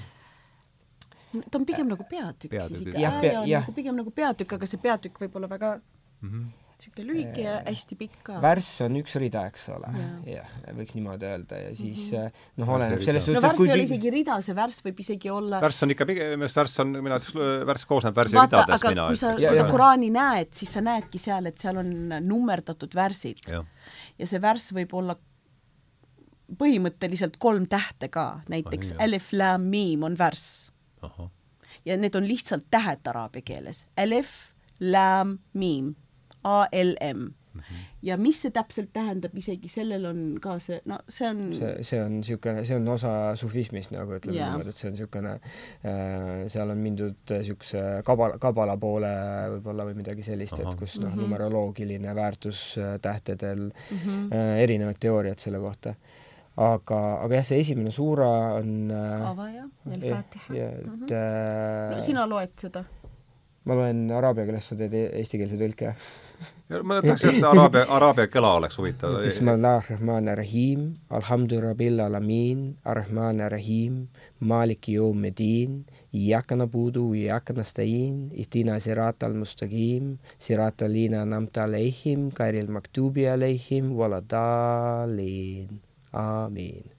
[1.50, 3.66] ta on pigem nagu peatükk, peatükk siis ikka, jah, pea, jah.
[3.66, 7.54] Nagu pigem nagu peatükk, aga see peatükk võib olla väga mm -hmm niisugune lühike ja
[7.64, 8.36] hästi pikk ka.
[8.42, 9.92] värss on üks rida, eks ole.
[10.28, 12.50] jah, võiks niimoodi öelda ja siis mm -hmm.
[12.60, 15.60] noh, oleneb selles suhtes no värss ei ole isegi rida, see värss võib isegi olla
[15.64, 19.06] värss on ikka pigem, minu arust värss on, mina ütleks, värss koosneb värsi ridadest, mina
[19.06, 19.68] aga kui sa ja, seda.
[19.70, 21.92] Koraani näed, siis sa näedki seal, et seal on
[22.28, 23.40] nummerdatud värsid.
[23.48, 25.16] ja see värss võib olla
[26.60, 30.70] põhimõtteliselt kolm tähte ka, näiteks alif, lam, miim on värss.
[31.84, 33.86] ja need on lihtsalt tähed araabia keeles.
[33.96, 35.94] alif, lam, miim
[36.46, 37.60] ALM mm.
[37.60, 37.84] -hmm.
[38.02, 42.02] ja mis see täpselt tähendab, isegi sellel on ka see, no see on see, see
[42.02, 44.52] on niisugune, see on osa sufismist nagu ütleme yeah.
[44.52, 49.14] niimoodi, et see on niisugune äh,, seal on mindud niisuguse kabala, kabala poole
[49.56, 54.30] võib-olla või midagi sellist, et kus noh mm -hmm., numeroloogiline väärtus äh, tähtedel mm, -hmm.
[54.32, 55.96] äh, erinevad teooriad selle kohta
[56.56, 60.46] aga, aga jah, see esimene suura on äh, Ava jah, El-Fatiha.
[60.54, 61.12] et mm -hmm.
[61.12, 62.84] äh, no sina loed seda?
[63.66, 65.94] Ma loen araabia keeles, sa teed e-, eestikeelse tõlke
[66.82, 69.16] ma tahaks, et araabia, araabia kõla oleks huvitav.
[69.24, 70.86] Bismillahirrahmanirrahim,
[71.18, 74.06] alhamdu rabbil alamin, arrahmanirrahim,
[74.40, 75.84] maliki yawmiddin,
[76.14, 85.80] iyyaka nabudu iyyaka nasta'in, ihdina siratal mustaqim, siratal lina an'amta alaihim, ghairil maktubi alaihim, waladallin.
[86.12, 86.90] Amiin.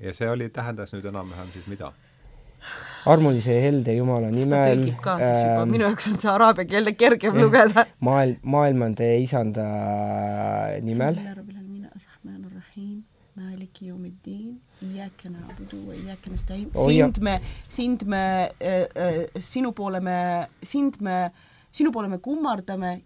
[0.00, 1.92] ja see oli, tähendas nüüd enam-vähem siis mida?
[3.06, 4.88] Armulise ja helde Jumala nimel.
[4.90, 7.86] Äh, minu jaoks on see araabia keelde kergem lugeda.
[8.00, 9.66] maailm, maailm on teie isanda
[10.82, 11.20] nimel.
[16.74, 21.30] sind me, sind me äh,, äh, sinu poole me, sind me,
[21.72, 23.02] sinu poole me kummardame,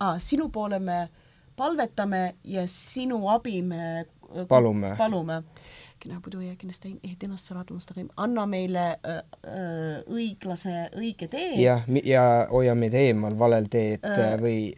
[0.00, 1.08] ah, sinu poole me
[1.56, 4.04] palvetame ja sinu abi me
[4.34, 5.42] äh, palume,
[6.21, 6.55] palume
[8.17, 9.21] anna meile äh,
[10.07, 11.61] õiglase, õige tee.
[11.61, 14.73] jah, ja hoia meid eemal valel teed äh, või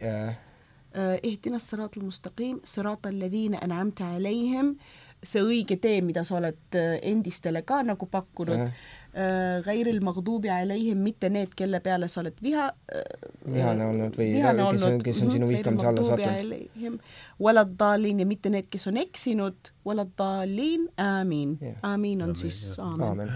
[0.94, 4.76] اهدنا الصراط المستقيم صراط الذين أنعمت عليهم
[5.23, 8.69] see õige tee, mida sa oled endistele ka nagu pakkunud.
[8.69, 12.67] Äh., Gairil Maghdubi Aleihim, mitte need, kelle peale sa oled viha
[13.49, 16.99] vihane olnud või vihane kes on, kes on sinu mhm, vihkamise alla sattunud.
[17.41, 21.57] Waladhalin ja mitte need, kes on eksinud, Waladhalin, amiin.
[21.81, 23.33] amiin on siis aamen, aamen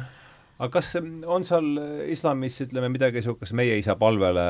[0.59, 0.91] aga kas
[1.27, 1.67] on seal
[2.13, 4.45] islamis, ütleme, midagi niisugust meie isa palvele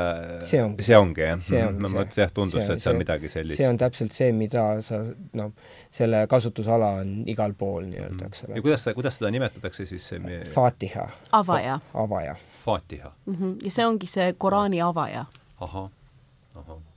[0.47, 1.71] see ongi, see ongi jah?
[1.71, 3.59] no ma jah, tundus, et seal see, midagi sellist.
[3.61, 4.99] see on täpselt see, mida sa,
[5.39, 5.53] noh,
[5.93, 8.59] selle kasutusala on igal pool nii-öelda, eks ole.
[8.59, 10.43] ja kuidas seda, kuidas seda nimetatakse siis see meie...
[10.53, 11.07] Fatiha.
[11.39, 11.79] avaja.
[12.05, 12.35] avaja.
[12.63, 13.35] Fatiha mm.
[13.35, 13.59] -hmm.
[13.63, 15.25] ja see ongi see Koraani avaja.
[15.59, 15.91] ahah,
[16.55, 16.92] ahah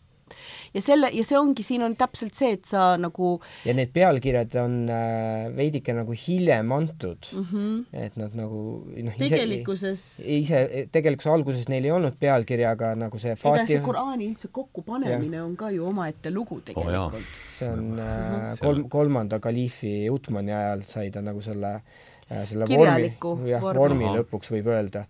[0.76, 3.36] ja selle, ja see ongi, siin on täpselt see, et sa nagu
[3.66, 7.28] ja need pealkirjad on äh, veidike nagu hiljem antud.
[7.32, 8.02] Mm, -hmm.
[8.04, 8.62] et nad nagu
[9.08, 10.62] noh tegelikkuses ise,
[10.92, 15.42] tegelikkuse alguses neil ei olnud pealkirja, aga nagu see Fatiha ega see Koraani üldse kokkupanemine
[15.42, 17.22] on ka ju omaette lugu tegelikult.
[17.22, 17.30] oh,.
[17.56, 23.36] see on äh, kolm, kolmanda kaliifi Utmani ajal sai ta nagu selle äh, selle Kirjaliku
[23.36, 25.06] vormi, jah, vormi lõpuks võib öelda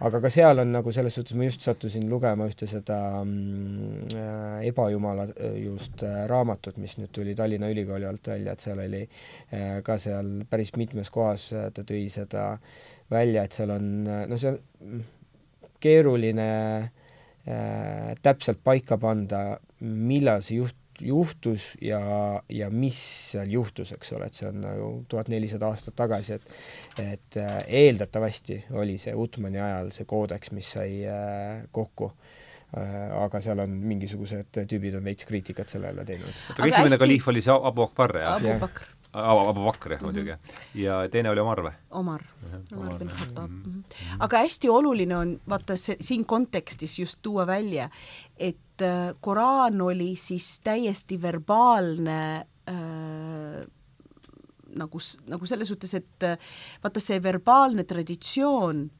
[0.00, 4.68] aga ka seal on nagu selles suhtes, ma just sattusin lugema ühte seda mm, äh,
[4.70, 9.02] ebajumala äh, just äh, raamatut, mis nüüd tuli Tallinna Ülikooli alt välja, et seal oli
[9.04, 12.54] äh, ka seal päris mitmes kohas äh, ta tõi seda
[13.12, 15.04] välja, et seal on, äh, no see on mm,
[15.84, 16.50] keeruline
[16.80, 19.44] äh, täpselt paika panda,
[19.84, 22.00] millal see juht juhtus ja,
[22.48, 22.98] ja mis
[23.32, 26.52] seal juhtus, eks ole, et see on nagu tuhat nelisada aastat tagasi, et
[27.00, 32.12] et äh, eeldatavasti oli see Utmani ajal see koodeks, mis sai äh, kokku
[32.76, 33.10] äh,.
[33.24, 36.30] aga seal on mingisugused tüübid on veits kriitikat sellele teinud.
[36.30, 37.04] oota, aga esimene hästi...
[37.04, 38.38] kaliif oli see Abu Akbar, jah?
[38.38, 40.38] Abu Bakr Abu Bakr jah, muidugi mm.
[40.38, 40.80] -hmm.
[40.80, 41.72] ja teine oli Omar või?
[41.90, 42.24] Omar,
[42.76, 43.62] Omar bin Khattab mm.
[43.62, 44.16] -hmm.
[44.18, 47.90] aga hästi oluline on vaata see, siin kontekstis just tuua välja,
[48.36, 53.66] et äh, Koraan oli siis täiesti verbaalne äh,
[54.76, 56.38] nagu, nagu selles suhtes, et äh,
[56.84, 58.90] vaata see verbaalne traditsioon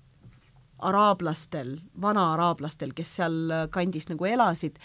[0.81, 3.37] araablastel, vana-araablastel, kes seal
[3.73, 4.79] kandis nagu elasid,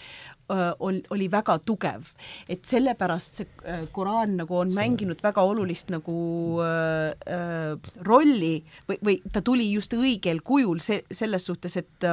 [0.50, 2.12] ol-, oli väga tugev.
[2.50, 6.18] et sellepärast see Koraan nagu on mänginud väga olulist nagu
[6.62, 12.06] äh, rolli või, või ta tuli just õigel kujul see, selles suhtes, et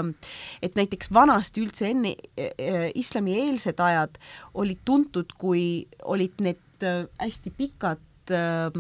[0.63, 4.19] et näiteks vanasti üldse enne äh, islamieelsed ajad
[4.55, 8.71] olid tuntud, kui olid need äh, hästi pikad äh,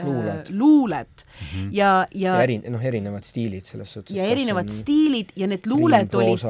[0.00, 1.06] luuled, luuled.
[1.22, 1.68] Mm -hmm.
[1.70, 4.16] ja, ja, ja eri, noh, erinevad stiilid selles suhtes.
[4.16, 6.40] ja erinevad stiilid ja need luuled olid,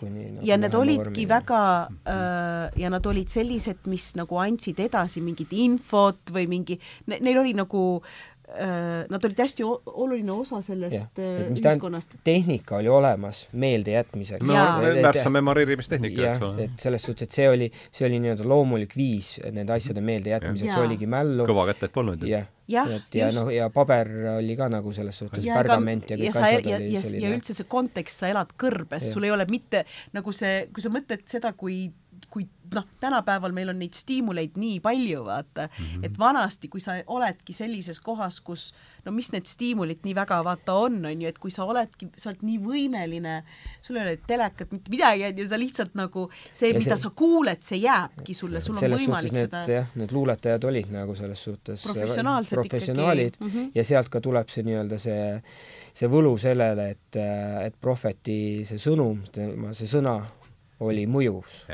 [0.00, 1.28] kuni, no, ja need olidki vormi.
[1.28, 7.18] väga äh, ja nad olid sellised, mis nagu andsid edasi mingit infot või mingi ne,,
[7.20, 8.37] neil oli nagu äh,
[9.08, 12.14] Nad olid hästi oluline osa sellest äh, ühiskonnast.
[12.24, 14.46] tehnika oli olemas meeldejätmiseks.
[14.46, 14.54] no
[15.02, 16.64] värssa memoreerimistehnika, eks ole.
[16.64, 21.06] et selles suhtes, et see oli, see oli nii-öelda loomulik viis nende asjade meeldejätmiseks, oligi
[21.06, 21.44] mällu.
[21.48, 22.32] kõvakätet polnud ju.
[22.32, 26.26] jah et ja noh, ja paber oli ka nagu selles suhtes ja, pergament ja kõik
[26.28, 29.32] ja asjad ja, oli ja, selline ja üldse see kontekst, sa elad kõrbes, sul ei
[29.32, 29.84] ole mitte
[30.16, 31.86] nagu see, kui sa mõtled seda, kui
[32.30, 36.04] kui noh, tänapäeval meil on neid stiimuleid nii palju, vaata mm, -hmm.
[36.06, 38.74] et vanasti, kui sa oledki sellises kohas, kus
[39.04, 42.30] no mis need stiimulid nii väga vaata on, on ju, et kui sa oledki, sa
[42.30, 43.38] oled nii võimeline,
[43.82, 47.10] sul ei ole telekat, mitte midagi, on ju, sa lihtsalt nagu see, mida see, sa
[47.16, 51.44] kuuled, see jääbki sulle, sul on võimalik need, seda jah, need luuletajad olid nagu selles
[51.44, 53.44] suhtes professionaalsed professionaalid ikkagi.
[53.44, 53.70] Mm -hmm.
[53.74, 55.42] ja sealt ka tuleb see nii-öelda see
[55.98, 57.16] see võlu sellele, et,
[57.64, 60.20] et prohveti see sõnum, tema see sõna
[60.84, 61.64] oli mõjus.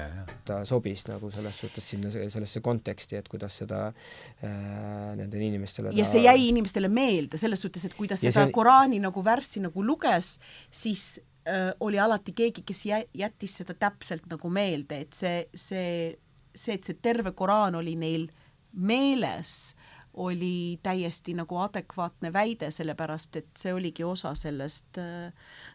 [0.48, 6.06] ta sobis nagu selles suhtes sinna, sellesse konteksti, et kuidas seda äh, nendele inimestele ja
[6.06, 6.10] ta...
[6.14, 8.54] see jäi inimestele meelde, selles suhtes, et kui ta seda see...
[8.54, 10.38] Koraani nagu värssi nagu luges,
[10.72, 16.14] siis äh, oli alati keegi, kes jä-, jättis seda täpselt nagu meelde, et see, see,
[16.54, 18.30] see, et see terve Koraan oli neil
[18.74, 19.74] meeles,
[20.14, 25.00] oli täiesti nagu adekvaatne väide, sellepärast et see oligi osa sellest,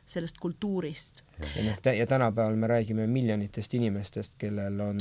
[0.06, 1.24] sellest kultuurist
[1.56, 4.98] ja noh, ja tänapäeval me räägime miljonitest inimestest, kellel on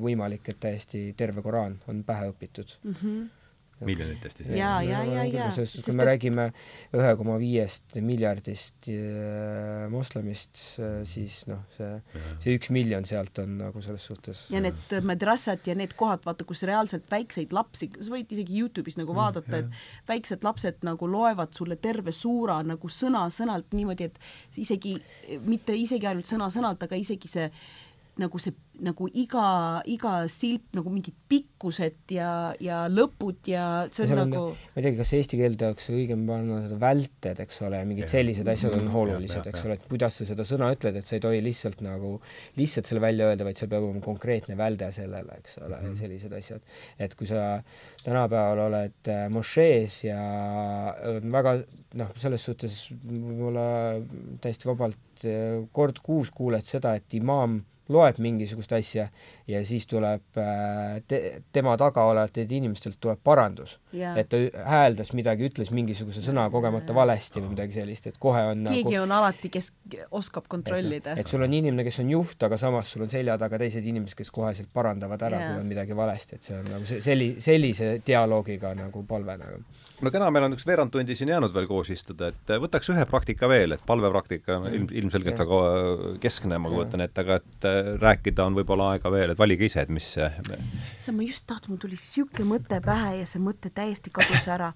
[0.00, 2.94] võimalik, et täiesti terve Koraan on pähe õpitud mm.
[2.94, 3.37] -hmm
[3.84, 4.58] miljonitest isegi.
[4.58, 5.46] ja, ja, ja, ja.
[5.54, 6.08] sest kui me et...
[6.10, 6.46] räägime
[6.96, 11.90] ühe koma viiest miljardist äh, moslemist, äh, siis noh, see,
[12.42, 14.44] see üks miljon sealt on nagu selles suhtes.
[14.52, 18.98] ja need madrassad ja need kohad, vaata, kus reaalselt väikseid lapsi, sa võid isegi Youtube'is
[19.00, 24.58] nagu mm, vaadata et väiksed lapsed nagu loevad sulle terve suura nagu sõna-sõnalt niimoodi, et
[24.60, 24.96] isegi,
[25.46, 27.50] mitte isegi ainult sõna-sõnalt, aga isegi see
[28.18, 29.44] nagu see, nagu iga,
[29.90, 32.30] iga silp nagu mingid pikkused ja,
[32.62, 33.64] ja lõpud ja
[33.94, 36.78] see on ja nagu on, ma ei teagi, kas eesti keelde oleks õigem panna seda
[36.82, 38.12] välted, eks ole, mingid ja.
[38.16, 41.24] sellised asjad on olulised, eks ole, et kuidas sa seda sõna ütled, et sa ei
[41.24, 42.16] tohi lihtsalt nagu,
[42.58, 45.98] lihtsalt selle välja öelda, vaid seal peab olema konkreetne välde sellele, eks ole mm, -hmm.
[46.02, 46.76] sellised asjad.
[46.98, 47.62] et kui sa
[48.04, 50.20] tänapäeval oled äh, mošees ja
[51.22, 51.58] väga
[51.98, 53.66] noh, selles suhtes võib-olla
[54.42, 59.08] täiesti vabalt äh, kord kuus kuuled seda, et imaam loeb mingisugust asja
[59.48, 61.20] ja siis tuleb äh, te,
[61.52, 64.14] tema taga olevatelt inimestelt tuleb parandus Jaa.
[64.20, 68.66] et ta hääldas midagi, ütles mingisuguse sõna kogemata valesti või midagi sellist, et kohe on
[68.68, 69.72] keegi nagu on alati, kes
[70.20, 71.16] oskab kontrollida.
[71.16, 74.18] et sul on inimene, kes on juht, aga samas sul on selja taga teised inimesed,
[74.18, 75.52] kes koheselt parandavad ära Jaa.
[75.52, 79.62] kui on midagi valesti, et see on nagu selli-, sellise dialoogiga nagu palve nagu.
[80.04, 83.04] No kena, meil on üks veerand tundi siin jäänud veel koos istuda, et võtaks ühe
[83.10, 87.68] praktika veel, et palvepraktika on ilm, ilmselgelt väga äh, keskne, ma kujutan ette, aga et
[87.68, 91.46] äh, rääkida on võib-olla aega veel, et valige ise, et mis see sa, ma just
[91.50, 94.72] tahtsin, mul tuli siuke mõte pähe ja see mõte täiesti kadus ära.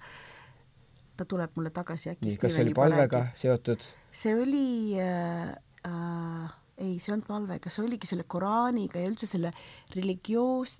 [1.17, 2.25] ta tuleb mulle tagasi äkki.
[2.27, 3.87] nii, kas see oli palvega seotud?
[4.11, 5.53] see oli äh,
[5.87, 9.53] äh, ei, see ei olnud palvega, see oligi selle Koraaniga ja üldse selle
[9.95, 10.79] religioos,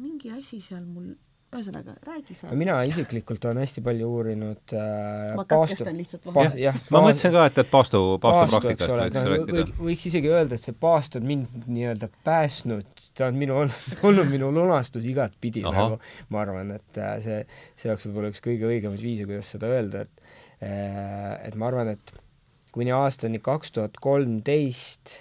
[0.00, 1.12] mingi asi seal mul,
[1.52, 2.50] ühesõnaga, räägi sa.
[2.56, 6.60] mina isiklikult olen hästi palju uurinud äh, ma paastu- katkestan lihtsalt pa- vahele.
[6.62, 10.06] jah, ma mõtlesin ka, et, et paastu, paastu, paastupraktikast ole, võiks noh, rääkida võiks, võiks
[10.12, 13.58] isegi öelda, et see paast on mind nii-öelda päästnud, ta on minu,
[14.08, 15.98] olnud minu lunastus igatpidi nagu,
[16.32, 17.42] ma arvan, et äh, see,
[17.76, 20.24] see oleks võib-olla üks kõige õigemaid viise, kuidas seda öelda, et
[20.64, 22.14] äh, et ma arvan, et
[22.72, 25.18] kuni aastani kaks tuhat kolmteist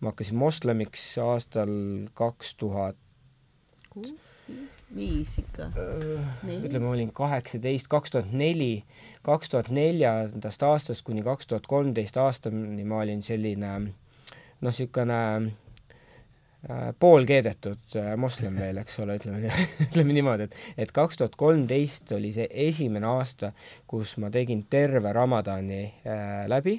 [0.00, 1.70] ma hakkasin moslemiks aastal
[2.18, 2.96] kaks tuhat
[4.94, 5.70] viis ikka.
[6.44, 6.60] Neli?
[6.68, 8.84] ütleme, ma olin kaheksateist, kaks tuhat neli,
[9.26, 13.92] kaks tuhat neljandast aastast kuni kaks tuhat kolmteist aastani ma olin selline noh,
[14.64, 15.18] niisugune
[16.70, 21.36] äh, poolkeedetud äh, moslem veel, eks ole, ütleme nii- ütleme niimoodi, et et kaks tuhat
[21.40, 23.52] kolmteist oli see esimene aasta,
[23.90, 26.78] kus ma tegin terve Ramadani äh, läbi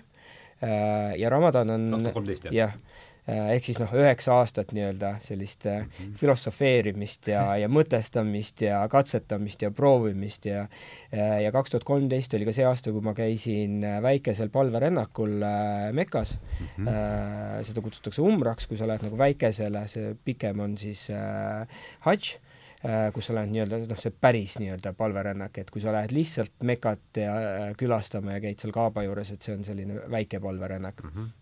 [0.64, 2.78] äh, ja Ramadan on kaks tuhat kolmteist, jah?
[3.26, 5.88] Jah, ehk siis noh, üheksa aastat nii-öelda sellist äh,
[6.20, 10.68] filosofeerimist ja, ja mõtestamist ja katsetamist ja proovimist ja
[11.16, 15.92] ja kaks tuhat kolmteist oli ka see aasta, kui ma käisin äh, väikesel palverännakul äh,
[15.96, 16.68] Mekas mm.
[16.76, 17.64] -hmm.
[17.64, 21.68] seda kutsutakse umraks, kui sa lähed nagu väikesele, see pikem on siis äh,
[22.08, 22.36] hadž
[22.84, 26.54] äh, kus sa lähed nii-öelda, noh, see päris nii-öelda palverännak, et kui sa lähed lihtsalt
[26.64, 31.04] Mekat ja äh, külastama ja käid seal Kaaba juures, et see on selline väike palverännak
[31.04, 31.16] mm.
[31.16, 31.34] -hmm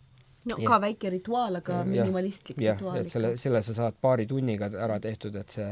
[0.49, 0.67] no Jah.
[0.67, 5.35] ka väike rituaal, aga minimalistlik jah, rituaal selle, selle sa saad paari tunniga ära tehtud,
[5.39, 5.69] et see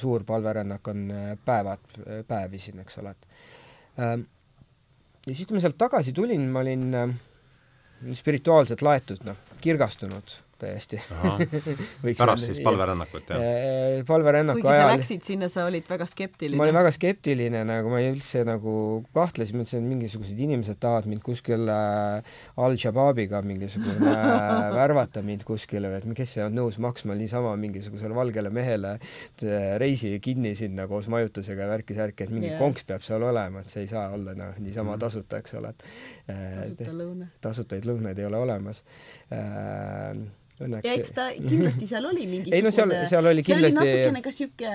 [0.00, 3.28] suur palverännak on äh, päevad, päevi siin, eks ole, et
[4.00, 4.26] ähm,
[5.26, 7.14] ja siis, kui ma sealt tagasi tulin, ma olin äh,
[8.16, 11.00] spirituaalselt laetud, noh, kirgastunud täiesti
[12.20, 13.40] pärast siis palverännakut, jah?
[13.40, 16.58] Äh, palverännaku kuigi sa ajal läksid sinna, sa olid väga skeptiline.
[16.58, 18.76] ma olin väga skeptiline, nagu ma üldse nagu
[19.16, 25.92] kahtlesin, mõtlesin, et mingisugused inimesed tahavad mind kuskil äh, Al-Shabaabiga mingisugune äh, värvata mind kuskile
[25.92, 28.96] või et kes on nõus maksma niisama mingisugusele valgele mehele
[29.80, 32.60] reisi kinni sinna koos majutusega ja värki-särki, et mingi yeah.
[32.60, 35.86] konks peab seal olema, et see ei saa olla noh, niisama tasuta, eks ole, et
[36.76, 37.28] tasuta lõuna.
[37.44, 38.82] tasutaid lõunaid ei ole olemas
[39.32, 40.12] äh,
[40.64, 43.70] õnneks ja eks ta kindlasti seal oli mingisugune ei no seal, seal oli see oli
[43.70, 44.70] kindlasti natukene ka siuke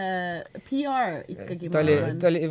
[0.67, 2.41] PR ikkagi, ta oli, ta oli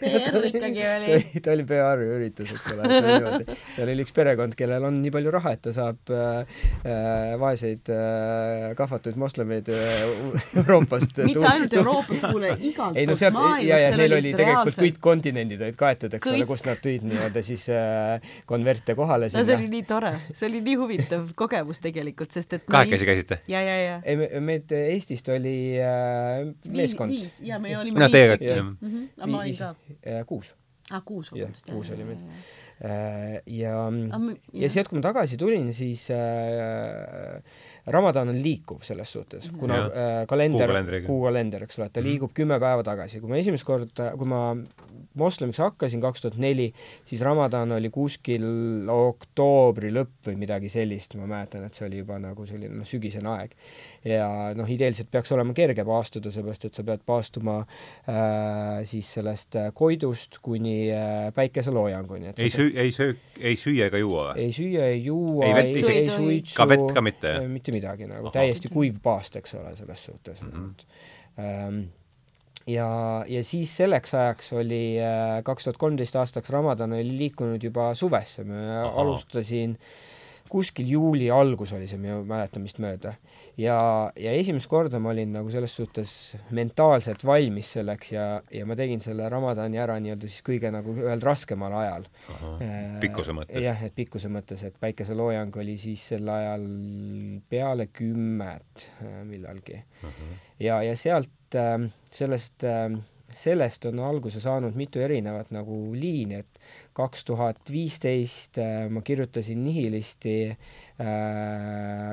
[0.00, 1.18] PR ikkagi oli.
[1.44, 2.88] ta oli PR-i üritus, eks ole,
[3.76, 7.92] seal oli üks perekond, kellel on nii palju raha, et ta saab äh, äh, vaeseid
[7.94, 10.04] äh, kahvatuid moslemeid äh,
[10.62, 14.80] Euroopast mitte ainult Euroopast, kuule, igalt ei no poolt maailmast, ja, ja neil oli tegelikult
[14.84, 16.40] kõik kontinendid olid kaetud, eks Kõik.
[16.40, 20.48] ole, kust nad tõid nii-öelda siis äh, konverte kohale no see oli nii tore, see
[20.50, 23.38] oli nii huvitav kogemus tegelikult, sest et kahekesi käisite?
[23.48, 24.00] ja, ja, ja.
[24.04, 27.10] ei, me- meid Eestist oli äh, meeskond.
[27.12, 28.64] viis ja me olime no viis jah.
[28.80, 29.74] Mhm, aga ma olin ka.
[30.06, 30.54] äh, kuus.
[30.90, 31.70] aa, kuus, jah, vabandust.
[31.70, 32.20] kuus oli meid.
[32.20, 32.42] ja.
[32.84, 37.38] Äh, ja me- ja sealt, kui ma tagasi tulin, siis äh,
[37.86, 39.86] Ramadan on liikuv selles suhtes, kuna Jah.
[39.92, 41.06] äh, kalender, Kuukalendriga.
[41.06, 42.08] kuukalender, eks ole, et ta Mhm.
[42.08, 43.20] liigub kümme päeva tagasi.
[43.20, 44.56] kui ma esimest korda, kui ma
[45.14, 46.72] moslemiks hakkasin kaks tuhat neli,
[47.04, 52.18] siis Ramadan oli kuskil oktoobri lõpp või midagi sellist, ma mäletan, et see oli juba
[52.18, 53.52] nagu selline noh, sügisene aeg.
[54.04, 54.26] Ja
[54.56, 59.70] noh, ideeliselt peaks olema kerge paastuda, seepärast et sa pead paastuma äh, siis sellest äh,
[59.76, 62.34] Koidust kuni äh, päikeseloojanguni.
[62.36, 64.44] ei süü-, ei söö, ei süüa ega juua või?
[64.44, 66.56] ei süüa, ei juua, Ei ei, ei suitsu.
[66.60, 70.74] Ka vett ka mitte, mitte midagi nagu, täiesti kuiv paast, eks ole, selles suhtes mm.
[71.36, 71.84] -hmm.
[72.74, 72.88] ja,
[73.28, 78.44] ja siis selleks ajaks oli äh, kaks tuhat kolmteist aastaks Ramadan oli liikunud juba suvesse,
[78.44, 78.98] ma Ahah.
[79.00, 79.78] alustasin
[80.54, 83.16] kuskil juuli algus oli see minu mäletamist mööda.
[83.60, 83.76] Ja,
[84.18, 86.14] ja esimest korda ma olin nagu selles suhtes
[86.56, 91.28] mentaalselt valmis selleks ja, ja ma tegin selle Ramadani ära nii-öelda siis kõige nagu öelda
[91.28, 92.08] raskemal ajal.
[92.58, 93.62] Äh, pikkuse mõttes?
[93.64, 96.68] jah, et pikkuse mõttes, et päikeseloojang oli siis sel ajal
[97.50, 99.80] peale kümmet äh, millalgi.
[100.62, 101.30] ja, ja sealt,
[102.10, 102.64] sellest,
[103.34, 106.60] sellest on alguse saanud mitu erinevat nagu liini, et
[106.96, 110.56] kaks tuhat viisteist äh, ma kirjutasin Nihilisti äh,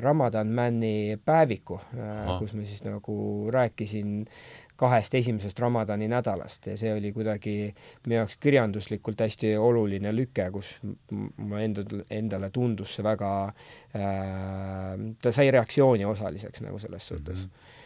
[0.01, 3.15] Ramadan Mani päeviku äh,, kus ma siis nagu
[3.53, 4.25] rääkisin
[4.81, 7.53] kahest esimesest Ramadani nädalast ja see oli kuidagi
[8.07, 10.73] minu jaoks kirjanduslikult hästi oluline lüke, kus
[11.37, 17.53] ma enda, endale tundus see väga äh,, ta sai reaktsiooni osaliseks nagu selles suhtes mm.
[17.53, 17.79] -hmm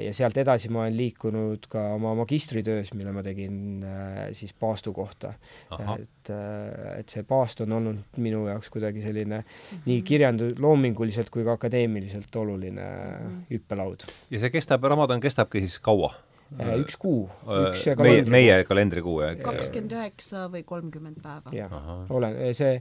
[0.00, 4.92] ja sealt edasi ma olen liikunud ka oma magistritöös, mille ma tegin äh, siis paastu
[4.94, 5.32] kohta.
[5.74, 9.82] et, äh, et see paast on olnud minu jaoks kuidagi selline mm -hmm.
[9.86, 13.42] nii kirjandu-, loominguliselt kui ka akadeemiliselt oluline mm -hmm.
[13.50, 14.06] hüppelaud.
[14.30, 16.14] ja see kestab, Ramadan kestabki siis kaua?
[16.54, 17.28] üks kuu,
[17.68, 18.30] üks kalendrikuu.
[18.30, 19.36] meie, meie kalendrikuu, jah?
[19.42, 21.50] kakskümmend üheksa või kolmkümmend päeva.
[21.52, 21.72] jah,
[22.10, 22.74] olen, see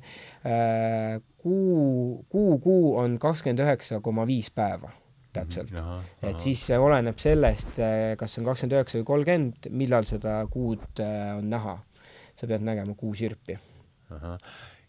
[0.46, 4.92] äh, kuu, kuu, kuu on kakskümmend üheksa koma viis päeva
[5.34, 5.74] täpselt.
[6.24, 10.42] et siis see oleneb sellest, eh, kas see on kakskümmend üheksa või kolmkümmend, millal seda
[10.52, 11.80] kuud eh, on näha.
[12.34, 13.58] sa pead nägema kuu sirpi.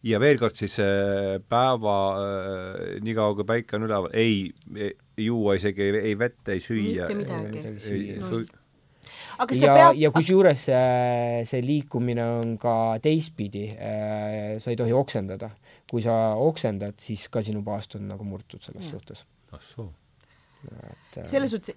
[0.05, 0.77] ja veel kord siis
[1.49, 4.93] päeva äh, niikaua, kui päike on üleval, ei, ei
[5.27, 7.09] juua isegi ei, ei vett, ei süüa.
[7.09, 8.21] mitte midagi.
[8.21, 8.45] No.
[9.39, 15.51] Aga ja peab..., ja kusjuures see, see liikumine on ka teistpidi, sa ei tohi oksendada.
[15.91, 18.97] kui sa oksendad, siis ka sinu paast on nagu murtud selles ja.
[18.97, 19.27] suhtes.
[19.53, 19.93] ah soo
[20.71, 21.77] et äh, selles suhtes,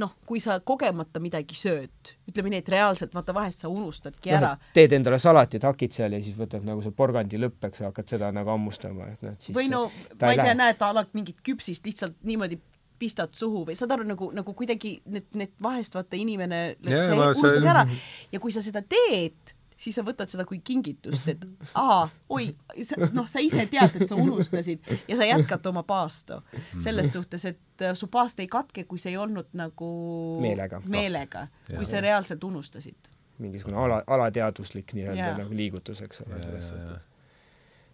[0.00, 4.54] noh, kui sa kogemata midagi sööd, ütleme nii, et reaalselt vaata vahest sa unustadki ära.
[4.56, 4.72] no,.
[4.76, 8.16] teed endale salatit, hakid seal ja siis võtad nagu see porgandi lõpp, eks, ja hakkad
[8.16, 9.86] seda nagu hammustama, et noh, et siis või no
[10.20, 12.60] ma ei tea, näed, alad mingit küpsist lihtsalt niimoodi
[12.98, 17.54] pistad suhu või saad aru, nagu, nagu kuidagi need, need vahest vaata inimene, sa unustad
[17.54, 17.70] see...
[17.70, 17.84] ära.
[18.34, 21.44] Ja kui sa seda teed, siis sa võtad seda kui kingitust, et
[21.78, 22.50] aa, oi,
[23.14, 26.40] noh, sa ise tead, et sa unustasid ja sa jätkad oma paastu.
[26.82, 29.90] selles suhtes, et äh, su paast ei katke, kui see ei olnud nagu
[30.42, 33.12] meelega, meelega, kui sa reaalselt unustasid.
[33.38, 37.06] mingisugune ala, alateadvuslik nii-öelda nagu liigutus, eks ole, selles suhtes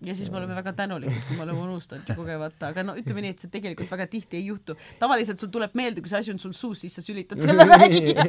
[0.01, 3.25] ja siis me oleme väga tänulikud, kui me oleme unustanud ja kogemata, aga no ütleme
[3.25, 4.77] nii, et see tegelikult väga tihti ei juhtu.
[5.01, 8.27] tavaliselt sul tuleb meelde, kui see asi on sul suus, siis sa sülitad selle välja.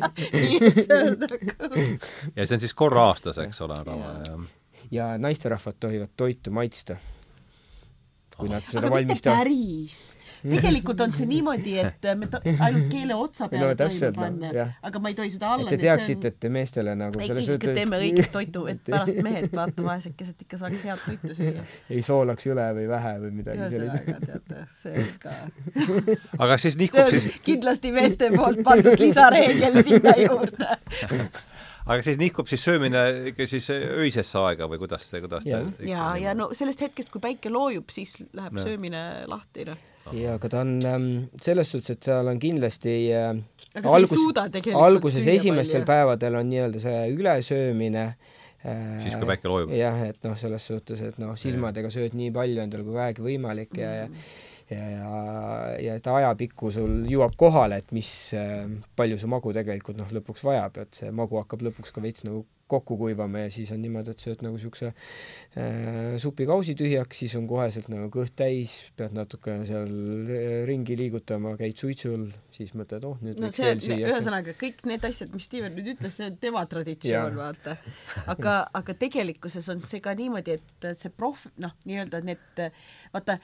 [1.24, 1.82] nagu.
[2.36, 4.38] ja see on siis korra aastas, eks ole, rava ja.
[4.92, 7.00] ja naisterahvad tohivad toitu maitsta.
[8.38, 9.44] kui nad seda aga valmistavad.
[9.44, 10.00] päris
[10.50, 15.12] tegelikult on see niimoodi, et me ainult keele otsa peale no, tohime panna, aga ma
[15.12, 15.70] ei tohi seda alla.
[15.70, 19.22] et te teaksite, et te meestele nagu ei, selles ikka teeme õiget toitu, et pärast
[19.26, 21.66] mehed vaata vaesekesed ikka saaks head toitu süüa.
[21.90, 24.06] ei soolaks jõle või vähe või midagi sellist.
[24.06, 25.36] ühesõnaga teate, see ikka
[26.46, 30.72] aga siis nihkub siis kindlasti meeste poolt pandud lisareegel sinna juurde
[31.92, 33.02] aga siis nihkub siis söömine
[33.32, 35.62] ikka siis öisesse aega või kuidas see, kuidas ja.
[35.66, 38.70] ta ja, ja no sellest hetkest, kui päike loojub, siis läheb ja.
[38.70, 41.10] söömine lahti, noh ja aga ta on ähm,
[41.42, 43.32] selles suhtes, et seal on kindlasti äh,
[43.76, 44.16] aga algus,
[44.74, 45.90] alguses esimestel palju.
[45.90, 49.74] päevadel on nii-öelda see ülesöömine äh, siis, kui päike loojub?
[49.76, 53.80] jah, et noh, selles suhtes, et noh, silmadega sööd nii palju endale kui vähegi võimalik
[53.82, 54.10] ja, ja
[54.66, 55.10] ja, ja,
[55.78, 58.66] ja et ajapikku sul jõuab kohale, et mis äh,,
[58.98, 62.42] palju su magu tegelikult noh, lõpuks vajab, et see magu hakkab lõpuks ka veits nagu
[62.68, 67.46] kokku kuivama ja siis on niimoodi, et sööd nagu niisuguse äh, supikausi tühjaks, siis on
[67.50, 69.92] koheselt nagu kõht täis, pead natukene seal
[70.34, 72.26] äh, ringi liigutama, käid suitsul,
[72.56, 74.10] siis mõtled, oh nüüd no, võiks veel süüa.
[74.10, 77.78] ühesõnaga, kõik need asjad, mis Steven nüüd ütles, see on tema traditsioon, vaata.
[78.34, 82.66] aga, aga tegelikkuses on see ka niimoodi, et see prof-, noh, nii-öelda need,
[83.14, 83.38] vaata,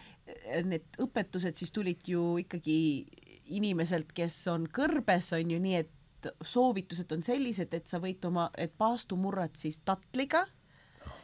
[0.65, 2.79] need õpetused siis tulid ju ikkagi
[3.51, 5.97] inimeselt, kes on kõrbes, on ju nii, et
[6.43, 10.45] soovitused on sellised, et sa võid oma, et paastu murrad siis tatliga,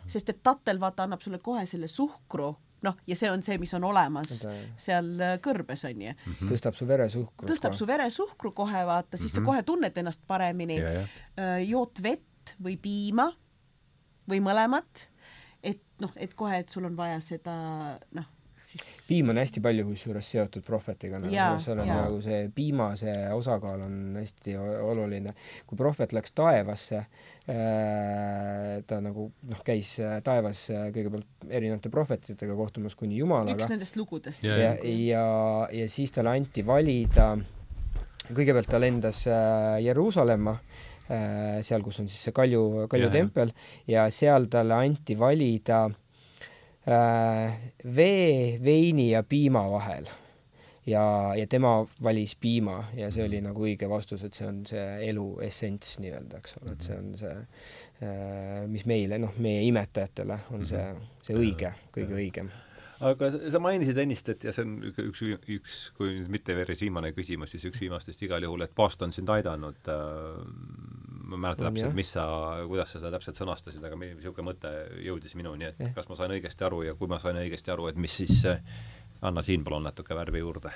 [0.07, 2.53] sest et tattel vaata annab sulle kohe selle suhkru,
[2.85, 4.55] noh, ja see on see, mis on olemas Seda...
[4.79, 6.33] seal äh, kõrbes onju mm.
[6.33, 6.51] -hmm.
[6.51, 7.49] tõstab su veresuhkru.
[7.49, 7.79] tõstab kohe.
[7.79, 9.35] su veresuhkru kohe vaata, siis mm -hmm.
[9.35, 9.45] sa mhm.
[9.49, 10.79] kohe tunned ennast paremini.
[10.81, 13.31] Äh, jood vett või piima
[14.29, 15.07] või mõlemat,
[15.63, 18.36] et noh, et kohe, et sul on vaja seda noh
[18.67, 23.15] siis piim on hästi palju kusjuures seotud prohvetiga, nagu seal on nagu see piima see
[23.35, 25.33] osakaal on hästi oluline.
[25.67, 32.57] kui prohvet läks taevasse äh,, ta nagu noh, käis äh, taevas äh, kõigepealt erinevate prohvetitega
[32.59, 33.55] kohtumas kuni Jumalaga.
[33.55, 34.43] üks nendest lugudest.
[34.43, 35.27] ja, ja, ja,
[35.71, 37.29] ja siis talle anti valida,
[38.27, 43.55] kõigepealt ta lendas äh, Jeruusalemma äh, seal, kus on siis see Kalju, Kalju ja, tempel
[43.87, 46.06] ja seal talle anti valida Äh,
[46.87, 50.07] vee, veini ja piima vahel.
[50.87, 54.85] ja, ja tema valis piima ja see oli nagu õige vastus, et see on see
[55.09, 57.33] elu essents nii-öelda, eks ole, et see on see,
[58.07, 60.85] äh, mis meile, noh, meie imetajatele on see,
[61.27, 62.53] see õige, kõige õigem.
[63.03, 65.19] Aga sa mainisid ennist, et ja see on üks,
[65.53, 69.11] üks, kui nüüd mitte päris viimane küsimus, siis üks viimastest igal juhul, et paast on
[69.13, 70.39] sind aidanud äh,
[71.27, 72.27] ma ei mäleta täpselt, mis sa,
[72.67, 74.73] kuidas sa seda täpselt sõnastasid, aga niisugune mõte
[75.05, 75.91] jõudis minuni, et ja.
[75.95, 78.45] kas ma sain õigesti aru ja kui ma sain õigesti aru, et mis siis,
[79.21, 80.73] anna siin palun natuke värvi juurde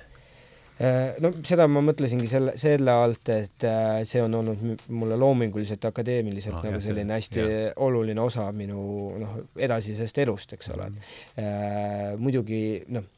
[0.81, 3.65] Äh, no seda ma mõtlesingi selle, selle alt, et
[4.07, 7.81] see on olnud mulle loominguliselt, akadeemiliselt ah, nagu jah, selline hästi jah.
[7.85, 8.81] oluline osa minu
[9.21, 11.01] noh, edasisest elust, eks ole mm.
[11.35, 12.23] -hmm.
[12.23, 12.61] muidugi
[12.97, 13.09] noh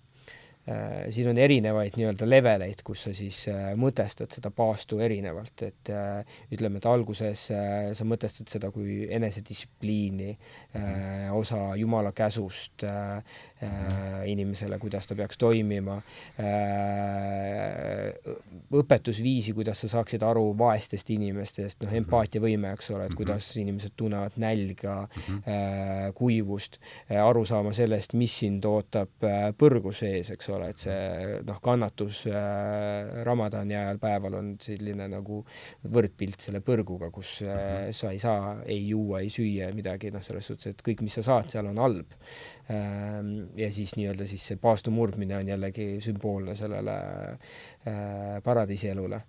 [1.11, 6.37] siin on erinevaid nii-öelda leveleid, kus sa siis äh, mõtestad seda paastu erinevalt, et äh,
[6.55, 10.37] ütleme, et alguses sa mõtestad seda kui enesedistsipliini,
[11.33, 12.83] osa Jumala käsust
[14.25, 15.95] inimesele, kuidas ta peaks toimima,
[18.73, 24.35] õpetusviisi, kuidas sa saaksid aru vaestest inimestest, noh, empaatiavõime, eks ole, et kuidas inimesed tunnevad
[24.41, 24.97] nälga,
[26.17, 26.79] kuivust,
[27.23, 29.29] aru saama sellest, mis sind ootab
[29.59, 35.41] põrgu sees, eks ole, et see noh, kannatus äh, Ramadani ajal päeval on selline nagu
[35.93, 40.47] võrdpilt selle põrguga, kus äh, sa ei saa ei juua, ei süüa midagi, noh, selles
[40.49, 42.13] suhtes, et kõik, mis sa saad, seal on halb
[42.71, 43.33] ähm,.
[43.59, 46.99] ja siis nii-öelda siis see paastu murdmine on jällegi sümboolne sellele
[47.87, 49.21] äh, paradiisielule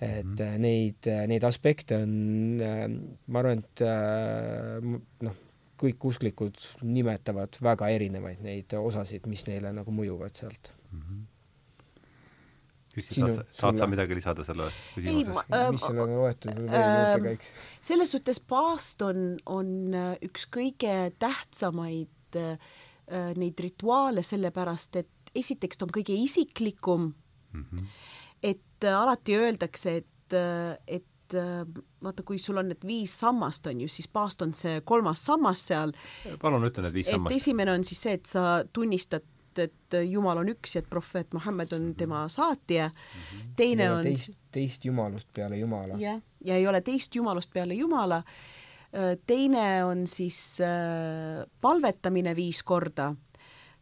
[0.00, 0.58] et mm -hmm.
[0.58, 2.84] neid, neid aspekte on, äh,
[3.26, 5.36] ma arvan, et äh, noh,
[5.80, 11.00] kõik usklikud nimetavad väga erinevaid neid osasid, mis neile nagu mõjuvad sealt mm.
[11.00, 11.24] -hmm.
[12.96, 15.42] Kristi, tahad, tahad sa midagi lisada selle küsimuses?
[15.52, 17.50] Äh, mis selle loetud veel juurde käiks?
[17.84, 22.56] selles suhtes paast on, on äh, üks kõige tähtsamaid äh,
[23.36, 27.92] neid rituaale, sellepärast et esiteks ta on kõige isiklikum mm, -hmm.
[28.42, 31.04] et äh, alati öeldakse, et, äh, et
[32.02, 35.66] vaata, kui sul on need viis sammast, on ju, siis paast on see kolmas sammas
[35.68, 35.92] seal.
[36.40, 37.36] palun ütle need viis sammast.
[37.36, 39.26] esimene on siis see, et sa tunnistad
[39.62, 42.90] et Jumal on üks ja et prohvet Muhamed on tema saatja.
[43.56, 45.98] teine on teist, teist jumalust peale Jumala.
[46.00, 48.22] jah, ja ei ole teist jumalust peale Jumala.
[49.26, 53.14] teine on siis äh, palvetamine viis korda,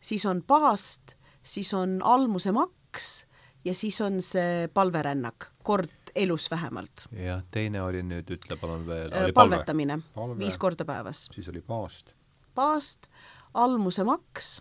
[0.00, 3.26] siis on paast, siis on almuse maks
[3.64, 7.06] ja siis on see palverännak, kord elus vähemalt.
[7.12, 9.32] jah, teine oli nüüd, ütle palun veel.
[9.34, 10.38] palvetamine palve.
[10.38, 11.26] viis korda päevas.
[11.34, 12.14] siis oli paast.
[12.54, 13.08] paast,
[13.54, 14.60] almuse maks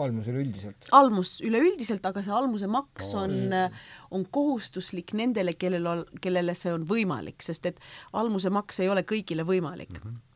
[0.00, 0.88] almus üleüldiselt?
[0.96, 3.36] almus üleüldiselt, aga see almuse maks on,
[4.10, 7.80] on kohustuslik nendele, kellel, kellele see on võimalik, sest et
[8.16, 10.08] almuse maks ei ole kõigile võimalik mm.
[10.08, 10.26] -hmm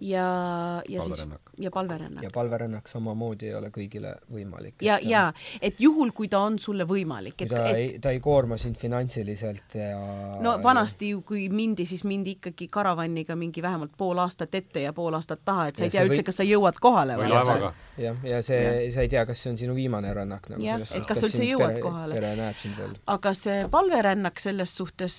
[0.00, 1.24] ja, ja siis
[1.58, 2.22] ja palverännak.
[2.22, 4.74] ja palverännak samamoodi ei ole kõigile võimalik.
[4.82, 5.32] ja, ja
[5.62, 8.76] et juhul, kui ta on sulle võimalik, et ta et, ei, ta ei koorma sind
[8.76, 9.96] finantsiliselt ja
[10.42, 14.92] no vanasti ju, kui mindi, siis mindi ikkagi karavanniga mingi vähemalt pool aastat ette ja
[14.92, 17.72] pool aastat taha, et sa ja ei tea üldse, kas sa jõuad kohale või laevaga.
[18.00, 21.08] jah, ja see, sa ei tea, kas see on sinu viimane rännak nagu jah, et
[21.08, 22.20] kas sa üldse jõuad pere, kohale.
[22.20, 22.92] pere näeb sind veel.
[23.16, 25.18] aga see palverännak selles suhtes,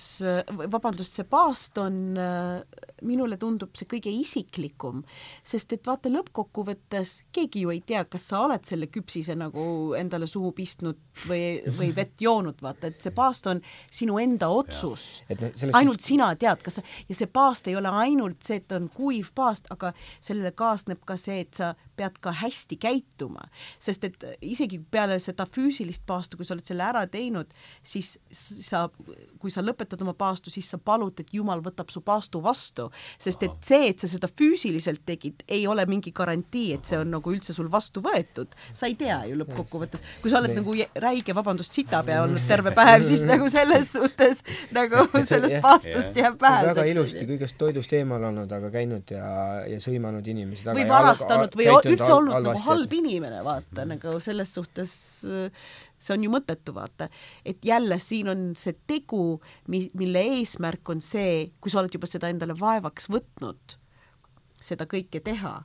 [0.70, 2.00] vabandust, see paast on,
[3.02, 5.04] minule tundub see kõige isiklikum
[5.46, 10.28] sest et vaata, lõppkokkuvõttes keegi ju ei tea, kas sa oled selle küpsise nagu endale
[10.30, 10.98] suhu pistnud
[11.28, 15.08] või, või vett joonud, vaata, et see paast on sinu enda otsus.
[15.30, 16.10] No, ainult sest...
[16.12, 19.70] sina tead, kas sa, ja see paast ei ole ainult see, et on kuiv paast,
[19.74, 23.48] aga sellele kaasneb ka see, et sa pead ka hästi käituma,
[23.82, 27.50] sest et isegi peale seda füüsilist paastu, kui sa oled selle ära teinud,
[27.82, 28.86] siis sa,
[29.42, 32.88] kui sa lõpetad oma paastu, siis sa palud, et Jumal võtab su paastu vastu,
[33.20, 37.10] sest et see, et sa seda füüsiliselt tegid, ei ole mingi garantii, et see on
[37.16, 38.54] nagu üldse sul vastu võetud.
[38.72, 40.60] sa ei tea ju lõppkokkuvõttes, kui sa oled nee.
[40.62, 44.42] nagu räige, vabandust, sitapea olnud terve päev, siis nagu selles suhtes
[44.76, 46.76] nagu sellest paastust jääb väheseks.
[46.76, 49.28] väga ilusti kõigest toidust eemal olnud, aga käinud ja,
[49.68, 53.94] ja sõimanud inimesi või varastanud või üldse olnud nagu halb inimene, vaata mm.
[53.96, 54.94] nagu selles suhtes
[55.98, 57.08] see on ju mõttetu, vaata.
[57.44, 62.10] et jälle siin on see tegu, mi-, mille eesmärk on see, kui sa oled juba
[62.10, 63.78] seda endale vaevaks võtnud,
[64.62, 65.56] seda kõike teha,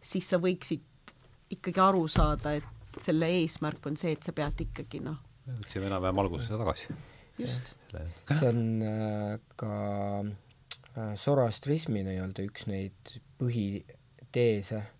[0.00, 1.14] siis sa võiksid
[1.56, 5.20] ikkagi aru saada, et selle eesmärk on see, et sa pead ikkagi noh.
[5.48, 6.92] jõudsime enam-vähem algusesse tagasi.
[7.38, 7.72] just.
[7.94, 9.72] see on äh, ka
[10.20, 14.97] äh, Zoroastrismi nii-öelda üks neid põhiteese Äh,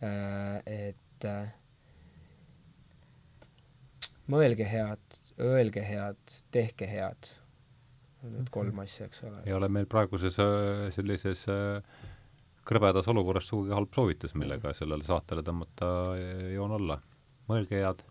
[0.00, 1.50] et äh,
[4.30, 7.34] mõelge head, öelge head, tehke head.
[8.20, 8.84] Need kolm mhm.
[8.84, 9.42] asja, eks ole.
[9.48, 11.46] ei ole meil praeguses äh, sellises
[12.68, 15.88] krõbedas olukorras sugugi halb soovitus, millega sellele saatele tõmmata
[16.52, 17.00] joon alla.
[17.48, 18.04] mõelge head.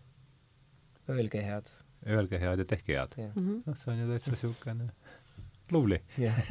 [1.10, 1.70] Öelge head.
[2.06, 3.14] Öelge head ja tehke head.
[3.36, 4.90] noh, see on ju täitsa niisugune
[5.72, 6.34] Lovely yeah.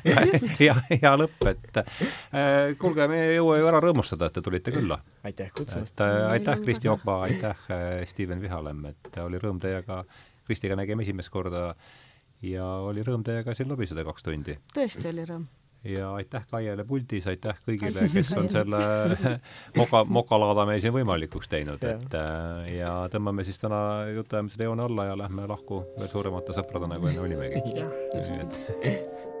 [0.04, 0.24] ja,
[0.64, 4.74] ja hea lõpp, et äh, kuulge, me ei jõua ju ära rõõmustada, et te tulite
[4.74, 5.00] külla.
[5.26, 6.00] aitäh kutsumast!
[6.04, 10.02] äh, aitäh, Kristi Okba, aitäh äh,, Steven Vihalem, et oli rõõm teiega,
[10.46, 11.74] Kristiga nägime esimest korda
[12.42, 14.58] ja oli rõõm teiega siin lobiseda kaks tundi.
[14.74, 15.48] tõesti oli rõõm
[15.84, 18.82] ja aitäh Kaiele puldis, aitäh kõigile, kes on selle
[19.80, 23.80] moka, mokalaada meil siin võimalikuks teinud, et äh, ja tõmbame siis täna
[24.12, 27.60] jutuajamisele joone alla ja lähme lahku veel suuremate sõpradena, kui enne olimegi.